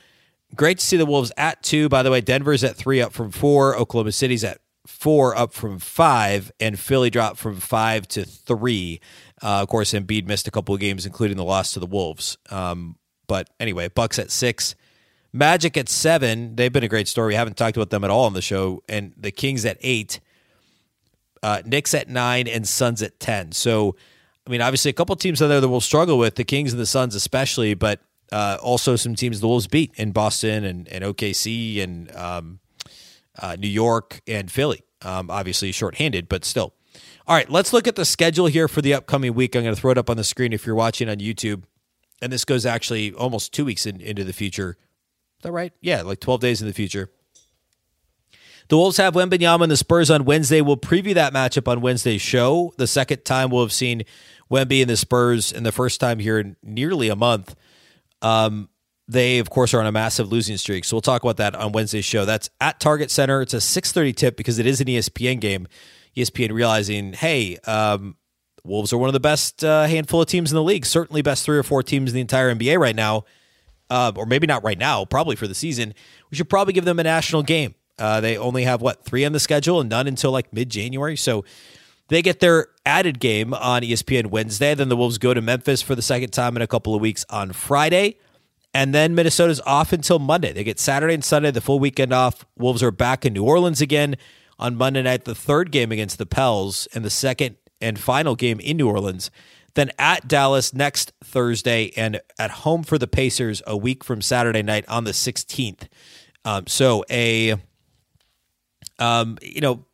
great 0.56 0.80
to 0.80 0.86
see 0.86 0.96
the 0.96 1.06
Wolves 1.06 1.32
at 1.36 1.62
two. 1.62 1.90
By 1.90 2.04
the 2.04 2.12
way, 2.12 2.22
Denver's 2.22 2.64
at 2.64 2.76
three 2.76 3.02
up 3.02 3.12
from 3.12 3.32
four. 3.32 3.76
Oklahoma 3.76 4.14
City's 4.14 4.44
at 4.44 4.60
four 4.88 5.36
up 5.36 5.52
from 5.52 5.80
five, 5.80 6.52
and 6.60 6.80
Philly 6.80 7.10
dropped 7.10 7.38
from 7.38 7.60
five 7.60 8.08
to 8.10 8.24
three. 8.24 9.02
Uh, 9.42 9.62
of 9.62 9.68
course, 9.68 9.92
Embiid 9.92 10.26
missed 10.28 10.48
a 10.48 10.52
couple 10.52 10.74
of 10.74 10.80
games, 10.80 11.06
including 11.06 11.36
the 11.36 11.44
loss 11.44 11.74
to 11.74 11.80
the 11.80 11.86
Wolves. 11.86 12.38
Um, 12.50 12.96
but 13.28 13.50
anyway, 13.60 13.90
Bucks 13.90 14.20
at 14.20 14.32
six. 14.32 14.76
Magic 15.36 15.76
at 15.76 15.90
seven. 15.90 16.56
They've 16.56 16.72
been 16.72 16.86
a 16.86 16.88
great 16.88 17.10
story. 17.10 17.30
We 17.32 17.36
haven't 17.36 17.58
talked 17.58 17.76
about 17.76 17.90
them 17.90 18.06
at 18.06 18.10
all 18.10 18.24
on 18.24 18.32
the 18.32 18.42
show. 18.42 18.82
And 18.88 19.12
the 19.18 19.32
Kings 19.32 19.66
at 19.66 19.78
eight. 19.82 20.22
Uh, 21.44 21.62
Knicks 21.66 21.94
at 21.94 22.08
nine 22.08 22.48
and 22.48 22.66
Suns 22.66 23.02
at 23.02 23.20
10. 23.20 23.52
So, 23.52 23.98
I 24.48 24.50
mean, 24.50 24.62
obviously, 24.62 24.92
a 24.92 24.94
couple 24.94 25.14
teams 25.18 25.42
out 25.42 25.48
there 25.48 25.60
that 25.60 25.68
will 25.68 25.82
struggle 25.82 26.18
with, 26.18 26.36
the 26.36 26.46
Kings 26.46 26.72
and 26.72 26.80
the 26.80 26.86
Suns 26.86 27.16
especially, 27.16 27.74
but 27.74 28.00
uh, 28.32 28.58
also 28.64 28.96
some 28.96 29.14
teams 29.14 29.42
the 29.42 29.48
Wolves 29.50 29.68
beat 29.68 29.92
in 29.98 30.14
Boston 30.14 30.64
and, 30.64 30.88
and 30.88 31.04
OKC 31.04 31.84
and 31.84 32.16
um, 32.16 32.60
uh, 33.38 33.58
New 33.60 33.68
York 33.68 34.22
and 34.26 34.50
Philly. 34.50 34.84
Um, 35.02 35.30
obviously, 35.30 35.74
shorthanded, 35.74 36.30
but 36.30 36.46
still. 36.46 36.74
All 37.28 37.36
right, 37.36 37.50
let's 37.50 37.74
look 37.74 37.90
at 37.90 37.98
the 37.98 38.06
schedule 38.06 38.46
here 38.46 38.70
for 38.70 38.82
the 38.82 38.94
upcoming 38.94 39.34
week. 39.34 39.54
I'm 39.54 39.64
going 39.64 39.76
to 39.76 39.82
throw 39.82 39.92
it 39.92 39.98
up 39.98 40.10
on 40.10 40.16
the 40.16 40.24
screen 40.24 40.54
if 40.54 40.66
you're 40.66 40.76
watching 40.76 41.10
on 41.10 41.18
YouTube. 41.18 41.64
And 42.22 42.32
this 42.32 42.46
goes 42.46 42.66
actually 42.66 43.12
almost 43.12 43.54
two 43.54 43.66
weeks 43.66 43.86
in, 43.86 44.00
into 44.00 44.24
the 44.24 44.32
future 44.32 44.78
that 45.46 45.52
right? 45.52 45.72
Yeah, 45.82 46.02
like 46.02 46.20
12 46.20 46.42
days 46.42 46.62
in 46.62 46.68
the 46.68 46.74
future. 46.74 47.10
The 48.68 48.78
Wolves 48.78 48.98
have 48.98 49.14
Wembanyama 49.14 49.64
and 49.64 49.72
the 49.72 49.78
Spurs 49.78 50.10
on 50.10 50.26
Wednesday. 50.26 50.60
We'll 50.60 50.78
preview 50.78 51.14
that 51.14 51.34
matchup 51.34 51.68
on 51.68 51.82
Wednesday's 51.82 52.22
show. 52.22 52.74
The 52.78 52.88
second 52.88 53.24
time 53.24 53.52
we'll 53.52 53.62
have 53.62 53.72
seen 53.72 54.04
Wemby 54.52 54.82
and 54.82 54.90
the 54.90 54.98
Spurs, 54.98 55.54
and 55.54 55.66
the 55.66 55.72
first 55.72 56.00
time 56.00 56.18
here 56.18 56.40
in 56.40 56.56
nearly 56.64 57.10
a 57.10 57.16
month. 57.16 57.56
Um, 58.24 58.70
they, 59.08 59.38
of 59.38 59.52
course, 59.52 59.76
are 59.76 59.80
on 59.80 59.86
a 59.86 59.92
massive 59.92 60.32
losing 60.32 60.58
streak. 60.58 60.84
So 60.84 60.96
we'll 60.96 61.02
talk 61.02 61.22
about 61.22 61.38
that 61.38 61.54
on 61.54 61.74
Wednesday's 61.74 62.06
show. 62.06 62.26
That's 62.26 62.50
at 62.60 62.80
Target 62.80 63.12
Center. 63.12 63.42
It's 63.44 63.54
a 63.54 63.58
6:30 63.58 64.16
tip 64.16 64.36
because 64.36 64.58
it 64.58 64.66
is 64.66 64.82
an 64.82 64.88
ESPN 64.88 65.40
game. 65.40 65.68
ESPN 66.18 66.52
realizing, 66.52 67.14
hey, 67.14 67.58
um, 67.68 68.16
Wolves 68.64 68.92
are 68.92 68.98
one 68.98 69.10
of 69.10 69.14
the 69.14 69.20
best 69.20 69.64
uh, 69.64 69.86
handful 69.86 70.22
of 70.22 70.28
teams 70.28 70.52
in 70.52 70.56
the 70.56 70.64
league. 70.64 70.88
Certainly, 70.88 71.22
best 71.22 71.46
three 71.46 71.58
or 71.58 71.64
four 71.64 71.84
teams 71.84 72.10
in 72.10 72.16
the 72.16 72.22
entire 72.22 72.54
NBA 72.54 72.80
right 72.80 72.96
now 72.96 73.26
uh, 73.90 74.12
or 74.16 74.26
maybe 74.26 74.48
not 74.48 74.64
right 74.64 74.78
now, 74.78 75.06
probably 75.06 75.36
for 75.36 75.48
the 75.48 75.56
season, 75.56 75.94
we 76.30 76.38
should 76.38 76.50
probably 76.50 76.74
give 76.74 76.86
them 76.86 77.00
a 77.00 77.04
national 77.04 77.44
game. 77.44 77.76
Uh, 77.98 78.20
they 78.20 78.38
only 78.38 78.64
have 78.64 78.82
what 78.82 79.04
three 79.06 79.24
on 79.24 79.32
the 79.32 79.40
schedule 79.40 79.80
and 79.80 79.90
none 79.90 80.08
until 80.08 80.32
like 80.32 80.52
mid 80.52 80.70
January. 80.70 81.16
So 81.16 81.46
they 82.10 82.22
get 82.22 82.40
their 82.40 82.68
added 82.86 83.20
game 83.20 83.54
on 83.54 83.82
ESPN 83.82 84.28
Wednesday. 84.28 84.76
Then 84.76 84.90
the 84.90 84.98
Wolves 84.98 85.18
go 85.18 85.34
to 85.34 85.42
Memphis 85.42 85.82
for 85.82 85.96
the 85.96 86.02
second 86.02 86.32
time 86.32 86.56
in 86.56 86.62
a 86.62 86.68
couple 86.68 86.94
of 86.94 87.02
weeks 87.02 87.26
on 87.30 87.54
Friday. 87.54 88.18
And 88.74 88.94
then 88.94 89.16
Minnesota's 89.16 89.62
off 89.62 89.94
until 89.94 90.20
Monday. 90.20 90.52
They 90.52 90.66
get 90.66 90.80
Saturday 90.80 91.14
and 91.14 91.24
Sunday, 91.24 91.50
the 91.52 91.62
full 91.62 91.80
weekend 91.80 92.12
off. 92.12 92.46
Wolves 92.58 92.84
are 92.84 92.92
back 92.92 93.26
in 93.26 93.32
New 93.32 93.44
Orleans 93.46 93.80
again 93.80 94.18
on 94.60 94.76
Monday 94.76 95.02
night, 95.02 95.24
the 95.24 95.34
third 95.34 95.72
game 95.72 95.92
against 95.92 96.18
the 96.18 96.26
Pels, 96.26 96.88
and 96.94 97.06
the 97.06 97.10
second 97.10 97.56
and 97.80 97.98
final 97.98 98.36
game 98.36 98.60
in 98.60 98.78
New 98.78 98.90
Orleans. 98.90 99.32
Then 99.76 99.92
at 100.00 100.28
Dallas 100.28 100.74
next 100.74 101.14
Thursday, 101.24 101.92
and 101.96 102.22
at 102.40 102.52
home 102.52 102.84
for 102.84 102.98
the 102.98 103.08
Pacers 103.08 103.62
a 103.68 103.78
week 103.78 104.04
from 104.04 104.22
Saturday 104.22 104.64
night 104.64 104.86
on 104.88 105.04
the 105.04 105.12
16th. 105.12 105.88
Um, 106.44 106.68
so 106.68 107.04
a, 107.10 107.56
um, 109.00 109.38
you 109.42 109.62
know, 109.62 109.86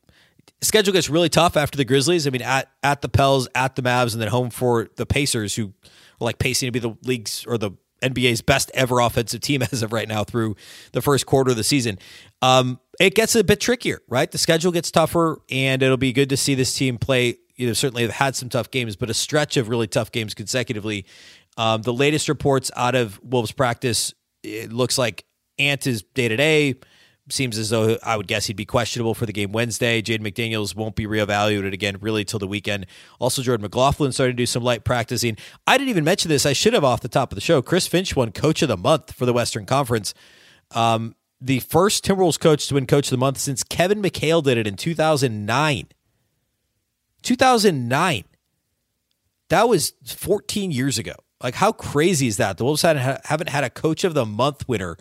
schedule 0.61 0.93
gets 0.93 1.09
really 1.09 1.29
tough 1.29 1.57
after 1.57 1.77
the 1.77 1.85
Grizzlies. 1.85 2.27
I 2.27 2.29
mean, 2.29 2.41
at 2.41 2.69
at 2.83 3.01
the 3.01 3.09
Pels, 3.09 3.47
at 3.55 3.75
the 3.75 3.81
Mavs, 3.81 4.13
and 4.13 4.21
then 4.21 4.29
home 4.29 4.49
for 4.49 4.89
the 4.95 5.05
Pacers, 5.05 5.55
who 5.55 5.67
are 5.67 6.25
like 6.25 6.37
pacing 6.37 6.67
to 6.67 6.71
be 6.71 6.79
the 6.79 6.95
league's 7.03 7.45
or 7.47 7.57
the 7.57 7.71
NBA's 8.01 8.41
best 8.41 8.71
ever 8.73 8.99
offensive 8.99 9.41
team 9.41 9.61
as 9.71 9.83
of 9.83 9.93
right 9.93 10.07
now 10.07 10.23
through 10.23 10.55
the 10.91 11.01
first 11.01 11.25
quarter 11.25 11.51
of 11.51 11.57
the 11.57 11.63
season. 11.63 11.99
Um, 12.41 12.79
it 12.99 13.15
gets 13.15 13.35
a 13.35 13.43
bit 13.43 13.59
trickier, 13.59 14.01
right? 14.07 14.29
The 14.29 14.37
schedule 14.37 14.71
gets 14.71 14.91
tougher, 14.91 15.39
and 15.49 15.81
it'll 15.81 15.97
be 15.97 16.13
good 16.13 16.29
to 16.29 16.37
see 16.37 16.55
this 16.55 16.73
team 16.73 16.97
play 16.97 17.37
you 17.61 17.67
know 17.67 17.73
certainly 17.73 18.01
have 18.01 18.11
had 18.11 18.35
some 18.35 18.49
tough 18.49 18.71
games, 18.71 18.95
but 18.95 19.11
a 19.11 19.13
stretch 19.13 19.55
of 19.55 19.69
really 19.69 19.85
tough 19.85 20.11
games 20.11 20.33
consecutively. 20.33 21.05
Um, 21.57 21.83
the 21.83 21.93
latest 21.93 22.27
reports 22.27 22.71
out 22.75 22.95
of 22.95 23.21
Wolves 23.23 23.51
practice, 23.51 24.15
it 24.41 24.73
looks 24.73 24.97
like 24.97 25.25
Ant 25.59 25.85
is 25.85 26.01
day 26.01 26.27
to 26.27 26.35
day. 26.35 26.75
Seems 27.29 27.59
as 27.59 27.69
though 27.69 27.97
I 28.01 28.17
would 28.17 28.27
guess 28.27 28.47
he'd 28.47 28.57
be 28.57 28.65
questionable 28.65 29.13
for 29.13 29.27
the 29.27 29.31
game 29.31 29.51
Wednesday. 29.51 30.01
Jaden 30.01 30.21
McDaniels 30.21 30.75
won't 30.75 30.95
be 30.95 31.05
reevaluated 31.05 31.71
again 31.71 31.97
really 32.01 32.25
till 32.25 32.39
the 32.39 32.47
weekend. 32.47 32.87
Also, 33.19 33.43
Jordan 33.43 33.61
McLaughlin 33.61 34.11
starting 34.11 34.35
to 34.35 34.41
do 34.41 34.47
some 34.47 34.63
light 34.63 34.83
practicing. 34.83 35.37
I 35.67 35.77
didn't 35.77 35.91
even 35.91 36.03
mention 36.03 36.29
this. 36.29 36.47
I 36.47 36.53
should 36.53 36.73
have 36.73 36.83
off 36.83 37.01
the 37.01 37.07
top 37.07 37.31
of 37.31 37.35
the 37.35 37.41
show. 37.41 37.61
Chris 37.61 37.85
Finch 37.85 38.15
won 38.15 38.31
Coach 38.31 38.63
of 38.63 38.69
the 38.69 38.75
Month 38.75 39.13
for 39.13 39.27
the 39.27 39.33
Western 39.33 39.67
Conference. 39.67 40.15
Um, 40.71 41.15
the 41.39 41.59
first 41.59 42.03
Timberwolves 42.03 42.39
coach 42.39 42.67
to 42.67 42.73
win 42.73 42.87
Coach 42.87 43.07
of 43.07 43.11
the 43.11 43.17
Month 43.17 43.37
since 43.37 43.63
Kevin 43.63 44.01
McHale 44.01 44.43
did 44.43 44.57
it 44.57 44.65
in 44.65 44.75
2009. 44.75 45.87
2009. 47.23 48.23
That 49.49 49.67
was 49.67 49.93
14 50.05 50.71
years 50.71 50.97
ago. 50.97 51.15
Like, 51.43 51.55
how 51.55 51.71
crazy 51.71 52.27
is 52.27 52.37
that? 52.37 52.57
The 52.57 52.63
Wolves 52.63 52.83
haven't 52.83 53.49
had 53.49 53.63
a 53.63 53.69
coach 53.69 54.03
of 54.03 54.13
the 54.13 54.25
month 54.25 54.67
winner. 54.67 54.97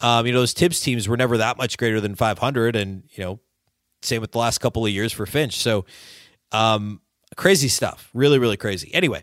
Um, 0.00 0.26
you 0.26 0.32
know, 0.32 0.40
those 0.40 0.52
Thibs 0.52 0.80
teams 0.80 1.08
were 1.08 1.16
never 1.16 1.36
that 1.38 1.58
much 1.58 1.76
greater 1.76 2.00
than 2.00 2.14
500. 2.14 2.76
And, 2.76 3.02
you 3.10 3.24
know, 3.24 3.40
same 4.02 4.20
with 4.20 4.32
the 4.32 4.38
last 4.38 4.58
couple 4.58 4.86
of 4.86 4.92
years 4.92 5.12
for 5.12 5.26
Finch. 5.26 5.58
So, 5.58 5.84
um, 6.52 7.00
crazy 7.36 7.68
stuff. 7.68 8.08
Really, 8.14 8.38
really 8.38 8.56
crazy. 8.56 8.92
Anyway, 8.94 9.22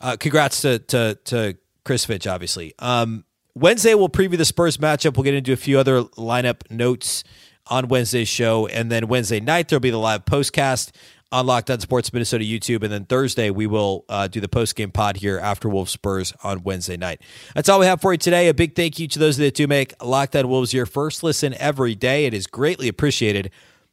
uh, 0.00 0.16
congrats 0.18 0.62
to, 0.62 0.78
to, 0.80 1.18
to 1.26 1.56
Chris 1.84 2.04
Finch, 2.04 2.26
obviously. 2.26 2.74
Um, 2.78 3.24
Wednesday, 3.54 3.94
we'll 3.94 4.08
preview 4.08 4.36
the 4.36 4.44
Spurs 4.44 4.78
matchup. 4.78 5.16
We'll 5.16 5.24
get 5.24 5.34
into 5.34 5.52
a 5.52 5.56
few 5.56 5.78
other 5.78 6.02
lineup 6.02 6.70
notes 6.70 7.24
on 7.68 7.88
Wednesday's 7.88 8.28
show. 8.28 8.66
And 8.66 8.90
then 8.90 9.08
Wednesday 9.08 9.40
night, 9.40 9.68
there'll 9.68 9.80
be 9.80 9.90
the 9.90 9.98
live 9.98 10.24
postcast 10.24 10.90
on 11.32 11.46
Locked 11.46 11.70
On 11.70 11.80
Sports 11.80 12.12
Minnesota 12.12 12.44
YouTube. 12.44 12.82
And 12.82 12.92
then 12.92 13.04
Thursday, 13.04 13.50
we 13.50 13.66
will 13.66 14.04
uh, 14.08 14.28
do 14.28 14.40
the 14.40 14.48
post 14.48 14.76
game 14.76 14.90
pod 14.90 15.16
here 15.16 15.38
after 15.38 15.68
Wolves 15.68 15.92
Spurs 15.92 16.32
on 16.42 16.62
Wednesday 16.62 16.96
night. 16.96 17.20
That's 17.54 17.68
all 17.68 17.80
we 17.80 17.86
have 17.86 18.00
for 18.00 18.12
you 18.12 18.18
today. 18.18 18.48
A 18.48 18.54
big 18.54 18.74
thank 18.74 18.98
you 18.98 19.08
to 19.08 19.18
those 19.18 19.36
that 19.36 19.54
do 19.54 19.66
make 19.66 19.92
Locked 20.02 20.36
On 20.36 20.48
Wolves 20.48 20.72
your 20.72 20.86
first 20.86 21.22
listen 21.22 21.54
every 21.54 21.94
day. 21.94 22.26
It 22.26 22.34
is 22.34 22.46
greatly 22.46 22.88
appreciated. 22.88 23.50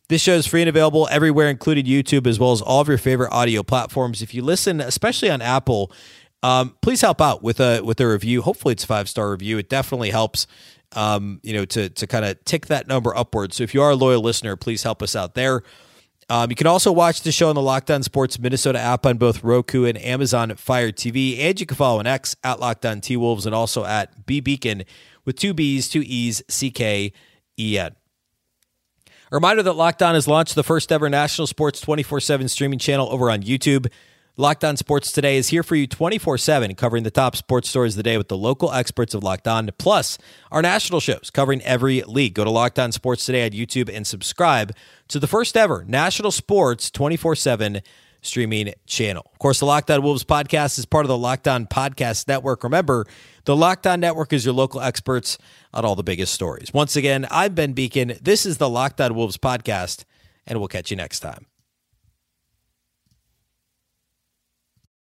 This 0.10 0.22
show 0.22 0.34
is 0.34 0.46
free 0.46 0.62
and 0.62 0.70
available 0.70 1.08
everywhere, 1.10 1.50
including 1.50 1.86
YouTube, 1.86 2.28
as 2.28 2.40
well 2.40 2.52
as 2.52 2.62
all 2.62 2.82
of 2.82 2.88
your 2.88 2.98
favorite 2.98 3.32
audio 3.32 3.64
platforms. 3.64 4.22
If 4.22 4.34
you 4.34 4.44
listen, 4.44 4.80
especially 4.82 5.30
on 5.30 5.42
Apple, 5.42 5.92
um, 6.44 6.76
please 6.82 7.02
help 7.02 7.22
out 7.22 7.42
with 7.42 7.60
a 7.60 7.82
with 7.82 8.00
a 8.02 8.08
review. 8.08 8.42
Hopefully, 8.42 8.74
it's 8.74 8.84
a 8.84 8.88
five 8.88 9.08
star 9.08 9.32
review. 9.32 9.58
It 9.58 9.70
definitely 9.70 10.12
helps. 10.12 10.46
Um, 10.96 11.40
you 11.42 11.54
know, 11.54 11.66
to 11.66 11.90
to 11.90 12.06
kind 12.06 12.24
of 12.24 12.44
tick 12.46 12.68
that 12.68 12.88
number 12.88 13.16
upwards. 13.16 13.56
So 13.56 13.64
if 13.64 13.74
you 13.74 13.82
are 13.82 13.92
a 13.92 13.96
loyal 13.96 14.22
listener, 14.22 14.56
please 14.56 14.84
help 14.84 15.02
us 15.02 15.16
out 15.16 15.34
there. 15.34 15.64
Um, 16.30 16.50
you 16.50 16.56
can 16.56 16.68
also 16.68 16.92
watch 16.92 17.22
the 17.22 17.32
show 17.32 17.50
on 17.50 17.56
the 17.56 17.62
Locked 17.62 17.92
On 17.92 18.02
Sports 18.04 18.40
Minnesota 18.40 18.80
app 18.80 19.06
on 19.06 19.18
both 19.18 19.44
Roku 19.44 19.86
and 19.86 19.98
Amazon 19.98 20.56
Fire 20.56 20.92
TV. 20.92 21.40
And 21.40 21.60
you 21.60 21.66
can 21.66 21.76
follow 21.76 22.00
on 22.00 22.08
X 22.08 22.36
at 22.44 22.60
Locked 22.60 22.86
On 22.86 23.02
T 23.02 23.18
Wolves 23.18 23.46
and 23.46 23.54
also 23.54 23.84
at 23.86 24.26
B 24.26 24.42
Beecken 24.42 24.86
with 25.26 25.38
two 25.38 25.54
B's, 25.54 25.90
two 25.90 26.04
E's, 26.06 26.42
C 26.48 26.72
K 26.72 27.12
E 27.60 27.78
N. 27.78 27.96
A 29.08 29.36
reminder 29.36 29.64
that 29.64 29.74
Locked 29.74 30.02
On 30.02 30.16
has 30.16 30.28
launched 30.28 30.56
the 30.56 30.64
first 30.64 30.92
ever 30.92 31.10
national 31.10 31.48
sports 31.48 31.82
24 31.82 32.20
7 32.20 32.48
streaming 32.48 32.80
channel 32.80 33.10
over 33.10 33.30
on 33.32 33.42
YouTube. 33.42 33.92
Locked 34.36 34.64
On 34.64 34.76
Sports 34.76 35.12
Today 35.12 35.38
is 35.38 35.50
here 35.50 35.62
for 35.62 35.76
you 35.76 35.86
24 35.86 36.40
7, 36.40 36.74
covering 36.74 37.04
the 37.04 37.12
top 37.12 37.36
sports 37.36 37.70
stories 37.70 37.94
of 37.94 37.98
the 37.98 38.04
day 38.04 38.18
with 38.18 38.30
the 38.30 38.38
local 38.38 38.72
experts 38.72 39.14
of 39.14 39.24
Locked 39.24 39.48
On, 39.48 39.70
plus 39.78 40.18
our 40.52 40.64
national 40.64 41.00
shows 41.00 41.30
covering 41.32 41.62
every 41.62 42.02
league. 42.02 42.34
Go 42.34 42.44
to 42.44 42.50
Locked 42.50 42.80
On 42.80 42.92
Sports 42.92 43.28
Today 43.28 43.46
on 43.46 43.52
YouTube 43.52 43.96
and 43.96 44.08
subscribe 44.08 44.74
to 45.10 45.20
the 45.20 45.28
first 45.28 45.56
ever 45.56 45.86
national 45.88 46.32
sports 46.32 46.90
24 46.90 47.36
7 47.36 47.82
streaming 48.24 48.74
channel. 48.88 49.30
Of 49.32 49.38
course, 49.38 49.60
the 49.60 49.68
Locked 49.68 49.92
On 49.92 50.02
Wolves 50.02 50.24
podcast 50.24 50.80
is 50.80 50.88
part 50.88 51.06
of 51.06 51.10
the 51.10 51.18
Locked 51.18 51.48
On 51.48 51.68
Podcast 51.68 52.28
Network. 52.28 52.64
Remember, 52.64 53.06
the 53.46 53.56
Locked 53.56 53.86
On 53.86 54.00
Network 54.00 54.34
is 54.34 54.46
your 54.46 54.56
local 54.56 54.82
experts 54.82 55.38
on 55.76 55.86
all 55.86 55.96
the 55.96 56.02
biggest 56.02 56.34
stories. 56.34 56.74
Once 56.74 56.96
again, 56.96 57.28
I'm 57.30 57.54
Ben 57.54 57.76
Beecken. 57.76 58.20
This 58.20 58.48
is 58.48 58.58
the 58.58 58.68
Locked 58.68 59.00
On 59.00 59.14
Wolves 59.14 59.38
podcast, 59.38 60.06
and 60.48 60.58
we'll 60.58 60.70
catch 60.70 60.90
you 60.90 60.98
next 60.98 61.20
time. 61.20 61.46